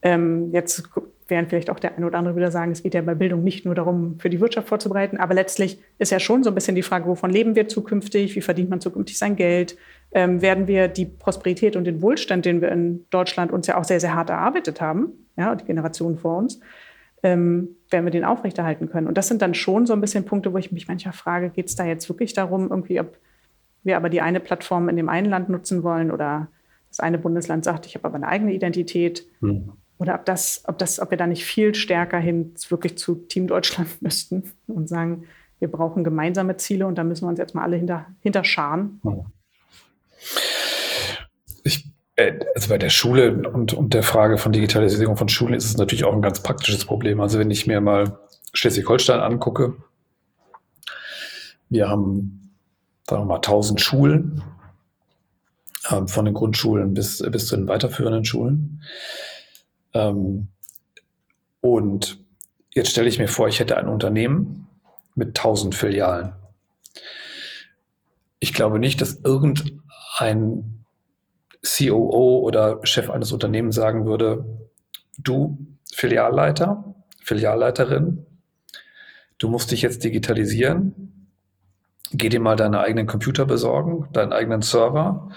ähm, 0.00 0.50
jetzt 0.52 0.88
werden 1.28 1.48
vielleicht 1.48 1.70
auch 1.70 1.78
der 1.78 1.96
eine 1.96 2.06
oder 2.06 2.18
andere 2.18 2.36
wieder 2.36 2.50
sagen, 2.50 2.72
es 2.72 2.82
geht 2.82 2.94
ja 2.94 3.02
bei 3.02 3.14
Bildung 3.14 3.44
nicht 3.44 3.64
nur 3.64 3.74
darum, 3.74 4.18
für 4.18 4.30
die 4.30 4.40
Wirtschaft 4.40 4.68
vorzubereiten, 4.68 5.18
aber 5.18 5.34
letztlich 5.34 5.78
ist 5.98 6.10
ja 6.10 6.20
schon 6.20 6.42
so 6.42 6.50
ein 6.50 6.54
bisschen 6.54 6.74
die 6.74 6.82
Frage, 6.82 7.06
wovon 7.06 7.30
leben 7.30 7.54
wir 7.54 7.68
zukünftig, 7.68 8.34
wie 8.34 8.40
verdient 8.40 8.70
man 8.70 8.80
zukünftig 8.80 9.18
sein 9.18 9.36
Geld, 9.36 9.76
ähm, 10.12 10.40
werden 10.40 10.66
wir 10.66 10.88
die 10.88 11.04
Prosperität 11.04 11.76
und 11.76 11.84
den 11.84 12.00
Wohlstand, 12.00 12.46
den 12.46 12.60
wir 12.60 12.72
in 12.72 13.06
Deutschland 13.10 13.52
uns 13.52 13.66
ja 13.66 13.76
auch 13.76 13.84
sehr, 13.84 14.00
sehr 14.00 14.14
hart 14.14 14.30
erarbeitet 14.30 14.80
haben, 14.80 15.12
ja, 15.36 15.54
die 15.54 15.64
Generationen 15.64 16.18
vor 16.18 16.38
uns, 16.38 16.60
ähm, 17.22 17.76
werden 17.90 18.06
wir 18.06 18.10
den 18.10 18.24
aufrechterhalten 18.24 18.88
können. 18.88 19.06
Und 19.06 19.18
das 19.18 19.28
sind 19.28 19.42
dann 19.42 19.54
schon 19.54 19.86
so 19.86 19.92
ein 19.92 20.00
bisschen 20.00 20.24
Punkte, 20.24 20.52
wo 20.52 20.58
ich 20.58 20.72
mich 20.72 20.88
manchmal 20.88 21.14
frage, 21.14 21.50
geht 21.50 21.66
es 21.66 21.76
da 21.76 21.84
jetzt 21.84 22.08
wirklich 22.08 22.32
darum, 22.32 22.70
irgendwie, 22.70 23.00
ob 23.00 23.18
wir 23.82 23.96
aber 23.96 24.08
die 24.08 24.20
eine 24.20 24.40
Plattform 24.40 24.88
in 24.88 24.96
dem 24.96 25.08
einen 25.08 25.28
Land 25.28 25.48
nutzen 25.48 25.82
wollen 25.82 26.10
oder 26.10 26.48
das 26.88 27.00
eine 27.00 27.18
Bundesland 27.18 27.64
sagt, 27.64 27.86
ich 27.86 27.94
habe 27.94 28.06
aber 28.06 28.16
eine 28.16 28.28
eigene 28.28 28.52
Identität. 28.52 29.26
Mhm. 29.40 29.72
Oder 29.98 30.14
ob 30.14 30.24
das, 30.24 30.62
ob 30.66 30.78
das, 30.78 31.00
ob 31.00 31.10
wir 31.10 31.18
da 31.18 31.26
nicht 31.26 31.44
viel 31.44 31.74
stärker 31.74 32.18
hin 32.18 32.54
wirklich 32.68 32.96
zu 32.98 33.16
Team 33.16 33.46
Deutschland 33.46 33.88
müssten 34.02 34.44
und 34.66 34.88
sagen, 34.88 35.24
wir 35.58 35.68
brauchen 35.68 36.04
gemeinsame 36.04 36.56
Ziele 36.56 36.86
und 36.86 36.96
da 36.96 37.04
müssen 37.04 37.24
wir 37.24 37.30
uns 37.30 37.38
jetzt 37.38 37.54
mal 37.54 37.64
alle 37.64 37.76
hinter, 37.76 38.06
hinterscharen. 38.20 39.00
Ich, 41.64 41.90
äh, 42.14 42.38
also 42.54 42.68
bei 42.68 42.78
der 42.78 42.90
Schule 42.90 43.48
und, 43.48 43.72
und 43.72 43.92
der 43.92 44.04
Frage 44.04 44.38
von 44.38 44.52
Digitalisierung 44.52 45.16
von 45.16 45.28
Schulen 45.28 45.54
ist 45.54 45.64
es 45.64 45.76
natürlich 45.76 46.04
auch 46.04 46.12
ein 46.12 46.22
ganz 46.22 46.42
praktisches 46.42 46.84
Problem. 46.84 47.20
Also 47.20 47.40
wenn 47.40 47.50
ich 47.50 47.66
mir 47.66 47.80
mal 47.80 48.18
Schleswig-Holstein 48.52 49.18
angucke, 49.18 49.76
wir 51.70 51.88
haben, 51.88 52.54
sagen 53.08 53.22
wir 53.22 53.26
mal, 53.26 53.36
1000 53.36 53.80
Schulen, 53.80 54.42
äh, 55.90 56.06
von 56.06 56.24
den 56.24 56.34
Grundschulen 56.34 56.94
bis, 56.94 57.22
bis 57.30 57.46
zu 57.46 57.56
den 57.56 57.68
weiterführenden 57.68 58.24
Schulen. 58.24 58.82
Ähm, 59.98 60.48
und 61.60 62.18
jetzt 62.72 62.90
stelle 62.90 63.08
ich 63.08 63.18
mir 63.18 63.28
vor, 63.28 63.48
ich 63.48 63.58
hätte 63.58 63.76
ein 63.76 63.88
Unternehmen 63.88 64.68
mit 65.14 65.28
1000 65.38 65.74
Filialen. 65.74 66.32
Ich 68.38 68.54
glaube 68.54 68.78
nicht, 68.78 69.00
dass 69.00 69.20
irgendein 69.24 70.84
COO 71.64 72.40
oder 72.40 72.78
Chef 72.86 73.10
eines 73.10 73.32
Unternehmens 73.32 73.74
sagen 73.74 74.06
würde, 74.06 74.44
du 75.18 75.58
Filialleiter, 75.92 76.94
Filialleiterin, 77.24 78.24
du 79.38 79.48
musst 79.48 79.72
dich 79.72 79.82
jetzt 79.82 80.04
digitalisieren, 80.04 81.28
geh 82.12 82.28
dir 82.28 82.40
mal 82.40 82.54
deine 82.54 82.78
eigenen 82.78 83.08
Computer 83.08 83.44
besorgen, 83.44 84.08
deinen 84.12 84.32
eigenen 84.32 84.62
Server, 84.62 85.30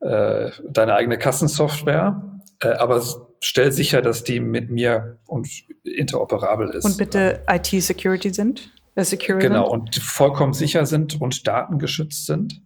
äh, 0.00 0.50
deine 0.68 0.94
eigene 0.94 1.16
Kassensoftware, 1.18 2.31
aber 2.68 3.02
stell 3.40 3.72
sicher, 3.72 4.02
dass 4.02 4.24
die 4.24 4.40
mit 4.40 4.70
mir 4.70 5.18
und 5.26 5.48
interoperabel 5.84 6.70
ist. 6.70 6.84
Und 6.84 6.96
bitte 6.96 7.44
IT-Security 7.48 8.30
sind? 8.30 8.72
Äh, 8.94 9.04
Security 9.04 9.48
genau, 9.48 9.70
sind? 9.70 9.80
und 9.80 9.96
vollkommen 9.96 10.52
sicher 10.52 10.86
sind 10.86 11.20
und 11.20 11.46
datengeschützt 11.46 12.26
sind. 12.26 12.62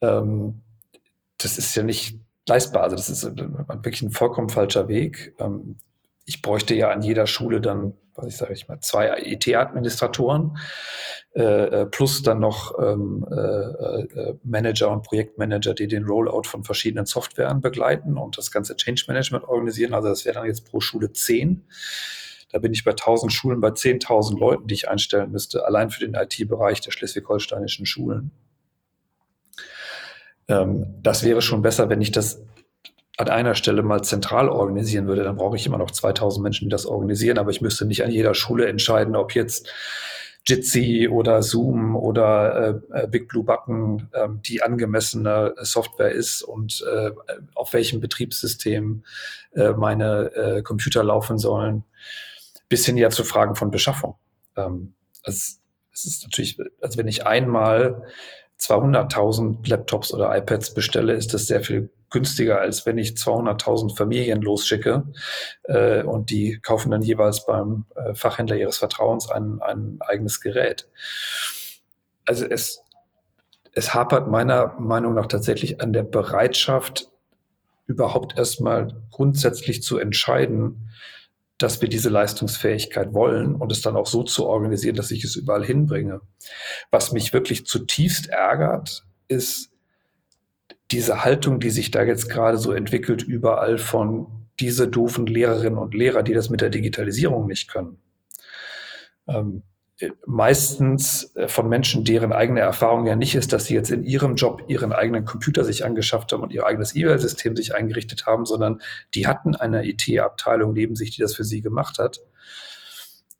Ähm, 0.00 0.62
das 1.38 1.58
ist 1.58 1.74
ja 1.74 1.82
nicht 1.82 2.18
leistbar. 2.46 2.82
Also 2.82 2.96
das 2.96 3.10
ist 3.10 3.24
äh, 3.24 3.36
wirklich 3.36 4.02
ein 4.02 4.10
vollkommen 4.10 4.48
falscher 4.48 4.88
Weg. 4.88 5.34
Ähm, 5.38 5.76
ich 6.28 6.42
bräuchte 6.42 6.74
ja 6.74 6.90
an 6.90 7.00
jeder 7.00 7.26
Schule 7.26 7.62
dann, 7.62 7.94
was 8.14 8.26
ich 8.26 8.36
sage 8.36 8.52
ich 8.52 8.68
mal, 8.68 8.80
zwei 8.80 9.14
IT-Administratoren 9.16 10.58
äh, 11.34 11.42
äh, 11.42 11.86
plus 11.86 12.22
dann 12.22 12.38
noch 12.38 12.78
ähm, 12.78 13.26
äh, 13.30 13.34
äh, 13.34 14.34
Manager 14.44 14.90
und 14.90 15.04
Projektmanager, 15.04 15.72
die 15.72 15.88
den 15.88 16.04
Rollout 16.04 16.42
von 16.44 16.64
verschiedenen 16.64 17.06
Softwaren 17.06 17.62
begleiten 17.62 18.18
und 18.18 18.36
das 18.36 18.50
ganze 18.50 18.76
Change 18.76 19.04
Management 19.08 19.44
organisieren. 19.44 19.94
Also 19.94 20.08
das 20.08 20.26
wäre 20.26 20.34
dann 20.34 20.46
jetzt 20.46 20.70
pro 20.70 20.80
Schule 20.80 21.12
zehn. 21.12 21.64
Da 22.50 22.58
bin 22.58 22.74
ich 22.74 22.84
bei 22.84 22.90
1000 22.90 23.32
Schulen, 23.32 23.60
bei 23.60 23.68
10.000 23.68 24.38
Leuten, 24.38 24.66
die 24.66 24.74
ich 24.74 24.88
einstellen 24.88 25.30
müsste, 25.30 25.64
allein 25.66 25.90
für 25.90 26.06
den 26.06 26.14
IT-Bereich 26.14 26.82
der 26.82 26.90
schleswig-holsteinischen 26.90 27.86
Schulen. 27.86 28.32
Ähm, 30.46 30.94
das 31.02 31.24
wäre 31.24 31.40
schon 31.40 31.62
besser, 31.62 31.88
wenn 31.88 32.02
ich 32.02 32.12
das 32.12 32.42
an 33.18 33.28
einer 33.28 33.56
Stelle 33.56 33.82
mal 33.82 34.02
zentral 34.02 34.48
organisieren 34.48 35.08
würde, 35.08 35.24
dann 35.24 35.36
brauche 35.36 35.56
ich 35.56 35.66
immer 35.66 35.76
noch 35.76 35.90
2000 35.90 36.42
Menschen, 36.42 36.66
die 36.66 36.70
das 36.70 36.86
organisieren, 36.86 37.38
aber 37.38 37.50
ich 37.50 37.60
müsste 37.60 37.84
nicht 37.84 38.04
an 38.04 38.12
jeder 38.12 38.32
Schule 38.32 38.68
entscheiden, 38.68 39.16
ob 39.16 39.34
jetzt 39.34 39.68
Jitsi 40.46 41.08
oder 41.10 41.42
Zoom 41.42 41.96
oder 41.96 42.80
äh, 42.92 43.02
äh, 43.02 43.06
Big 43.08 43.28
Blue 43.28 43.42
Button 43.42 44.08
äh, 44.12 44.28
die 44.46 44.62
angemessene 44.62 45.54
Software 45.58 46.12
ist 46.12 46.42
und 46.42 46.84
äh, 46.90 47.10
auf 47.56 47.72
welchem 47.72 48.00
Betriebssystem 48.00 49.02
äh, 49.52 49.70
meine 49.70 50.32
äh, 50.34 50.62
Computer 50.62 51.02
laufen 51.02 51.38
sollen, 51.38 51.82
bis 52.68 52.86
hin 52.86 52.96
ja 52.96 53.10
zu 53.10 53.24
Fragen 53.24 53.56
von 53.56 53.72
Beschaffung. 53.72 54.14
Ähm, 54.56 54.94
es, 55.24 55.60
es 55.92 56.04
ist 56.04 56.22
natürlich, 56.22 56.56
also 56.80 56.96
wenn 56.98 57.08
ich 57.08 57.26
einmal 57.26 58.04
200.000 58.60 59.68
Laptops 59.68 60.14
oder 60.14 60.34
iPads 60.36 60.72
bestelle, 60.72 61.14
ist 61.14 61.34
das 61.34 61.48
sehr 61.48 61.62
viel 61.62 61.90
günstiger, 62.10 62.60
als 62.60 62.86
wenn 62.86 62.98
ich 62.98 63.10
200.000 63.12 63.96
Familien 63.96 64.40
losschicke 64.42 65.04
äh, 65.64 66.02
und 66.02 66.30
die 66.30 66.58
kaufen 66.60 66.90
dann 66.90 67.02
jeweils 67.02 67.46
beim 67.46 67.84
äh, 67.94 68.14
Fachhändler 68.14 68.56
ihres 68.56 68.78
Vertrauens 68.78 69.30
ein, 69.30 69.60
ein 69.60 69.98
eigenes 70.00 70.40
Gerät. 70.40 70.88
Also 72.24 72.46
es, 72.46 72.82
es 73.72 73.94
hapert 73.94 74.28
meiner 74.28 74.74
Meinung 74.78 75.14
nach 75.14 75.26
tatsächlich 75.26 75.80
an 75.80 75.92
der 75.92 76.02
Bereitschaft, 76.02 77.08
überhaupt 77.86 78.36
erstmal 78.36 79.02
grundsätzlich 79.10 79.82
zu 79.82 79.98
entscheiden, 79.98 80.90
dass 81.56 81.80
wir 81.80 81.88
diese 81.88 82.08
Leistungsfähigkeit 82.08 83.12
wollen 83.12 83.56
und 83.56 83.72
es 83.72 83.80
dann 83.80 83.96
auch 83.96 84.06
so 84.06 84.22
zu 84.22 84.46
organisieren, 84.46 84.94
dass 84.94 85.10
ich 85.10 85.24
es 85.24 85.36
überall 85.36 85.64
hinbringe. 85.64 86.20
Was 86.90 87.12
mich 87.12 87.32
wirklich 87.32 87.66
zutiefst 87.66 88.28
ärgert, 88.28 89.04
ist 89.26 89.70
diese 90.90 91.24
Haltung, 91.24 91.60
die 91.60 91.70
sich 91.70 91.90
da 91.90 92.02
jetzt 92.02 92.28
gerade 92.28 92.58
so 92.58 92.72
entwickelt, 92.72 93.22
überall 93.22 93.78
von 93.78 94.26
diese 94.60 94.88
doofen 94.88 95.26
Lehrerinnen 95.26 95.78
und 95.78 95.94
Lehrer, 95.94 96.22
die 96.22 96.34
das 96.34 96.50
mit 96.50 96.60
der 96.60 96.70
Digitalisierung 96.70 97.46
nicht 97.46 97.70
können. 97.70 97.98
Ähm, 99.26 99.62
meistens 100.26 101.34
äh, 101.36 101.48
von 101.48 101.68
Menschen, 101.68 102.04
deren 102.04 102.32
eigene 102.32 102.60
Erfahrung 102.60 103.06
ja 103.06 103.16
nicht 103.16 103.34
ist, 103.34 103.52
dass 103.52 103.66
sie 103.66 103.74
jetzt 103.74 103.90
in 103.90 104.04
ihrem 104.04 104.36
Job 104.36 104.62
ihren 104.68 104.92
eigenen 104.92 105.24
Computer 105.24 105.64
sich 105.64 105.84
angeschafft 105.84 106.32
haben 106.32 106.42
und 106.42 106.52
ihr 106.52 106.66
eigenes 106.66 106.94
E-Mail-System 106.94 107.56
sich 107.56 107.74
eingerichtet 107.74 108.26
haben, 108.26 108.46
sondern 108.46 108.80
die 109.14 109.26
hatten 109.26 109.56
eine 109.56 109.86
IT-Abteilung 109.86 110.72
neben 110.72 110.94
sich, 110.94 111.10
die 111.10 111.20
das 111.20 111.34
für 111.34 111.44
sie 111.44 111.62
gemacht 111.62 111.98
hat. 111.98 112.20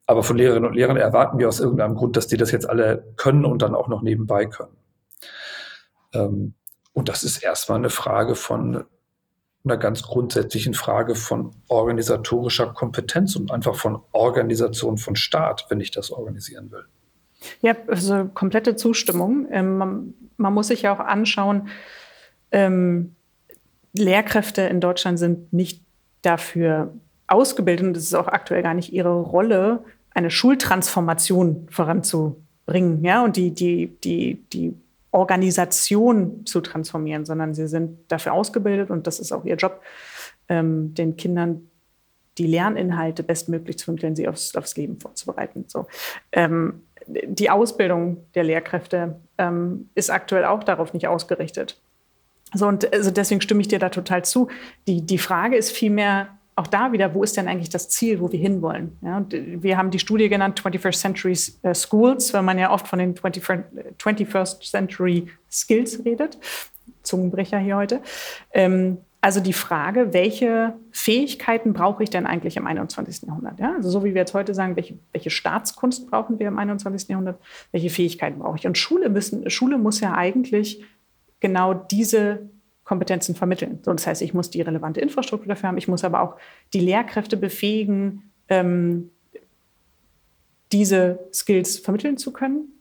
Aber 0.06 0.22
von 0.22 0.36
Lehrerinnen 0.36 0.68
und 0.68 0.74
Lehrern 0.74 0.96
erwarten 0.96 1.38
wir 1.38 1.48
aus 1.48 1.60
irgendeinem 1.60 1.94
Grund, 1.94 2.16
dass 2.16 2.26
die 2.26 2.36
das 2.36 2.50
jetzt 2.50 2.68
alle 2.68 3.12
können 3.16 3.44
und 3.44 3.62
dann 3.62 3.74
auch 3.74 3.88
noch 3.88 4.02
nebenbei 4.02 4.46
können. 4.46 4.76
Ähm, 6.14 6.54
und 6.98 7.08
das 7.08 7.22
ist 7.22 7.44
erstmal 7.44 7.78
eine 7.78 7.90
Frage 7.90 8.34
von 8.34 8.84
einer 9.62 9.76
ganz 9.76 10.02
grundsätzlichen 10.02 10.74
Frage 10.74 11.14
von 11.14 11.52
organisatorischer 11.68 12.72
Kompetenz 12.72 13.36
und 13.36 13.52
einfach 13.52 13.76
von 13.76 14.00
Organisation 14.10 14.98
von 14.98 15.14
Staat, 15.14 15.66
wenn 15.68 15.78
ich 15.78 15.92
das 15.92 16.10
organisieren 16.10 16.72
will. 16.72 16.86
Ja, 17.60 17.76
also 17.86 18.24
komplette 18.34 18.74
Zustimmung. 18.74 19.46
Ähm, 19.52 19.78
man, 19.78 20.14
man, 20.38 20.52
muss 20.52 20.66
sich 20.66 20.82
ja 20.82 20.92
auch 20.92 20.98
anschauen, 20.98 21.68
ähm, 22.50 23.14
Lehrkräfte 23.92 24.62
in 24.62 24.80
Deutschland 24.80 25.20
sind 25.20 25.52
nicht 25.52 25.84
dafür 26.22 26.92
ausgebildet 27.28 27.86
und 27.86 27.96
es 27.96 28.02
ist 28.02 28.14
auch 28.14 28.26
aktuell 28.26 28.64
gar 28.64 28.74
nicht 28.74 28.92
ihre 28.92 29.20
Rolle, 29.20 29.84
eine 30.10 30.32
Schultransformation 30.32 31.68
voranzubringen. 31.70 33.04
Ja, 33.04 33.22
und 33.22 33.36
die, 33.36 33.52
die, 33.54 33.96
die, 34.02 34.42
die 34.52 34.74
Organisation 35.10 36.44
zu 36.44 36.60
transformieren, 36.60 37.24
sondern 37.24 37.54
sie 37.54 37.66
sind 37.66 37.98
dafür 38.08 38.32
ausgebildet 38.32 38.90
und 38.90 39.06
das 39.06 39.20
ist 39.20 39.32
auch 39.32 39.44
ihr 39.44 39.56
Job, 39.56 39.80
ähm, 40.48 40.94
den 40.94 41.16
Kindern 41.16 41.68
die 42.36 42.46
Lerninhalte 42.46 43.22
bestmöglich 43.22 43.78
zu 43.78 43.86
vermitteln, 43.86 44.14
sie 44.14 44.28
aufs, 44.28 44.54
aufs 44.54 44.76
Leben 44.76 45.00
vorzubereiten. 45.00 45.64
So. 45.66 45.86
Ähm, 46.32 46.82
die 47.06 47.50
Ausbildung 47.50 48.26
der 48.34 48.44
Lehrkräfte 48.44 49.16
ähm, 49.38 49.88
ist 49.94 50.10
aktuell 50.10 50.44
auch 50.44 50.62
darauf 50.62 50.92
nicht 50.92 51.08
ausgerichtet. 51.08 51.80
So, 52.54 52.66
und 52.66 52.92
also 52.92 53.10
deswegen 53.10 53.40
stimme 53.40 53.60
ich 53.60 53.68
dir 53.68 53.78
da 53.78 53.88
total 53.88 54.24
zu. 54.24 54.48
Die, 54.86 55.02
die 55.02 55.18
Frage 55.18 55.56
ist 55.56 55.70
vielmehr, 55.70 56.37
auch 56.58 56.66
da 56.66 56.92
wieder, 56.92 57.14
wo 57.14 57.22
ist 57.22 57.36
denn 57.36 57.48
eigentlich 57.48 57.68
das 57.68 57.88
Ziel, 57.88 58.20
wo 58.20 58.30
wir 58.32 58.38
hinwollen? 58.38 58.98
Ja, 59.00 59.24
wir 59.30 59.78
haben 59.78 59.90
die 59.90 59.98
Studie 59.98 60.28
genannt 60.28 60.60
21st 60.60 60.98
Century 60.98 61.38
äh, 61.62 61.74
Schools, 61.74 62.34
weil 62.34 62.42
man 62.42 62.58
ja 62.58 62.72
oft 62.72 62.88
von 62.88 62.98
den 62.98 63.14
21st 63.14 64.70
Century 64.70 65.28
Skills 65.50 66.04
redet. 66.04 66.38
Zungenbrecher 67.02 67.58
hier 67.58 67.76
heute. 67.76 68.00
Ähm, 68.52 68.98
also 69.20 69.40
die 69.40 69.52
Frage, 69.52 70.12
welche 70.12 70.74
Fähigkeiten 70.92 71.72
brauche 71.72 72.02
ich 72.02 72.10
denn 72.10 72.26
eigentlich 72.26 72.56
im 72.56 72.66
21. 72.66 73.22
Jahrhundert? 73.22 73.58
Ja, 73.58 73.74
also 73.76 73.90
so 73.90 74.04
wie 74.04 74.14
wir 74.14 74.20
jetzt 74.20 74.34
heute 74.34 74.54
sagen, 74.54 74.76
welche, 74.76 74.98
welche 75.12 75.30
Staatskunst 75.30 76.08
brauchen 76.08 76.38
wir 76.38 76.48
im 76.48 76.58
21. 76.58 77.08
Jahrhundert? 77.08 77.40
Welche 77.72 77.90
Fähigkeiten 77.90 78.38
brauche 78.38 78.58
ich? 78.58 78.66
Und 78.66 78.78
Schule, 78.78 79.08
müssen, 79.08 79.48
Schule 79.50 79.78
muss 79.78 80.00
ja 80.00 80.14
eigentlich 80.14 80.84
genau 81.40 81.74
diese 81.74 82.48
Kompetenzen 82.88 83.34
vermitteln. 83.34 83.80
So, 83.82 83.92
das 83.92 84.06
heißt, 84.06 84.22
ich 84.22 84.32
muss 84.32 84.48
die 84.48 84.62
relevante 84.62 85.02
Infrastruktur 85.02 85.46
dafür 85.46 85.68
haben, 85.68 85.76
ich 85.76 85.88
muss 85.88 86.04
aber 86.04 86.22
auch 86.22 86.36
die 86.72 86.80
Lehrkräfte 86.80 87.36
befähigen, 87.36 88.32
ähm, 88.48 89.10
diese 90.72 91.18
Skills 91.30 91.78
vermitteln 91.78 92.16
zu 92.16 92.32
können. 92.32 92.72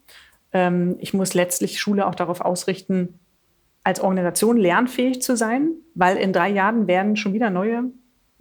Ähm, 0.54 0.96
ich 1.00 1.14
muss 1.14 1.34
letztlich 1.34 1.82
Schule 1.82 2.08
auch 2.08 2.16
darauf 2.16 2.40
ausrichten, 2.40 3.20
als 3.84 4.00
Organisation 4.00 4.56
lernfähig 4.56 5.22
zu 5.22 5.36
sein, 5.36 5.72
weil 5.94 6.16
in 6.16 6.32
drei 6.32 6.52
Jahren 6.52 6.88
werden 6.88 7.18
schon 7.18 7.34
wieder 7.34 7.50
neue 7.50 7.92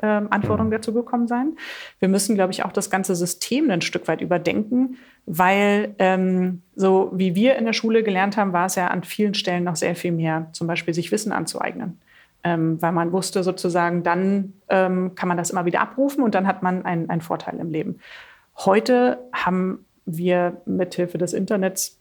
ähm, 0.02 0.28
Anforderungen 0.30 0.68
mhm. 0.68 0.76
dazu 0.76 0.92
gekommen 0.92 1.26
sein. 1.26 1.56
Wir 1.98 2.08
müssen, 2.08 2.34
glaube 2.34 2.52
ich, 2.52 2.64
auch 2.64 2.72
das 2.72 2.90
ganze 2.90 3.14
System 3.14 3.70
ein 3.70 3.80
Stück 3.80 4.08
weit 4.08 4.20
überdenken, 4.20 4.98
weil 5.24 5.94
ähm, 5.98 6.62
so 6.74 7.10
wie 7.14 7.34
wir 7.34 7.56
in 7.56 7.64
der 7.64 7.72
Schule 7.72 8.02
gelernt 8.02 8.36
haben, 8.36 8.52
war 8.52 8.66
es 8.66 8.74
ja 8.74 8.88
an 8.88 9.04
vielen 9.04 9.34
Stellen 9.34 9.64
noch 9.64 9.76
sehr 9.76 9.96
viel 9.96 10.12
mehr, 10.12 10.48
zum 10.52 10.66
Beispiel 10.66 10.94
sich 10.94 11.12
Wissen 11.12 11.32
anzueignen. 11.32 12.00
Ähm, 12.44 12.80
weil 12.80 12.92
man 12.92 13.10
wusste 13.10 13.42
sozusagen, 13.42 14.02
dann 14.02 14.52
ähm, 14.68 15.14
kann 15.14 15.28
man 15.28 15.36
das 15.36 15.50
immer 15.50 15.64
wieder 15.64 15.80
abrufen 15.80 16.22
und 16.22 16.34
dann 16.34 16.46
hat 16.46 16.62
man 16.62 16.84
einen, 16.84 17.10
einen 17.10 17.20
Vorteil 17.20 17.58
im 17.58 17.70
Leben. 17.70 17.98
Heute 18.56 19.18
haben 19.32 19.84
wir 20.04 20.60
mithilfe 20.64 21.18
des 21.18 21.32
Internets 21.32 21.98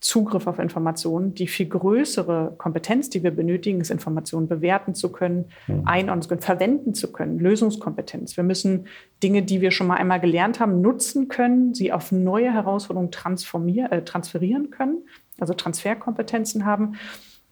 Zugriff 0.00 0.46
auf 0.46 0.58
Informationen. 0.58 1.34
Die 1.34 1.48
viel 1.48 1.68
größere 1.68 2.54
Kompetenz, 2.56 3.10
die 3.10 3.22
wir 3.22 3.30
benötigen, 3.30 3.80
ist 3.80 3.90
Informationen 3.90 4.46
bewerten 4.46 4.94
zu 4.94 5.10
können, 5.10 5.46
mhm. 5.66 5.82
einordnen 5.86 6.22
zu 6.22 6.28
können, 6.28 6.40
verwenden 6.40 6.94
zu 6.94 7.12
können, 7.12 7.38
Lösungskompetenz. 7.38 8.36
Wir 8.36 8.44
müssen 8.44 8.86
Dinge, 9.22 9.42
die 9.42 9.60
wir 9.60 9.70
schon 9.70 9.88
mal 9.88 9.96
einmal 9.96 10.20
gelernt 10.20 10.60
haben, 10.60 10.80
nutzen 10.80 11.28
können, 11.28 11.74
sie 11.74 11.92
auf 11.92 12.12
neue 12.12 12.52
Herausforderungen 12.52 13.10
äh, 13.10 14.02
transferieren 14.02 14.70
können, 14.70 14.98
also 15.38 15.54
Transferkompetenzen 15.54 16.64
haben. 16.64 16.94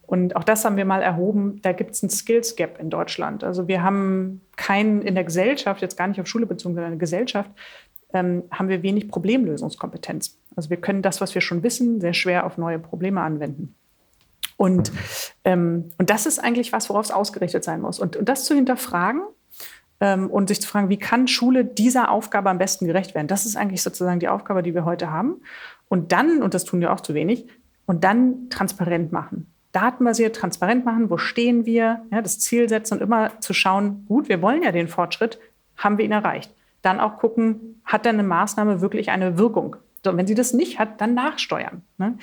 Und 0.06 0.36
auch 0.36 0.44
das 0.44 0.64
haben 0.64 0.76
wir 0.76 0.84
mal 0.84 1.02
erhoben, 1.02 1.60
da 1.62 1.72
gibt 1.72 1.90
es 1.90 2.02
ein 2.02 2.10
Skills 2.10 2.54
Gap 2.54 2.78
in 2.78 2.90
Deutschland. 2.90 3.42
Also 3.42 3.66
wir 3.66 3.82
haben 3.82 4.40
keinen 4.54 5.02
in 5.02 5.16
der 5.16 5.24
Gesellschaft, 5.24 5.82
jetzt 5.82 5.96
gar 5.96 6.06
nicht 6.06 6.20
auf 6.20 6.28
Schule 6.28 6.46
bezogen, 6.46 6.76
sondern 6.76 6.92
in 6.92 6.98
der 6.98 7.04
Gesellschaft, 7.04 7.50
ähm, 8.14 8.44
haben 8.52 8.68
wir 8.68 8.84
wenig 8.84 9.08
Problemlösungskompetenz. 9.08 10.38
Also 10.56 10.70
wir 10.70 10.78
können 10.78 11.02
das, 11.02 11.20
was 11.20 11.34
wir 11.34 11.42
schon 11.42 11.62
wissen, 11.62 12.00
sehr 12.00 12.14
schwer 12.14 12.46
auf 12.46 12.58
neue 12.58 12.78
Probleme 12.78 13.20
anwenden. 13.20 13.74
Und, 14.56 14.90
ähm, 15.44 15.90
und 15.98 16.08
das 16.08 16.24
ist 16.24 16.38
eigentlich 16.38 16.72
was, 16.72 16.88
worauf 16.88 17.04
es 17.04 17.10
ausgerichtet 17.10 17.62
sein 17.62 17.82
muss. 17.82 18.00
Und, 18.00 18.16
und 18.16 18.28
das 18.28 18.46
zu 18.46 18.54
hinterfragen 18.54 19.22
ähm, 20.00 20.30
und 20.30 20.48
sich 20.48 20.62
zu 20.62 20.68
fragen, 20.68 20.88
wie 20.88 20.98
kann 20.98 21.28
Schule 21.28 21.64
dieser 21.64 22.10
Aufgabe 22.10 22.48
am 22.48 22.56
besten 22.56 22.86
gerecht 22.86 23.14
werden? 23.14 23.28
Das 23.28 23.44
ist 23.44 23.56
eigentlich 23.56 23.82
sozusagen 23.82 24.18
die 24.18 24.28
Aufgabe, 24.28 24.62
die 24.62 24.74
wir 24.74 24.86
heute 24.86 25.10
haben. 25.10 25.42
Und 25.88 26.12
dann, 26.12 26.42
und 26.42 26.54
das 26.54 26.64
tun 26.64 26.80
wir 26.80 26.92
auch 26.92 27.00
zu 27.00 27.12
wenig, 27.12 27.46
und 27.84 28.02
dann 28.02 28.48
transparent 28.48 29.12
machen. 29.12 29.52
Datenbasiert 29.72 30.34
transparent 30.34 30.86
machen, 30.86 31.10
wo 31.10 31.18
stehen 31.18 31.66
wir, 31.66 32.02
ja, 32.10 32.22
das 32.22 32.38
Ziel 32.40 32.68
setzen 32.68 32.94
und 32.94 33.02
immer 33.02 33.38
zu 33.40 33.52
schauen, 33.52 34.06
gut, 34.08 34.28
wir 34.30 34.40
wollen 34.40 34.62
ja 34.62 34.72
den 34.72 34.88
Fortschritt, 34.88 35.38
haben 35.76 35.98
wir 35.98 36.04
ihn 36.06 36.12
erreicht 36.12 36.50
dann 36.86 37.00
auch 37.00 37.18
gucken, 37.18 37.82
hat 37.84 38.06
denn 38.06 38.14
eine 38.14 38.26
Maßnahme 38.26 38.80
wirklich 38.80 39.10
eine 39.10 39.36
Wirkung? 39.38 39.76
So, 40.04 40.16
wenn 40.16 40.26
sie 40.26 40.34
das 40.34 40.52
nicht 40.52 40.78
hat, 40.78 41.00
dann 41.00 41.14
nachsteuern. 41.14 41.82
Ne? 41.98 42.16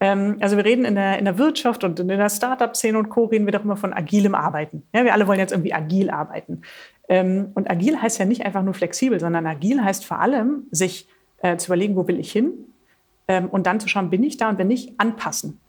Ähm, 0.00 0.36
also 0.40 0.56
wir 0.56 0.64
reden 0.64 0.84
in 0.84 0.94
der, 0.94 1.18
in 1.18 1.24
der 1.24 1.38
Wirtschaft 1.38 1.84
und 1.84 1.98
in 2.00 2.08
der 2.08 2.28
Startup-Szene 2.28 2.98
und 2.98 3.08
Co. 3.08 3.24
reden 3.24 3.46
wir 3.46 3.52
doch 3.52 3.64
immer 3.64 3.76
von 3.76 3.92
agilem 3.92 4.34
Arbeiten. 4.34 4.82
Ja, 4.94 5.04
wir 5.04 5.12
alle 5.12 5.26
wollen 5.26 5.38
jetzt 5.38 5.52
irgendwie 5.52 5.72
agil 5.72 6.10
arbeiten. 6.10 6.62
Ähm, 7.08 7.50
und 7.54 7.70
agil 7.70 8.00
heißt 8.00 8.18
ja 8.18 8.24
nicht 8.24 8.44
einfach 8.44 8.62
nur 8.62 8.74
flexibel, 8.74 9.18
sondern 9.18 9.46
agil 9.46 9.82
heißt 9.82 10.04
vor 10.04 10.20
allem, 10.20 10.66
sich 10.70 11.08
äh, 11.42 11.56
zu 11.56 11.68
überlegen, 11.68 11.96
wo 11.96 12.06
will 12.06 12.20
ich 12.20 12.30
hin? 12.30 12.52
Ähm, 13.26 13.48
und 13.48 13.66
dann 13.66 13.80
zu 13.80 13.88
schauen, 13.88 14.10
bin 14.10 14.22
ich 14.22 14.36
da 14.36 14.48
und 14.48 14.58
wenn 14.58 14.68
nicht, 14.68 14.98
anpassen. 14.98 15.60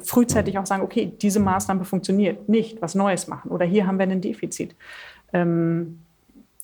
Frühzeitig 0.00 0.58
auch 0.58 0.66
sagen, 0.66 0.82
okay, 0.82 1.12
diese 1.22 1.38
Maßnahme 1.38 1.84
funktioniert 1.84 2.48
nicht, 2.48 2.82
was 2.82 2.96
Neues 2.96 3.28
machen 3.28 3.52
oder 3.52 3.64
hier 3.64 3.86
haben 3.86 3.96
wir 3.96 4.08
ein 4.08 4.20
Defizit. 4.20 4.74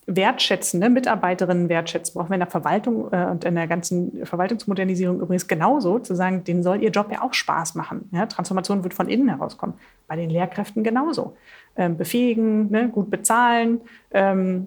Wertschätzende 0.08 0.88
Mitarbeiterinnen 0.88 1.68
wertschätzen, 1.68 2.14
brauchen 2.14 2.30
wir 2.30 2.34
in 2.34 2.40
der 2.40 2.50
Verwaltung 2.50 3.12
äh, 3.12 3.26
und 3.26 3.44
in 3.44 3.54
der 3.54 3.66
ganzen 3.66 4.24
Verwaltungsmodernisierung 4.24 5.20
übrigens 5.20 5.46
genauso, 5.46 5.98
zu 5.98 6.14
sagen, 6.14 6.44
denen 6.44 6.62
soll 6.62 6.82
ihr 6.82 6.90
Job 6.90 7.12
ja 7.12 7.22
auch 7.22 7.34
Spaß 7.34 7.74
machen. 7.74 8.08
Ja? 8.12 8.26
Transformation 8.26 8.82
wird 8.82 8.94
von 8.94 9.08
innen 9.08 9.28
herauskommen. 9.28 9.74
Bei 10.06 10.16
den 10.16 10.30
Lehrkräften 10.30 10.82
genauso. 10.82 11.36
Ähm, 11.76 11.98
befähigen, 11.98 12.70
ne? 12.70 12.88
gut 12.88 13.10
bezahlen. 13.10 13.82
Ähm, 14.10 14.66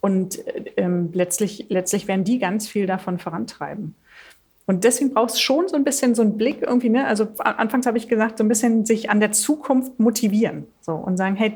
und 0.00 0.38
ähm, 0.76 1.10
letztlich, 1.12 1.66
letztlich 1.68 2.08
werden 2.08 2.24
die 2.24 2.38
ganz 2.38 2.66
viel 2.66 2.86
davon 2.86 3.18
vorantreiben. 3.18 3.94
Und 4.66 4.84
deswegen 4.84 5.12
braucht 5.12 5.30
es 5.30 5.40
schon 5.40 5.68
so 5.68 5.76
ein 5.76 5.84
bisschen 5.84 6.14
so 6.14 6.22
einen 6.22 6.38
Blick 6.38 6.62
irgendwie, 6.62 6.88
ne? 6.88 7.06
Also 7.06 7.28
anfangs 7.38 7.84
habe 7.86 7.98
ich 7.98 8.08
gesagt, 8.08 8.38
so 8.38 8.44
ein 8.44 8.48
bisschen 8.48 8.86
sich 8.86 9.10
an 9.10 9.20
der 9.20 9.32
Zukunft 9.32 10.00
motivieren. 10.00 10.66
So 10.80 10.92
und 10.92 11.18
sagen, 11.18 11.36
hey, 11.36 11.54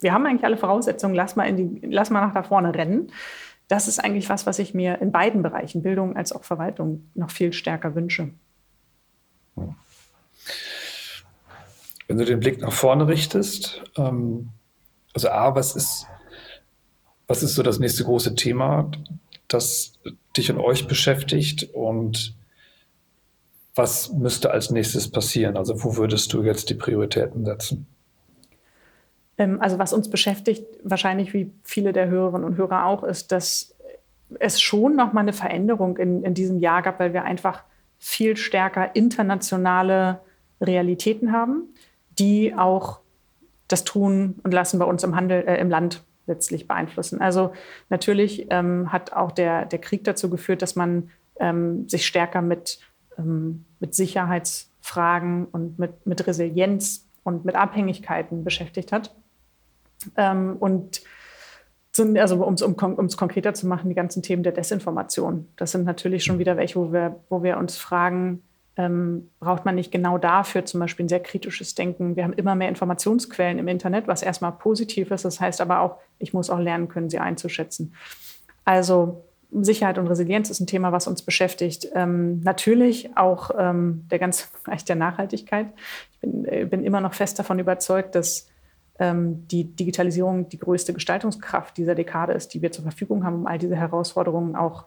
wir 0.00 0.12
haben 0.12 0.26
eigentlich 0.26 0.44
alle 0.44 0.56
Voraussetzungen, 0.56 1.14
lass 1.14 1.36
mal, 1.36 1.52
die, 1.54 1.80
lass 1.82 2.10
mal 2.10 2.20
nach 2.20 2.34
da 2.34 2.42
vorne 2.42 2.74
rennen. 2.74 3.12
Das 3.68 3.88
ist 3.88 3.98
eigentlich 3.98 4.28
was, 4.28 4.46
was 4.46 4.58
ich 4.58 4.74
mir 4.74 5.00
in 5.00 5.10
beiden 5.10 5.42
Bereichen, 5.42 5.82
Bildung 5.82 6.16
als 6.16 6.32
auch 6.32 6.44
Verwaltung, 6.44 7.08
noch 7.14 7.30
viel 7.30 7.52
stärker 7.52 7.94
wünsche. 7.94 8.30
Wenn 12.06 12.18
du 12.18 12.24
den 12.24 12.40
Blick 12.40 12.60
nach 12.60 12.72
vorne 12.72 13.08
richtest, 13.08 13.82
ähm, 13.96 14.50
also 15.12 15.30
A, 15.30 15.54
was 15.54 15.74
ist, 15.74 16.06
was 17.26 17.42
ist 17.42 17.54
so 17.54 17.62
das 17.62 17.78
nächste 17.80 18.04
große 18.04 18.36
Thema, 18.36 18.90
das 19.48 19.94
dich 20.36 20.50
und 20.50 20.60
euch 20.60 20.86
beschäftigt 20.86 21.74
und 21.74 22.36
was 23.74 24.12
müsste 24.12 24.50
als 24.50 24.70
nächstes 24.70 25.10
passieren? 25.10 25.56
Also 25.56 25.82
wo 25.82 25.96
würdest 25.96 26.32
du 26.32 26.42
jetzt 26.42 26.70
die 26.70 26.74
Prioritäten 26.74 27.44
setzen? 27.44 27.86
Ähm, 29.38 29.60
also 29.60 29.78
was 29.78 29.92
uns 29.92 30.10
beschäftigt, 30.10 30.66
wahrscheinlich 30.82 31.32
wie 31.34 31.52
viele 31.62 31.92
der 31.92 32.08
Hörerinnen 32.08 32.44
und 32.44 32.56
Hörer 32.56 32.86
auch, 32.86 33.04
ist, 33.04 33.32
dass 33.32 33.74
es 34.38 34.60
schon 34.60 34.96
noch 34.96 35.12
mal 35.12 35.20
eine 35.20 35.32
Veränderung 35.32 35.96
in, 35.98 36.22
in 36.22 36.34
diesem 36.34 36.58
Jahr 36.58 36.82
gab, 36.82 36.98
weil 36.98 37.12
wir 37.12 37.24
einfach 37.24 37.62
viel 37.98 38.36
stärker 38.36 38.94
internationale 38.94 40.20
Realitäten 40.60 41.32
haben, 41.32 41.74
die 42.18 42.54
auch 42.54 43.00
das 43.68 43.84
Tun 43.84 44.36
und 44.42 44.52
Lassen 44.52 44.78
bei 44.78 44.84
uns 44.84 45.02
im 45.04 45.16
Handel, 45.16 45.44
äh, 45.46 45.60
im 45.60 45.70
Land 45.70 46.04
letztlich 46.26 46.66
beeinflussen. 46.66 47.20
Also 47.20 47.52
natürlich 47.88 48.46
ähm, 48.50 48.92
hat 48.92 49.12
auch 49.12 49.32
der, 49.32 49.64
der 49.64 49.78
Krieg 49.78 50.04
dazu 50.04 50.28
geführt, 50.28 50.62
dass 50.62 50.76
man 50.76 51.10
ähm, 51.38 51.88
sich 51.88 52.06
stärker 52.06 52.42
mit, 52.42 52.80
ähm, 53.18 53.64
mit 53.80 53.94
Sicherheitsfragen 53.94 55.46
und 55.46 55.78
mit, 55.78 56.06
mit 56.06 56.26
Resilienz 56.26 57.06
und 57.22 57.44
mit 57.44 57.54
Abhängigkeiten 57.54 58.44
beschäftigt 58.44 58.92
hat. 58.92 59.14
Ähm, 60.16 60.56
und 60.58 61.02
also 61.98 62.44
um 62.44 62.54
es 62.54 62.62
um, 62.62 62.74
um's 62.74 63.16
konkreter 63.16 63.54
zu 63.54 63.66
machen, 63.66 63.88
die 63.88 63.94
ganzen 63.94 64.22
Themen 64.22 64.42
der 64.42 64.52
Desinformation. 64.52 65.48
Das 65.56 65.72
sind 65.72 65.84
natürlich 65.84 66.24
schon 66.24 66.38
wieder 66.38 66.56
welche, 66.56 66.78
wo 66.78 66.92
wir, 66.92 67.20
wo 67.30 67.42
wir 67.42 67.56
uns 67.56 67.78
fragen, 67.78 68.42
ähm, 68.76 69.30
braucht 69.40 69.64
man 69.64 69.74
nicht 69.74 69.90
genau 69.90 70.18
dafür 70.18 70.64
zum 70.66 70.80
Beispiel 70.80 71.06
ein 71.06 71.08
sehr 71.08 71.20
kritisches 71.20 71.74
Denken. 71.74 72.14
Wir 72.14 72.24
haben 72.24 72.34
immer 72.34 72.54
mehr 72.54 72.68
Informationsquellen 72.68 73.58
im 73.58 73.68
Internet, 73.68 74.06
was 74.06 74.22
erstmal 74.22 74.52
positiv 74.52 75.10
ist. 75.10 75.24
Das 75.24 75.40
heißt 75.40 75.60
aber 75.60 75.80
auch, 75.80 75.96
ich 76.18 76.34
muss 76.34 76.50
auch 76.50 76.58
lernen 76.58 76.88
können, 76.88 77.08
sie 77.08 77.18
einzuschätzen. 77.18 77.94
Also 78.64 79.24
Sicherheit 79.50 79.96
und 79.96 80.08
Resilienz 80.08 80.50
ist 80.50 80.60
ein 80.60 80.66
Thema, 80.66 80.92
was 80.92 81.06
uns 81.06 81.22
beschäftigt. 81.22 81.88
Ähm, 81.94 82.40
natürlich 82.40 83.16
auch 83.16 83.50
ähm, 83.56 84.06
der 84.10 84.18
ganze 84.18 84.46
Bereich 84.64 84.84
der 84.84 84.96
Nachhaltigkeit. 84.96 85.68
Ich 86.12 86.20
bin, 86.20 86.44
äh, 86.44 86.64
bin 86.66 86.84
immer 86.84 87.00
noch 87.00 87.14
fest 87.14 87.38
davon 87.38 87.58
überzeugt, 87.58 88.14
dass 88.14 88.48
die 88.98 89.64
Digitalisierung 89.64 90.48
die 90.48 90.58
größte 90.58 90.94
Gestaltungskraft 90.94 91.76
dieser 91.76 91.94
Dekade 91.94 92.32
ist, 92.32 92.54
die 92.54 92.62
wir 92.62 92.72
zur 92.72 92.82
Verfügung 92.82 93.24
haben, 93.24 93.36
um 93.36 93.46
all 93.46 93.58
diese 93.58 93.76
Herausforderungen 93.76 94.56
auch 94.56 94.86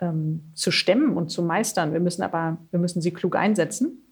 ähm, 0.00 0.42
zu 0.54 0.70
stemmen 0.70 1.16
und 1.16 1.30
zu 1.30 1.42
meistern. 1.42 1.92
Wir 1.92 2.00
müssen 2.00 2.22
aber, 2.22 2.58
wir 2.70 2.80
müssen 2.80 3.00
sie 3.00 3.12
klug 3.12 3.36
einsetzen. 3.36 4.02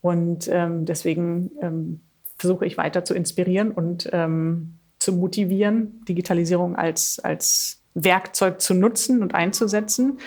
Und 0.00 0.48
ähm, 0.50 0.84
deswegen 0.84 1.50
ähm, 1.60 2.00
versuche 2.36 2.66
ich 2.66 2.76
weiter 2.76 3.04
zu 3.04 3.14
inspirieren 3.14 3.70
und 3.70 4.08
ähm, 4.12 4.74
zu 4.98 5.12
motivieren, 5.12 6.04
Digitalisierung 6.08 6.74
als, 6.76 7.20
als 7.20 7.80
Werkzeug 7.94 8.60
zu 8.60 8.74
nutzen 8.74 9.22
und 9.22 9.34
einzusetzen, 9.34 10.18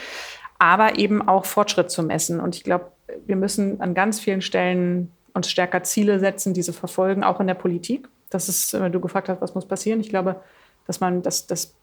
aber 0.59 0.97
eben 0.97 1.27
auch 1.27 1.45
Fortschritt 1.45 1.89
zu 1.91 2.03
messen. 2.03 2.39
Und 2.39 2.55
ich 2.55 2.63
glaube, 2.63 2.91
wir 3.25 3.35
müssen 3.35 3.81
an 3.81 3.93
ganz 3.93 4.19
vielen 4.19 4.41
Stellen 4.41 5.11
uns 5.33 5.49
stärker 5.49 5.83
Ziele 5.83 6.19
setzen, 6.19 6.53
diese 6.53 6.73
verfolgen, 6.73 7.23
auch 7.23 7.39
in 7.39 7.47
der 7.47 7.55
Politik. 7.55 8.07
Das 8.29 8.49
ist, 8.49 8.73
wenn 8.73 8.91
du 8.91 8.99
gefragt 8.99 9.29
hast, 9.29 9.41
was 9.41 9.55
muss 9.55 9.67
passieren. 9.67 9.99
Ich 9.99 10.09
glaube, 10.09 10.41
dass 10.87 10.99
man, 10.99 11.21
dass, 11.21 11.47
dass 11.47 11.73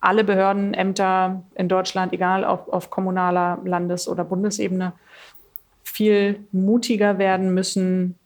alle 0.00 0.24
Behörden, 0.24 0.74
Ämter 0.74 1.42
in 1.54 1.68
Deutschland, 1.68 2.12
egal 2.12 2.44
auf, 2.44 2.68
auf 2.68 2.90
kommunaler, 2.90 3.58
Landes- 3.64 4.08
oder 4.08 4.24
Bundesebene, 4.24 4.92
viel 5.82 6.44
mutiger 6.52 7.18
werden 7.18 7.52
müssen, 7.52 8.16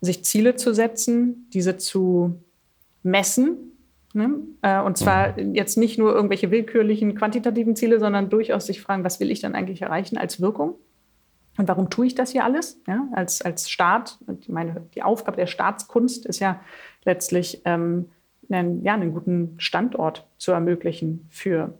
sich 0.00 0.24
Ziele 0.24 0.56
zu 0.56 0.74
setzen, 0.74 1.46
diese 1.52 1.76
zu 1.76 2.34
messen. 3.02 3.76
Ne? 4.12 4.30
Äh, 4.62 4.80
und 4.80 4.96
zwar 4.96 5.38
mhm. 5.38 5.54
jetzt 5.54 5.76
nicht 5.76 5.98
nur 5.98 6.12
irgendwelche 6.12 6.50
willkürlichen 6.50 7.14
quantitativen 7.14 7.76
Ziele, 7.76 8.00
sondern 8.00 8.30
durchaus 8.30 8.66
sich 8.66 8.80
fragen, 8.80 9.04
was 9.04 9.20
will 9.20 9.30
ich 9.30 9.40
dann 9.40 9.54
eigentlich 9.54 9.82
erreichen 9.82 10.16
als 10.16 10.40
Wirkung? 10.40 10.74
Und 11.58 11.68
warum 11.68 11.90
tue 11.90 12.06
ich 12.06 12.14
das 12.14 12.32
hier 12.32 12.44
alles? 12.44 12.80
Ja, 12.86 13.06
als, 13.12 13.42
als 13.42 13.68
Staat, 13.68 14.18
meine, 14.48 14.82
die 14.94 15.02
Aufgabe 15.02 15.36
der 15.36 15.46
Staatskunst 15.46 16.24
ist 16.24 16.38
ja 16.38 16.60
letztlich 17.04 17.62
ähm, 17.64 18.06
einen, 18.50 18.82
ja, 18.82 18.94
einen 18.94 19.12
guten 19.12 19.54
Standort 19.58 20.26
zu 20.38 20.52
ermöglichen 20.52 21.26
für 21.30 21.74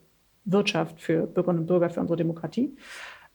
Wirtschaft, 0.45 1.01
für 1.01 1.27
Bürgerinnen 1.27 1.61
und 1.61 1.67
Bürger, 1.67 1.91
für 1.91 2.01
unsere 2.01 2.17
Demokratie. 2.17 2.77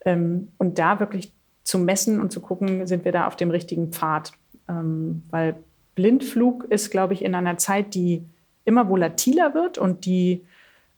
Ähm, 0.05 0.49
und 0.57 0.79
da 0.79 0.99
wirklich 0.99 1.31
zu 1.63 1.79
messen 1.79 2.21
und 2.21 2.31
zu 2.31 2.41
gucken, 2.41 2.87
sind 2.87 3.05
wir 3.05 3.11
da 3.11 3.27
auf 3.27 3.35
dem 3.35 3.51
richtigen 3.51 3.91
Pfad. 3.91 4.31
Ähm, 4.69 5.23
weil 5.29 5.55
Blindflug 5.95 6.65
ist, 6.65 6.91
glaube 6.91 7.13
ich, 7.13 7.23
in 7.23 7.35
einer 7.35 7.57
Zeit, 7.57 7.93
die 7.95 8.23
immer 8.65 8.89
volatiler 8.89 9.53
wird 9.53 9.77
und 9.77 10.05
die 10.05 10.45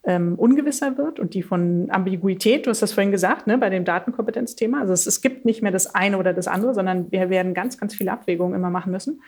ähm, 0.03 0.35
ungewisser 0.35 0.97
wird 0.97 1.19
und 1.19 1.33
die 1.33 1.43
von 1.43 1.89
Ambiguität, 1.91 2.65
du 2.65 2.69
hast 2.69 2.81
das 2.81 2.93
vorhin 2.93 3.11
gesagt, 3.11 3.45
ne, 3.45 3.57
bei 3.57 3.69
dem 3.69 3.83
Datenkompetenzthema. 3.83 4.79
Also 4.79 4.93
es, 4.93 5.05
es, 5.05 5.21
gibt 5.21 5.43
nicht 5.43 5.61
mehr 5.61 5.71
das 5.71 5.93
eine 5.93 6.17
oder 6.17 6.33
das 6.33 6.47
andere, 6.47 6.73
sondern 6.73 7.11
wir 7.11 7.29
werden 7.29 7.53
ganz, 7.53 7.77
ganz 7.77 7.93
viele 7.93 8.13
Abwägungen 8.13 8.55
immer 8.55 8.69
machen 8.69 8.91
müssen. 8.91 9.21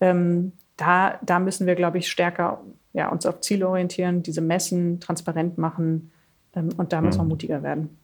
Ähm, 0.00 0.52
da, 0.82 1.18
da 1.22 1.38
müssen 1.38 1.66
wir, 1.66 1.76
glaube 1.76 1.98
ich, 1.98 2.10
stärker 2.10 2.60
ja, 2.92 3.08
uns 3.08 3.24
auf 3.24 3.40
Ziele 3.40 3.68
orientieren, 3.68 4.22
diese 4.22 4.40
messen, 4.40 5.00
transparent 5.00 5.58
machen 5.58 6.10
ähm, 6.54 6.70
und 6.76 6.92
da 6.92 7.00
müssen 7.00 7.20
wir 7.20 7.24
mhm. 7.24 7.28
mutiger 7.30 7.62
werden. 7.62 7.96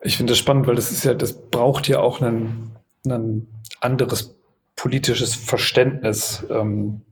Ich 0.00 0.16
finde 0.16 0.32
das 0.32 0.38
spannend, 0.38 0.66
weil 0.66 0.74
das 0.74 0.90
ist 0.90 1.04
ja, 1.04 1.14
das 1.14 1.34
braucht 1.34 1.88
ja 1.88 2.00
auch 2.00 2.20
ein, 2.20 2.72
anderes 3.80 4.34
politisches 4.74 5.34
Verständnis. 5.34 6.44
Ähm, 6.50 7.02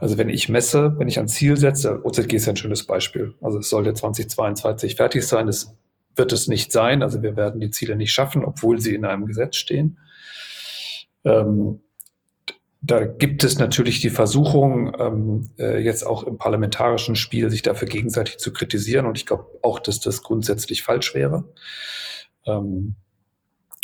also 0.00 0.16
wenn 0.16 0.30
ich 0.30 0.48
messe, 0.48 0.98
wenn 0.98 1.08
ich 1.08 1.18
ein 1.18 1.28
Ziel 1.28 1.56
setze, 1.56 2.00
OZG 2.04 2.34
ist 2.34 2.46
ja 2.46 2.52
ein 2.52 2.56
schönes 2.56 2.86
Beispiel. 2.86 3.34
Also 3.42 3.58
es 3.58 3.68
sollte 3.68 3.92
2022 3.92 4.94
fertig 4.94 5.26
sein. 5.26 5.48
Es 5.48 5.76
wird 6.16 6.32
es 6.32 6.48
nicht 6.48 6.72
sein. 6.72 7.02
Also 7.02 7.22
wir 7.22 7.36
werden 7.36 7.60
die 7.60 7.70
Ziele 7.70 7.96
nicht 7.96 8.12
schaffen, 8.12 8.44
obwohl 8.44 8.80
sie 8.80 8.94
in 8.94 9.04
einem 9.04 9.26
Gesetz 9.26 9.56
stehen. 9.56 9.98
Ähm, 11.24 11.80
da 12.82 13.04
gibt 13.04 13.44
es 13.44 13.58
natürlich 13.58 14.00
die 14.00 14.10
Versuchung, 14.10 14.94
ähm, 14.98 15.50
äh, 15.58 15.82
jetzt 15.82 16.06
auch 16.06 16.22
im 16.22 16.38
parlamentarischen 16.38 17.14
Spiel 17.14 17.50
sich 17.50 17.62
dafür 17.62 17.88
gegenseitig 17.88 18.38
zu 18.38 18.52
kritisieren. 18.52 19.06
Und 19.06 19.18
ich 19.18 19.26
glaube 19.26 19.46
auch, 19.62 19.78
dass 19.78 20.00
das 20.00 20.22
grundsätzlich 20.22 20.82
falsch 20.82 21.14
wäre. 21.14 21.44
Ähm, 22.46 22.94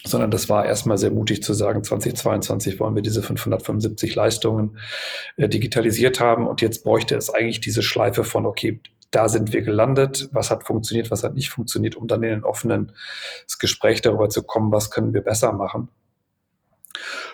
sondern 0.05 0.30
das 0.30 0.49
war 0.49 0.64
erstmal 0.64 0.99
sehr 0.99 1.11
mutig 1.11 1.42
zu 1.42 1.53
sagen, 1.53 1.82
2022 1.82 2.80
wollen 2.80 2.94
wir 2.94 3.03
diese 3.03 3.22
575 3.22 4.14
Leistungen 4.14 4.78
äh, 5.36 5.49
digitalisiert 5.49 6.20
haben. 6.20 6.47
Und 6.47 6.62
jetzt 6.62 6.84
bräuchte 6.84 7.16
es 7.16 7.28
eigentlich 7.28 7.61
diese 7.61 7.82
Schleife 7.82 8.24
von, 8.24 8.47
okay, 8.47 8.80
da 9.11 9.28
sind 9.28 9.53
wir 9.53 9.62
gelandet, 9.62 10.28
was 10.32 10.51
hat 10.51 10.64
funktioniert, 10.64 11.11
was 11.11 11.22
hat 11.22 11.34
nicht 11.34 11.51
funktioniert, 11.51 11.97
um 11.97 12.09
dann 12.09 12.22
in 12.22 12.32
ein 12.32 12.44
offenes 12.44 12.92
Gespräch 13.59 14.01
darüber 14.01 14.28
zu 14.30 14.42
kommen, 14.42 14.72
was 14.72 14.90
können 14.90 15.12
wir 15.12 15.22
besser 15.22 15.53
machen. 15.53 15.88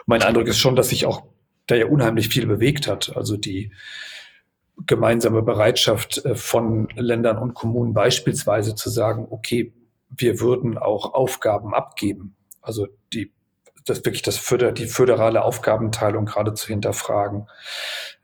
Mein 0.07 0.23
Eindruck 0.23 0.49
ist 0.49 0.59
schon, 0.59 0.77
dass 0.77 0.89
sich 0.89 1.07
auch 1.07 1.25
da 1.67 1.75
ja 1.75 1.87
unheimlich 1.87 2.29
viel 2.29 2.47
bewegt 2.47 2.89
hat. 2.89 3.17
Also 3.17 3.37
die 3.37 3.73
gemeinsame 4.87 5.43
Bereitschaft 5.43 6.25
äh, 6.25 6.35
von 6.35 6.89
Ländern 6.97 7.39
und 7.39 7.55
Kommunen 7.55 7.95
beispielsweise 7.95 8.75
zu 8.75 8.91
sagen, 8.91 9.27
okay, 9.31 9.73
wir 10.09 10.41
würden 10.41 10.79
auch 10.79 11.15
Aufgaben 11.15 11.75
abgeben. 11.75 12.37
Also 12.61 12.89
die, 13.13 13.33
das 13.85 14.05
wirklich 14.05 14.23
das 14.23 14.37
Föder, 14.37 14.73
die 14.73 14.87
föderale 14.87 15.43
Aufgabenteilung 15.43 16.27
gerade 16.27 16.55
zu 16.55 16.67
hinterfragen. 16.69 17.49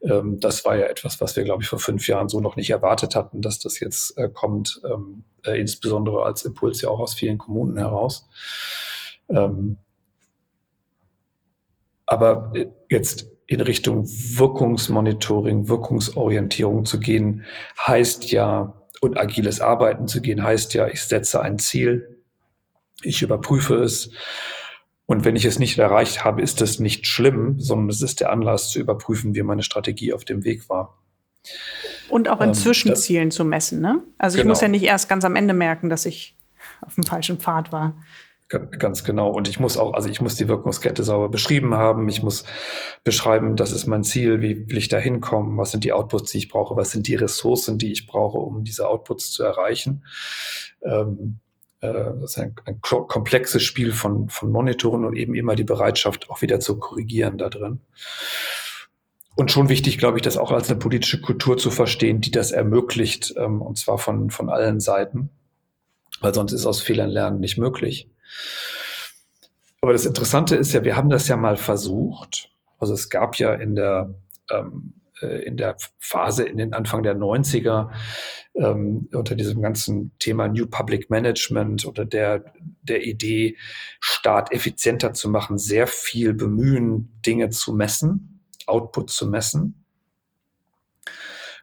Ähm, 0.02 0.38
das 0.40 0.64
war 0.64 0.76
ja 0.76 0.86
etwas, 0.86 1.20
was 1.20 1.36
wir, 1.36 1.44
glaube 1.44 1.62
ich, 1.62 1.68
vor 1.68 1.78
fünf 1.78 2.06
Jahren 2.08 2.28
so 2.28 2.40
noch 2.40 2.56
nicht 2.56 2.70
erwartet 2.70 3.16
hatten, 3.16 3.42
dass 3.42 3.58
das 3.58 3.80
jetzt 3.80 4.16
äh, 4.18 4.28
kommt, 4.28 4.80
ähm, 4.84 5.24
äh, 5.44 5.58
insbesondere 5.58 6.24
als 6.24 6.44
Impuls 6.44 6.80
ja 6.82 6.88
auch 6.88 7.00
aus 7.00 7.14
vielen 7.14 7.38
Kommunen 7.38 7.76
heraus. 7.78 8.28
Ähm, 9.28 9.78
aber 12.08 12.50
äh, 12.54 12.66
jetzt 12.90 13.30
in 13.46 13.60
Richtung 13.60 14.06
Wirkungsmonitoring, 14.06 15.68
Wirkungsorientierung 15.68 16.84
zu 16.84 16.98
gehen, 16.98 17.44
heißt 17.86 18.30
ja, 18.30 18.74
und 19.00 19.18
agiles 19.18 19.60
Arbeiten 19.60 20.08
zu 20.08 20.20
gehen, 20.20 20.42
heißt 20.42 20.74
ja, 20.74 20.88
ich 20.88 21.02
setze 21.02 21.40
ein 21.40 21.58
Ziel, 21.58 22.18
ich 23.02 23.22
überprüfe 23.22 23.76
es. 23.76 24.10
Und 25.06 25.24
wenn 25.24 25.36
ich 25.36 25.44
es 25.44 25.58
nicht 25.58 25.78
erreicht 25.78 26.24
habe, 26.24 26.42
ist 26.42 26.60
das 26.60 26.80
nicht 26.80 27.06
schlimm, 27.06 27.58
sondern 27.60 27.88
es 27.88 28.02
ist 28.02 28.20
der 28.20 28.30
Anlass 28.30 28.70
zu 28.70 28.80
überprüfen, 28.80 29.34
wie 29.34 29.42
meine 29.42 29.62
Strategie 29.62 30.12
auf 30.12 30.24
dem 30.24 30.44
Weg 30.44 30.68
war. 30.68 30.98
Und 32.10 32.28
auch 32.28 32.40
in 32.40 32.48
ähm, 32.48 32.54
Zwischenzielen 32.54 33.30
zu 33.30 33.44
messen. 33.44 33.80
Ne? 33.80 34.02
Also 34.18 34.36
ich 34.36 34.42
genau. 34.42 34.52
muss 34.52 34.60
ja 34.60 34.68
nicht 34.68 34.82
erst 34.82 35.08
ganz 35.08 35.24
am 35.24 35.36
Ende 35.36 35.54
merken, 35.54 35.88
dass 35.88 36.04
ich 36.04 36.36
auf 36.80 36.94
dem 36.94 37.04
falschen 37.04 37.38
Pfad 37.38 37.72
war. 37.72 37.94
Ganz 38.48 39.04
genau. 39.04 39.28
Und 39.30 39.46
ich 39.46 39.60
muss 39.60 39.76
auch, 39.76 39.92
also 39.92 40.08
ich 40.08 40.22
muss 40.22 40.36
die 40.36 40.48
Wirkungskette 40.48 41.04
sauber 41.04 41.28
beschrieben 41.28 41.74
haben. 41.74 42.08
Ich 42.08 42.22
muss 42.22 42.44
beschreiben, 43.04 43.56
das 43.56 43.72
ist 43.72 43.86
mein 43.86 44.04
Ziel, 44.04 44.40
wie 44.40 44.66
will 44.70 44.78
ich 44.78 44.88
da 44.88 44.96
hinkommen, 44.96 45.58
was 45.58 45.70
sind 45.70 45.84
die 45.84 45.92
Outputs, 45.92 46.32
die 46.32 46.38
ich 46.38 46.48
brauche, 46.48 46.74
was 46.74 46.90
sind 46.90 47.06
die 47.08 47.14
Ressourcen, 47.14 47.76
die 47.76 47.92
ich 47.92 48.06
brauche, 48.06 48.38
um 48.38 48.64
diese 48.64 48.88
Outputs 48.88 49.32
zu 49.32 49.42
erreichen. 49.42 50.02
Ähm, 50.82 51.40
äh, 51.80 51.92
das 51.92 52.30
ist 52.30 52.38
ein, 52.38 52.54
ein, 52.64 52.80
komplexes 52.80 53.62
Spiel 53.62 53.92
von, 53.92 54.30
von 54.30 54.50
Monitoren 54.50 55.04
und 55.04 55.14
eben 55.16 55.34
immer 55.34 55.54
die 55.54 55.64
Bereitschaft, 55.64 56.30
auch 56.30 56.40
wieder 56.40 56.58
zu 56.58 56.78
korrigieren 56.78 57.36
da 57.36 57.50
drin. 57.50 57.80
Und 59.36 59.52
schon 59.52 59.68
wichtig, 59.68 59.98
glaube 59.98 60.18
ich, 60.18 60.22
das 60.22 60.38
auch 60.38 60.52
als 60.52 60.70
eine 60.70 60.78
politische 60.78 61.20
Kultur 61.20 61.58
zu 61.58 61.70
verstehen, 61.70 62.22
die 62.22 62.30
das 62.30 62.50
ermöglicht, 62.50 63.34
ähm, 63.36 63.60
und 63.60 63.76
zwar 63.76 63.98
von, 63.98 64.30
von 64.30 64.48
allen 64.48 64.80
Seiten, 64.80 65.28
weil 66.22 66.32
sonst 66.32 66.52
ist 66.52 66.64
aus 66.64 66.80
Fehlern 66.80 67.10
lernen 67.10 67.40
nicht 67.40 67.58
möglich. 67.58 68.08
Aber 69.80 69.92
das 69.92 70.06
Interessante 70.06 70.56
ist 70.56 70.72
ja, 70.72 70.84
wir 70.84 70.96
haben 70.96 71.10
das 71.10 71.28
ja 71.28 71.36
mal 71.36 71.56
versucht. 71.56 72.50
Also 72.78 72.94
es 72.94 73.10
gab 73.10 73.36
ja 73.36 73.54
in 73.54 73.74
der, 73.74 74.14
ähm, 74.50 74.94
äh, 75.20 75.44
in 75.44 75.56
der 75.56 75.76
Phase 75.98 76.44
in 76.44 76.56
den 76.56 76.74
Anfang 76.74 77.02
der 77.02 77.16
90er 77.16 77.90
ähm, 78.54 79.08
unter 79.12 79.34
diesem 79.34 79.62
ganzen 79.62 80.12
Thema 80.18 80.48
New 80.48 80.66
Public 80.66 81.10
Management 81.10 81.86
oder 81.86 82.04
der, 82.04 82.52
der 82.82 83.04
Idee, 83.04 83.56
Staat 84.00 84.52
effizienter 84.52 85.12
zu 85.12 85.28
machen, 85.28 85.58
sehr 85.58 85.86
viel 85.86 86.34
bemühen, 86.34 87.20
Dinge 87.24 87.50
zu 87.50 87.72
messen, 87.72 88.44
Output 88.66 89.10
zu 89.10 89.28
messen 89.28 89.84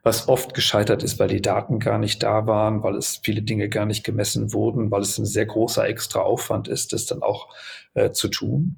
was 0.05 0.27
oft 0.29 0.53
gescheitert 0.53 1.01
ist, 1.01 1.17
weil 1.17 1.29
die 1.29 1.41
Daten 1.41 1.79
gar 1.79 1.97
nicht 1.97 2.21
da 2.21 2.45
waren, 2.45 2.83
weil 2.83 2.95
es 2.95 3.19
viele 3.23 3.41
Dinge 3.41 3.69
gar 3.69 3.87
nicht 3.87 4.03
gemessen 4.03 4.53
wurden, 4.53 4.91
weil 4.91 5.01
es 5.01 5.17
ein 5.17 5.25
sehr 5.25 5.47
großer 5.47 5.87
extra 5.87 6.19
Aufwand 6.19 6.67
ist, 6.67 6.93
das 6.93 7.07
dann 7.07 7.23
auch 7.23 7.49
äh, 7.95 8.11
zu 8.11 8.27
tun. 8.27 8.75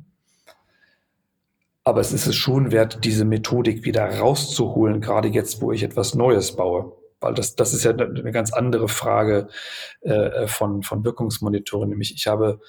Aber 1.84 2.00
es 2.00 2.14
ist 2.14 2.28
es 2.28 2.36
schon 2.36 2.72
wert, 2.72 3.04
diese 3.04 3.26
Methodik 3.26 3.84
wieder 3.84 4.06
rauszuholen, 4.20 5.02
gerade 5.02 5.28
jetzt, 5.28 5.62
wo 5.62 5.74
ich 5.74 5.84
etwas 5.84 6.16
Neues 6.16 6.56
baue. 6.56 6.94
Weil 7.20 7.34
das, 7.34 7.56
das 7.56 7.74
ist 7.74 7.84
ja 7.84 7.92
eine 7.92 8.32
ganz 8.32 8.54
andere 8.54 8.88
Frage 8.88 9.50
äh, 10.02 10.48
von, 10.48 10.82
von 10.82 11.04
Wirkungsmonitoring, 11.04 11.90
nämlich 11.90 12.14
ich 12.14 12.28
habe 12.28 12.62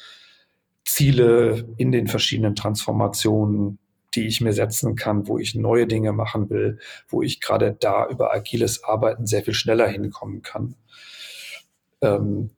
Ziele 0.84 1.64
in 1.76 1.92
den 1.92 2.08
verschiedenen 2.08 2.56
Transformationen, 2.56 3.78
die 4.14 4.26
ich 4.26 4.40
mir 4.40 4.52
setzen 4.52 4.96
kann, 4.96 5.28
wo 5.28 5.38
ich 5.38 5.54
neue 5.54 5.86
Dinge 5.86 6.12
machen 6.12 6.50
will, 6.50 6.78
wo 7.08 7.22
ich 7.22 7.40
gerade 7.40 7.76
da 7.78 8.08
über 8.08 8.32
agiles 8.32 8.84
Arbeiten 8.84 9.26
sehr 9.26 9.42
viel 9.42 9.54
schneller 9.54 9.86
hinkommen 9.86 10.42
kann, 10.42 10.74
ähm, 12.00 12.50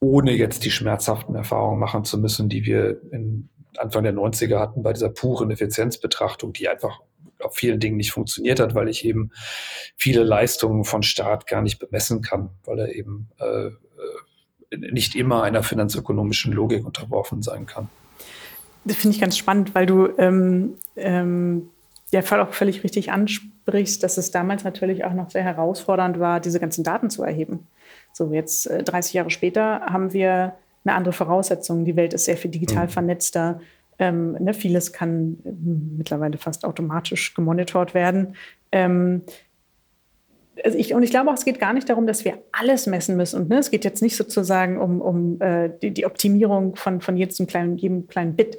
ohne 0.00 0.32
jetzt 0.32 0.64
die 0.64 0.70
schmerzhaften 0.70 1.34
Erfahrungen 1.34 1.80
machen 1.80 2.04
zu 2.04 2.18
müssen, 2.18 2.48
die 2.48 2.64
wir 2.64 3.00
in 3.12 3.48
Anfang 3.78 4.02
der 4.04 4.14
90er 4.14 4.58
hatten 4.58 4.82
bei 4.82 4.92
dieser 4.92 5.10
puren 5.10 5.50
Effizienzbetrachtung, 5.50 6.52
die 6.52 6.68
einfach 6.68 7.00
auf 7.40 7.54
vielen 7.54 7.80
Dingen 7.80 7.96
nicht 7.96 8.12
funktioniert 8.12 8.60
hat, 8.60 8.74
weil 8.74 8.88
ich 8.88 9.04
eben 9.04 9.30
viele 9.96 10.22
Leistungen 10.22 10.84
von 10.84 11.02
Staat 11.02 11.46
gar 11.46 11.62
nicht 11.62 11.78
bemessen 11.78 12.22
kann, 12.22 12.50
weil 12.64 12.78
er 12.78 12.94
eben 12.94 13.28
äh, 13.38 13.66
äh 13.66 13.72
nicht 14.90 15.14
immer 15.14 15.44
einer 15.44 15.62
finanzökonomischen 15.62 16.52
Logik 16.52 16.84
unterworfen 16.84 17.40
sein 17.42 17.66
kann. 17.66 17.88
Das 18.86 18.96
finde 18.96 19.16
ich 19.16 19.20
ganz 19.20 19.36
spannend, 19.36 19.74
weil 19.74 19.84
du 19.84 20.08
ähm, 20.16 20.74
ähm, 20.94 21.70
ja 22.12 22.20
auch 22.20 22.52
völlig 22.54 22.84
richtig 22.84 23.10
ansprichst, 23.10 24.02
dass 24.02 24.16
es 24.16 24.30
damals 24.30 24.62
natürlich 24.62 25.04
auch 25.04 25.12
noch 25.12 25.28
sehr 25.30 25.42
herausfordernd 25.42 26.20
war, 26.20 26.38
diese 26.38 26.60
ganzen 26.60 26.84
Daten 26.84 27.10
zu 27.10 27.24
erheben. 27.24 27.66
So, 28.12 28.32
jetzt 28.32 28.70
äh, 28.70 28.84
30 28.84 29.14
Jahre 29.14 29.30
später 29.30 29.80
haben 29.80 30.12
wir 30.12 30.54
eine 30.84 30.94
andere 30.94 31.12
Voraussetzung. 31.12 31.84
Die 31.84 31.96
Welt 31.96 32.14
ist 32.14 32.26
sehr 32.26 32.36
viel 32.36 32.50
digital 32.50 32.86
mhm. 32.86 32.90
vernetzter. 32.90 33.60
Ähm, 33.98 34.32
ne, 34.34 34.54
vieles 34.54 34.92
kann 34.92 35.38
äh, 35.44 35.50
mittlerweile 35.98 36.38
fast 36.38 36.64
automatisch 36.64 37.34
gemonitort 37.34 37.92
werden. 37.92 38.36
Ähm, 38.70 39.22
also 40.64 40.78
ich, 40.78 40.94
und 40.94 41.02
ich 41.02 41.10
glaube 41.10 41.30
auch, 41.30 41.34
es 41.34 41.44
geht 41.44 41.60
gar 41.60 41.72
nicht 41.72 41.88
darum, 41.88 42.06
dass 42.06 42.24
wir 42.24 42.38
alles 42.52 42.86
messen 42.86 43.16
müssen. 43.16 43.42
Und 43.42 43.48
ne, 43.48 43.58
es 43.58 43.70
geht 43.70 43.84
jetzt 43.84 44.02
nicht 44.02 44.16
sozusagen 44.16 44.78
um, 44.78 45.00
um 45.00 45.40
äh, 45.40 45.70
die, 45.82 45.92
die, 45.92 46.06
Optimierung 46.06 46.76
von, 46.76 47.00
von 47.00 47.16
jedem, 47.16 47.46
kleinen, 47.46 47.76
jedem 47.76 48.06
kleinen 48.06 48.36
Bit. 48.36 48.58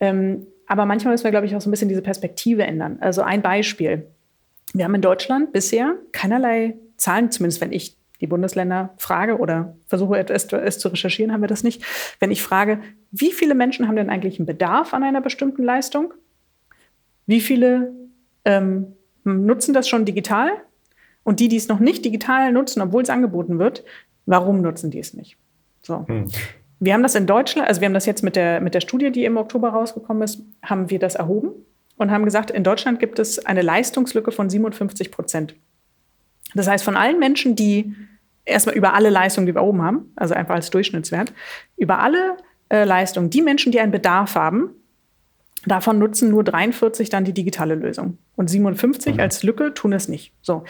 Ähm, 0.00 0.46
aber 0.66 0.84
manchmal 0.84 1.14
müssen 1.14 1.24
wir, 1.24 1.30
glaube 1.30 1.46
ich, 1.46 1.54
auch 1.54 1.60
so 1.60 1.68
ein 1.68 1.70
bisschen 1.70 1.88
diese 1.88 2.02
Perspektive 2.02 2.64
ändern. 2.64 2.98
Also 3.00 3.22
ein 3.22 3.42
Beispiel. 3.42 4.06
Wir 4.74 4.84
haben 4.84 4.94
in 4.94 5.00
Deutschland 5.00 5.52
bisher 5.52 5.94
keinerlei 6.12 6.76
Zahlen, 6.96 7.30
zumindest 7.30 7.60
wenn 7.60 7.72
ich 7.72 7.96
die 8.20 8.26
Bundesländer 8.26 8.92
frage 8.98 9.38
oder 9.38 9.76
versuche 9.86 10.18
es, 10.18 10.52
es 10.52 10.78
zu 10.78 10.88
recherchieren, 10.88 11.32
haben 11.32 11.40
wir 11.40 11.48
das 11.48 11.62
nicht. 11.62 11.84
Wenn 12.18 12.30
ich 12.30 12.42
frage, 12.42 12.80
wie 13.12 13.32
viele 13.32 13.54
Menschen 13.54 13.86
haben 13.86 13.96
denn 13.96 14.10
eigentlich 14.10 14.38
einen 14.38 14.46
Bedarf 14.46 14.92
an 14.92 15.04
einer 15.04 15.20
bestimmten 15.20 15.62
Leistung? 15.62 16.12
Wie 17.26 17.40
viele 17.40 17.92
ähm, 18.44 18.96
nutzen 19.24 19.72
das 19.72 19.88
schon 19.88 20.04
digital? 20.04 20.50
Und 21.28 21.40
die, 21.40 21.48
die 21.48 21.56
es 21.56 21.68
noch 21.68 21.78
nicht 21.78 22.06
digital 22.06 22.52
nutzen, 22.52 22.80
obwohl 22.80 23.02
es 23.02 23.10
angeboten 23.10 23.58
wird, 23.58 23.84
warum 24.24 24.62
nutzen 24.62 24.90
die 24.90 24.98
es 24.98 25.12
nicht? 25.12 25.36
So. 25.82 26.06
Hm. 26.08 26.24
Wir 26.80 26.94
haben 26.94 27.02
das 27.02 27.14
in 27.16 27.26
Deutschland, 27.26 27.68
also 27.68 27.82
wir 27.82 27.86
haben 27.86 27.92
das 27.92 28.06
jetzt 28.06 28.22
mit 28.22 28.34
der, 28.34 28.62
mit 28.62 28.72
der 28.72 28.80
Studie, 28.80 29.12
die 29.12 29.26
im 29.26 29.36
Oktober 29.36 29.68
rausgekommen 29.68 30.22
ist, 30.22 30.40
haben 30.62 30.88
wir 30.88 30.98
das 30.98 31.16
erhoben 31.16 31.50
und 31.98 32.10
haben 32.10 32.24
gesagt, 32.24 32.50
in 32.50 32.64
Deutschland 32.64 32.98
gibt 32.98 33.18
es 33.18 33.44
eine 33.44 33.60
Leistungslücke 33.60 34.32
von 34.32 34.48
57 34.48 35.10
Prozent. 35.10 35.54
Das 36.54 36.66
heißt, 36.66 36.82
von 36.82 36.96
allen 36.96 37.18
Menschen, 37.18 37.54
die 37.54 37.94
erstmal 38.46 38.74
über 38.74 38.94
alle 38.94 39.10
Leistungen, 39.10 39.46
die 39.46 39.54
wir 39.54 39.62
oben 39.62 39.82
haben, 39.82 40.10
also 40.16 40.32
einfach 40.32 40.54
als 40.54 40.70
Durchschnittswert, 40.70 41.34
über 41.76 41.98
alle 41.98 42.38
äh, 42.70 42.84
Leistungen, 42.84 43.28
die 43.28 43.42
Menschen, 43.42 43.70
die 43.70 43.80
einen 43.80 43.92
Bedarf 43.92 44.34
haben, 44.34 44.70
davon 45.66 45.98
nutzen 45.98 46.30
nur 46.30 46.42
43 46.42 47.10
dann 47.10 47.26
die 47.26 47.34
digitale 47.34 47.74
Lösung. 47.74 48.16
Und 48.34 48.48
57 48.48 49.16
mhm. 49.16 49.20
als 49.20 49.42
Lücke 49.42 49.74
tun 49.74 49.92
es 49.92 50.08
nicht. 50.08 50.32
So. 50.40 50.64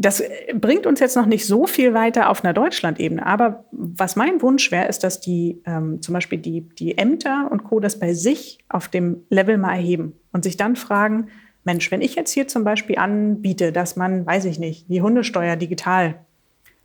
Das 0.00 0.22
bringt 0.54 0.86
uns 0.86 1.00
jetzt 1.00 1.16
noch 1.16 1.26
nicht 1.26 1.44
so 1.44 1.66
viel 1.66 1.92
weiter 1.92 2.30
auf 2.30 2.44
einer 2.44 2.54
Deutschland-Ebene. 2.54 3.26
Aber 3.26 3.64
was 3.72 4.14
mein 4.14 4.40
Wunsch 4.40 4.70
wäre, 4.70 4.86
ist, 4.86 5.02
dass 5.02 5.20
die 5.20 5.60
ähm, 5.66 6.00
zum 6.00 6.14
Beispiel 6.14 6.38
die, 6.38 6.60
die 6.60 6.96
Ämter 6.96 7.48
und 7.50 7.64
Co. 7.64 7.80
das 7.80 7.98
bei 7.98 8.14
sich 8.14 8.58
auf 8.68 8.86
dem 8.86 9.24
Level 9.28 9.58
mal 9.58 9.74
erheben 9.74 10.12
und 10.32 10.44
sich 10.44 10.56
dann 10.56 10.76
fragen, 10.76 11.26
Mensch, 11.64 11.90
wenn 11.90 12.00
ich 12.00 12.14
jetzt 12.14 12.32
hier 12.32 12.46
zum 12.46 12.62
Beispiel 12.62 12.96
anbiete, 12.96 13.72
dass 13.72 13.96
man, 13.96 14.24
weiß 14.24 14.44
ich 14.44 14.60
nicht, 14.60 14.88
die 14.88 15.02
Hundesteuer 15.02 15.56
digital 15.56 16.14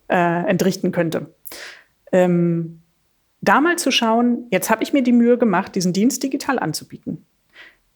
äh, 0.10 0.50
entrichten 0.50 0.92
könnte, 0.92 1.34
ähm, 2.12 2.82
da 3.42 3.62
mal 3.62 3.78
zu 3.78 3.92
schauen, 3.92 4.48
jetzt 4.52 4.70
habe 4.70 4.84
ich 4.84 4.92
mir 4.92 5.04
die 5.04 5.12
Mühe 5.12 5.38
gemacht, 5.38 5.76
diesen 5.76 5.94
Dienst 5.94 6.24
digital 6.24 6.58
anzubieten. 6.58 7.26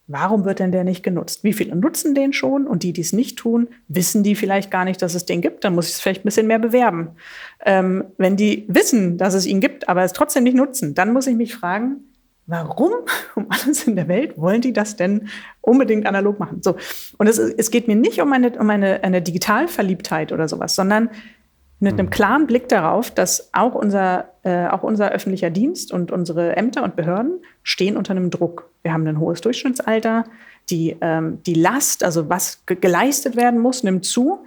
Warum 0.10 0.46
wird 0.46 0.60
denn 0.60 0.72
der 0.72 0.86
nicht 0.86 1.04
genutzt? 1.04 1.44
Wie 1.44 1.52
viele 1.52 1.76
nutzen 1.76 2.16
den 2.16 2.32
schon? 2.32 2.66
Und 2.66 2.84
die, 2.84 2.94
die 2.94 3.02
es 3.02 3.12
nicht 3.12 3.38
tun, 3.38 3.68
wissen 3.90 4.24
die 4.24 4.36
vielleicht 4.36 4.72
gar 4.72 4.86
nicht, 4.86 5.02
dass 5.02 5.16
es 5.16 5.26
den 5.26 5.42
gibt? 5.42 5.66
Dann 5.66 5.76
muss 5.76 5.90
ich 5.90 5.96
es 5.96 6.02
vielleicht 6.02 6.22
ein 6.22 6.26
bisschen 6.26 6.48
mehr 6.48 6.60
bewerben. 6.60 7.10
Ähm, 7.66 8.06
wenn 8.18 8.38
die 8.38 8.66
wissen, 8.70 9.18
dass 9.18 9.34
es 9.34 9.46
ihn 9.46 9.60
gibt, 9.60 9.90
aber 9.90 10.04
es 10.04 10.14
trotzdem 10.14 10.46
nicht 10.46 10.56
nutzen, 10.56 10.96
dann 10.96 11.12
muss 11.12 11.28
ich 11.28 11.36
mich 11.36 11.54
fragen, 11.54 11.98
warum 12.46 12.92
um 13.36 13.48
alles 13.50 13.86
in 13.86 13.98
der 13.98 14.08
Welt 14.08 14.38
wollen 14.38 14.62
die 14.62 14.72
das 14.72 14.96
denn 14.96 15.28
unbedingt 15.60 16.06
analog 16.06 16.40
machen? 16.40 16.62
So. 16.62 16.78
Und 17.18 17.28
es, 17.28 17.38
es 17.38 17.70
geht 17.70 17.90
mir 17.90 17.98
nicht 17.98 18.22
um 18.22 18.32
eine, 18.32 18.58
um 18.58 18.70
eine, 18.70 19.04
eine 19.04 19.22
Digitalverliebtheit 19.22 20.32
oder 20.32 20.48
sowas, 20.48 20.74
sondern 20.74 21.10
mit 21.80 21.94
einem 21.94 22.08
mhm. 22.08 22.12
klaren 22.12 22.48
Blick 22.48 22.70
darauf, 22.70 23.12
dass 23.12 23.50
auch 23.54 23.76
unser, 23.76 24.30
äh, 24.44 24.68
auch 24.68 24.84
unser 24.84 25.12
öffentlicher 25.12 25.50
Dienst 25.50 25.92
und 25.92 26.12
unsere 26.12 26.56
Ämter 26.56 26.84
und 26.84 26.96
Behörden 26.96 27.40
stehen 27.64 27.98
unter 27.98 28.12
einem 28.12 28.32
Druck. 28.32 28.70
Wir 28.82 28.94
haben 28.94 29.06
ein 29.08 29.20
hohes 29.20 29.42
Durchschnittsalter, 29.42 30.26
die, 30.70 30.98
ähm, 31.02 31.40
die 31.46 31.54
Last, 31.54 32.04
also 32.04 32.30
was 32.30 32.66
ge 32.66 32.78
geleistet 32.80 33.36
werden 33.36 33.60
muss, 33.60 33.84
nimmt 33.84 34.06
zu 34.06 34.44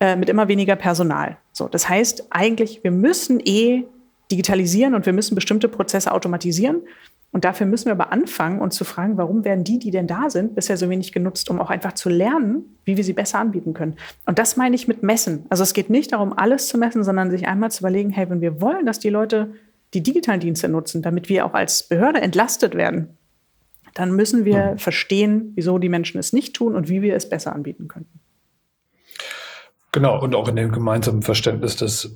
äh, 0.00 0.16
mit 0.16 0.28
immer 0.28 0.48
weniger 0.48 0.76
Personal. 0.76 1.38
So, 1.52 1.68
das 1.68 1.88
heißt 1.88 2.26
eigentlich, 2.30 2.84
wir 2.84 2.90
müssen 2.90 3.40
eh 3.40 3.84
digitalisieren 4.30 4.94
und 4.94 5.06
wir 5.06 5.12
müssen 5.12 5.34
bestimmte 5.34 5.68
Prozesse 5.68 6.12
automatisieren. 6.12 6.82
Und 7.32 7.44
dafür 7.44 7.66
müssen 7.66 7.86
wir 7.86 7.92
aber 7.92 8.12
anfangen, 8.12 8.60
uns 8.60 8.76
zu 8.76 8.84
fragen, 8.84 9.16
warum 9.16 9.44
werden 9.44 9.64
die, 9.64 9.80
die 9.80 9.90
denn 9.90 10.06
da 10.06 10.30
sind, 10.30 10.54
bisher 10.54 10.76
so 10.76 10.88
wenig 10.88 11.10
genutzt, 11.10 11.50
um 11.50 11.60
auch 11.60 11.68
einfach 11.68 11.92
zu 11.92 12.08
lernen, 12.08 12.76
wie 12.84 12.96
wir 12.96 13.02
sie 13.02 13.12
besser 13.12 13.40
anbieten 13.40 13.74
können. 13.74 13.96
Und 14.24 14.38
das 14.38 14.56
meine 14.56 14.76
ich 14.76 14.86
mit 14.86 15.02
Messen. 15.02 15.44
Also 15.48 15.64
es 15.64 15.72
geht 15.72 15.90
nicht 15.90 16.12
darum, 16.12 16.32
alles 16.32 16.68
zu 16.68 16.78
messen, 16.78 17.02
sondern 17.02 17.32
sich 17.32 17.48
einmal 17.48 17.72
zu 17.72 17.80
überlegen, 17.80 18.10
hey, 18.10 18.30
wenn 18.30 18.40
wir 18.40 18.60
wollen, 18.60 18.86
dass 18.86 19.00
die 19.00 19.10
Leute 19.10 19.52
die 19.94 20.02
digitalen 20.02 20.38
Dienste 20.38 20.68
nutzen, 20.68 21.02
damit 21.02 21.28
wir 21.28 21.44
auch 21.44 21.54
als 21.54 21.82
Behörde 21.88 22.20
entlastet 22.20 22.76
werden, 22.76 23.18
dann 23.94 24.14
müssen 24.14 24.44
wir 24.44 24.72
mhm. 24.72 24.78
verstehen, 24.78 25.52
wieso 25.56 25.78
die 25.78 25.88
Menschen 25.88 26.18
es 26.18 26.32
nicht 26.32 26.54
tun 26.54 26.76
und 26.76 26.88
wie 26.88 27.02
wir 27.02 27.16
es 27.16 27.28
besser 27.28 27.52
anbieten 27.52 27.88
könnten. 27.88 28.20
Genau, 29.90 30.20
und 30.20 30.34
auch 30.34 30.48
in 30.48 30.56
dem 30.56 30.72
gemeinsamen 30.72 31.22
Verständnis, 31.22 31.76
dass 31.76 32.14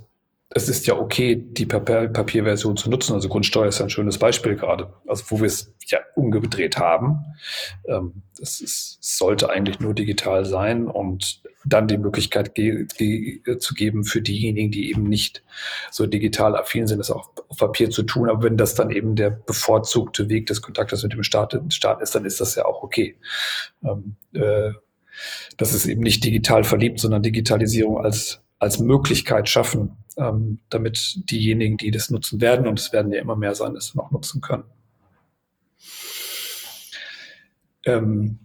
es 0.50 0.68
ist 0.68 0.86
ja 0.86 0.96
okay, 0.96 1.36
die 1.36 1.66
Papier 1.66 2.08
Papierversion 2.08 2.76
zu 2.76 2.88
nutzen. 2.88 3.12
Also 3.12 3.28
Grundsteuer 3.28 3.66
ist 3.66 3.82
ein 3.82 3.90
schönes 3.90 4.16
Beispiel 4.16 4.56
gerade, 4.56 4.94
also 5.06 5.24
wo 5.28 5.40
wir 5.40 5.46
es 5.46 5.74
ja 5.86 5.98
umgedreht 6.14 6.78
haben. 6.78 7.18
Ähm, 7.86 8.22
das 8.38 8.60
ist, 8.60 8.98
sollte 9.00 9.50
eigentlich 9.50 9.78
nur 9.80 9.92
digital 9.92 10.46
sein 10.46 10.86
und 10.86 11.42
dann 11.66 11.86
die 11.86 11.98
Möglichkeit 11.98 12.54
ge 12.54 12.86
ge 12.96 13.58
zu 13.58 13.74
geben 13.74 14.04
für 14.04 14.22
diejenigen, 14.22 14.70
die 14.70 14.90
eben 14.90 15.02
nicht 15.02 15.44
so 15.90 16.06
digital 16.06 16.56
affin 16.56 16.86
sind, 16.86 16.98
das 16.98 17.10
auch 17.10 17.30
auf 17.48 17.58
Papier 17.58 17.90
zu 17.90 18.02
tun. 18.04 18.30
Aber 18.30 18.42
wenn 18.42 18.56
das 18.56 18.74
dann 18.74 18.90
eben 18.90 19.16
der 19.16 19.30
bevorzugte 19.30 20.30
Weg 20.30 20.46
des 20.46 20.62
Kontaktes 20.62 21.02
mit 21.02 21.12
dem 21.12 21.22
Staat, 21.24 21.58
Staat 21.68 22.00
ist, 22.00 22.14
dann 22.14 22.24
ist 22.24 22.40
das 22.40 22.54
ja 22.54 22.64
auch 22.64 22.82
okay. 22.82 23.18
Ähm, 23.84 24.16
äh, 24.32 24.72
das 25.58 25.74
ist 25.74 25.84
eben 25.86 26.02
nicht 26.02 26.24
digital 26.24 26.64
verliebt, 26.64 27.00
sondern 27.00 27.22
Digitalisierung 27.22 27.98
als 27.98 28.40
als 28.58 28.80
Möglichkeit 28.80 29.48
schaffen, 29.48 29.97
ähm, 30.18 30.58
damit 30.70 31.30
diejenigen, 31.30 31.76
die 31.76 31.90
das 31.90 32.10
nutzen 32.10 32.40
werden, 32.40 32.66
und 32.66 32.78
es 32.78 32.92
werden 32.92 33.12
ja 33.12 33.20
immer 33.20 33.36
mehr 33.36 33.54
sein, 33.54 33.76
es 33.76 33.94
noch 33.94 34.10
nutzen 34.10 34.40
können. 34.40 34.64
Ähm, 37.84 38.38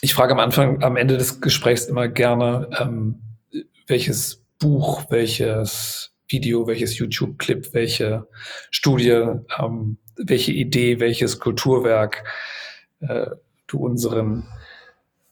ich 0.00 0.14
frage 0.14 0.32
am 0.32 0.40
Anfang, 0.40 0.82
am 0.82 0.96
Ende 0.96 1.18
des 1.18 1.40
Gesprächs 1.40 1.84
immer 1.84 2.08
gerne, 2.08 2.68
ähm, 2.80 3.20
welches 3.86 4.44
Buch, 4.58 5.04
welches 5.10 6.12
Video, 6.28 6.66
welches 6.66 6.98
YouTube-Clip, 6.98 7.74
welche 7.74 8.26
Studie, 8.70 9.24
ähm, 9.58 9.98
welche 10.16 10.52
Idee, 10.52 11.00
welches 11.00 11.38
Kulturwerk 11.38 12.24
äh, 13.00 13.26
du 13.66 13.78
unseren 13.78 14.46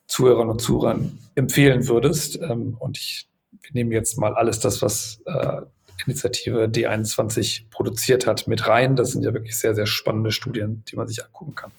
Zuhörern 0.07 0.49
und 0.49 0.61
Zuhörern 0.61 1.19
empfehlen 1.35 1.89
würdest. 1.89 2.41
Ähm, 2.41 2.77
und 2.79 2.99
ich 2.99 3.29
wir 3.63 3.71
nehmen 3.73 3.93
jetzt 3.93 4.19
mal 4.19 4.35
alles 4.35 4.61
das, 4.61 4.83
was 4.83 5.21
äh, 5.27 5.63
Initiative 6.07 6.65
D21 6.65 7.63
produziert 7.71 8.27
hat, 8.27 8.47
mit 8.47 8.67
rein. 8.69 8.97
Das 8.97 9.13
sind 9.13 9.25
ja 9.25 9.33
wirklich 9.33 9.57
sehr, 9.57 9.75
sehr 9.75 9.87
spannende 9.87 10.33
Studien, 10.33 10.83
die 10.91 10.97
man 10.97 11.09
sich 11.09 11.25
angucken 11.25 11.55
kann. 11.55 11.71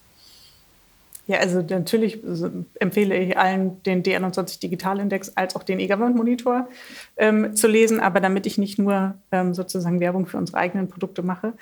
Ja, 1.26 1.38
also 1.38 1.62
natürlich 1.62 2.18
empfehle 2.80 3.16
ich 3.16 3.38
allen 3.38 3.80
den 3.84 4.02
D21 4.02 4.58
Digitalindex 4.60 5.36
als 5.36 5.54
auch 5.54 5.62
den 5.62 5.78
E-Government 5.78 6.16
Monitor 6.16 6.68
ähm, 7.16 7.54
zu 7.54 7.68
lesen, 7.68 8.00
aber 8.00 8.18
damit 8.18 8.46
ich 8.46 8.58
nicht 8.58 8.80
nur 8.80 9.14
ähm, 9.30 9.54
sozusagen 9.54 10.00
Werbung 10.00 10.26
für 10.26 10.38
unsere 10.38 10.58
eigenen 10.58 10.88
Produkte 10.88 11.22
mache. 11.22 11.52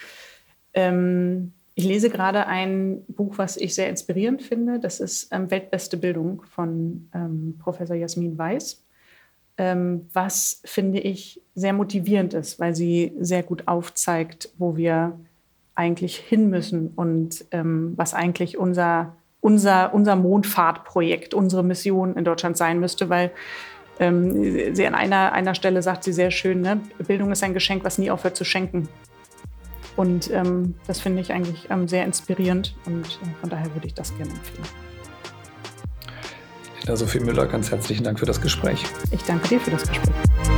Ähm, 0.73 1.53
ich 1.75 1.85
lese 1.85 2.09
gerade 2.09 2.47
ein 2.47 3.05
Buch, 3.09 3.35
was 3.37 3.57
ich 3.59 3.75
sehr 3.75 3.91
inspirierend 3.91 4.43
finde. 4.43 4.81
Das 4.81 5.01
ist 5.01 5.29
ähm, 5.33 5.51
Weltbeste 5.51 5.99
Bildung 5.99 6.43
von 6.55 7.11
ähm, 7.15 7.57
Professor 7.59 7.95
Jasmin 7.95 8.39
Weiß 8.39 8.83
was 9.59 10.61
finde 10.65 11.01
ich 11.01 11.41
sehr 11.55 11.73
motivierend 11.73 12.33
ist, 12.33 12.61
weil 12.61 12.75
sie 12.75 13.13
sehr 13.19 13.43
gut 13.43 13.67
aufzeigt, 13.67 14.51
wo 14.57 14.77
wir 14.77 15.19
eigentlich 15.75 16.17
hin 16.17 16.49
müssen 16.49 16.93
und 16.95 17.45
ähm, 17.51 17.93
was 17.97 18.15
eigentlich 18.15 18.59
unser, 18.59 19.17
unser, 19.41 19.93
unser 19.95 20.17
Mondfahrtprojekt, 20.17 21.35
unsere 21.35 21.65
Mission 21.65 22.17
in 22.17 22.25
Deutschland 22.25 22.57
sein 22.57 22.81
müsste, 22.81 23.09
weil 23.09 23.33
ähm, 24.01 24.75
sie 24.75 24.87
an 24.87 24.95
einer, 24.95 25.33
einer 25.33 25.55
Stelle 25.55 25.83
sagt 25.83 26.05
sie 26.05 26.13
sehr 26.13 26.31
schön, 26.31 26.61
ne? 26.61 26.81
Bildung 27.07 27.33
ist 27.33 27.43
ein 27.43 27.55
Geschenk, 27.55 27.85
was 27.85 27.99
nie 27.99 28.11
aufhört 28.11 28.37
zu 28.37 28.45
schenken. 28.45 28.89
Und 29.97 30.31
ähm, 30.33 30.77
das 30.87 31.01
finde 31.01 31.21
ich 31.21 31.33
eigentlich 31.33 31.69
ähm, 31.71 31.89
sehr 31.89 32.05
inspirierend 32.05 32.77
und 32.87 33.07
äh, 33.07 33.41
von 33.41 33.51
daher 33.51 33.73
würde 33.75 33.89
ich 33.89 33.95
das 33.95 34.17
gerne 34.17 34.31
empfehlen. 34.31 34.88
Ja, 36.89 36.97
Sophie 36.97 37.21
Müller, 37.21 37.45
ganz 37.45 37.71
herzlichen 37.71 38.03
Dank 38.03 38.19
für 38.19 38.25
das 38.25 38.41
Gespräch. 38.41 38.83
Ich 39.11 39.23
danke 39.25 39.47
dir 39.47 39.61
für 39.61 39.71
das 39.71 39.87
Gespräch. 39.87 40.58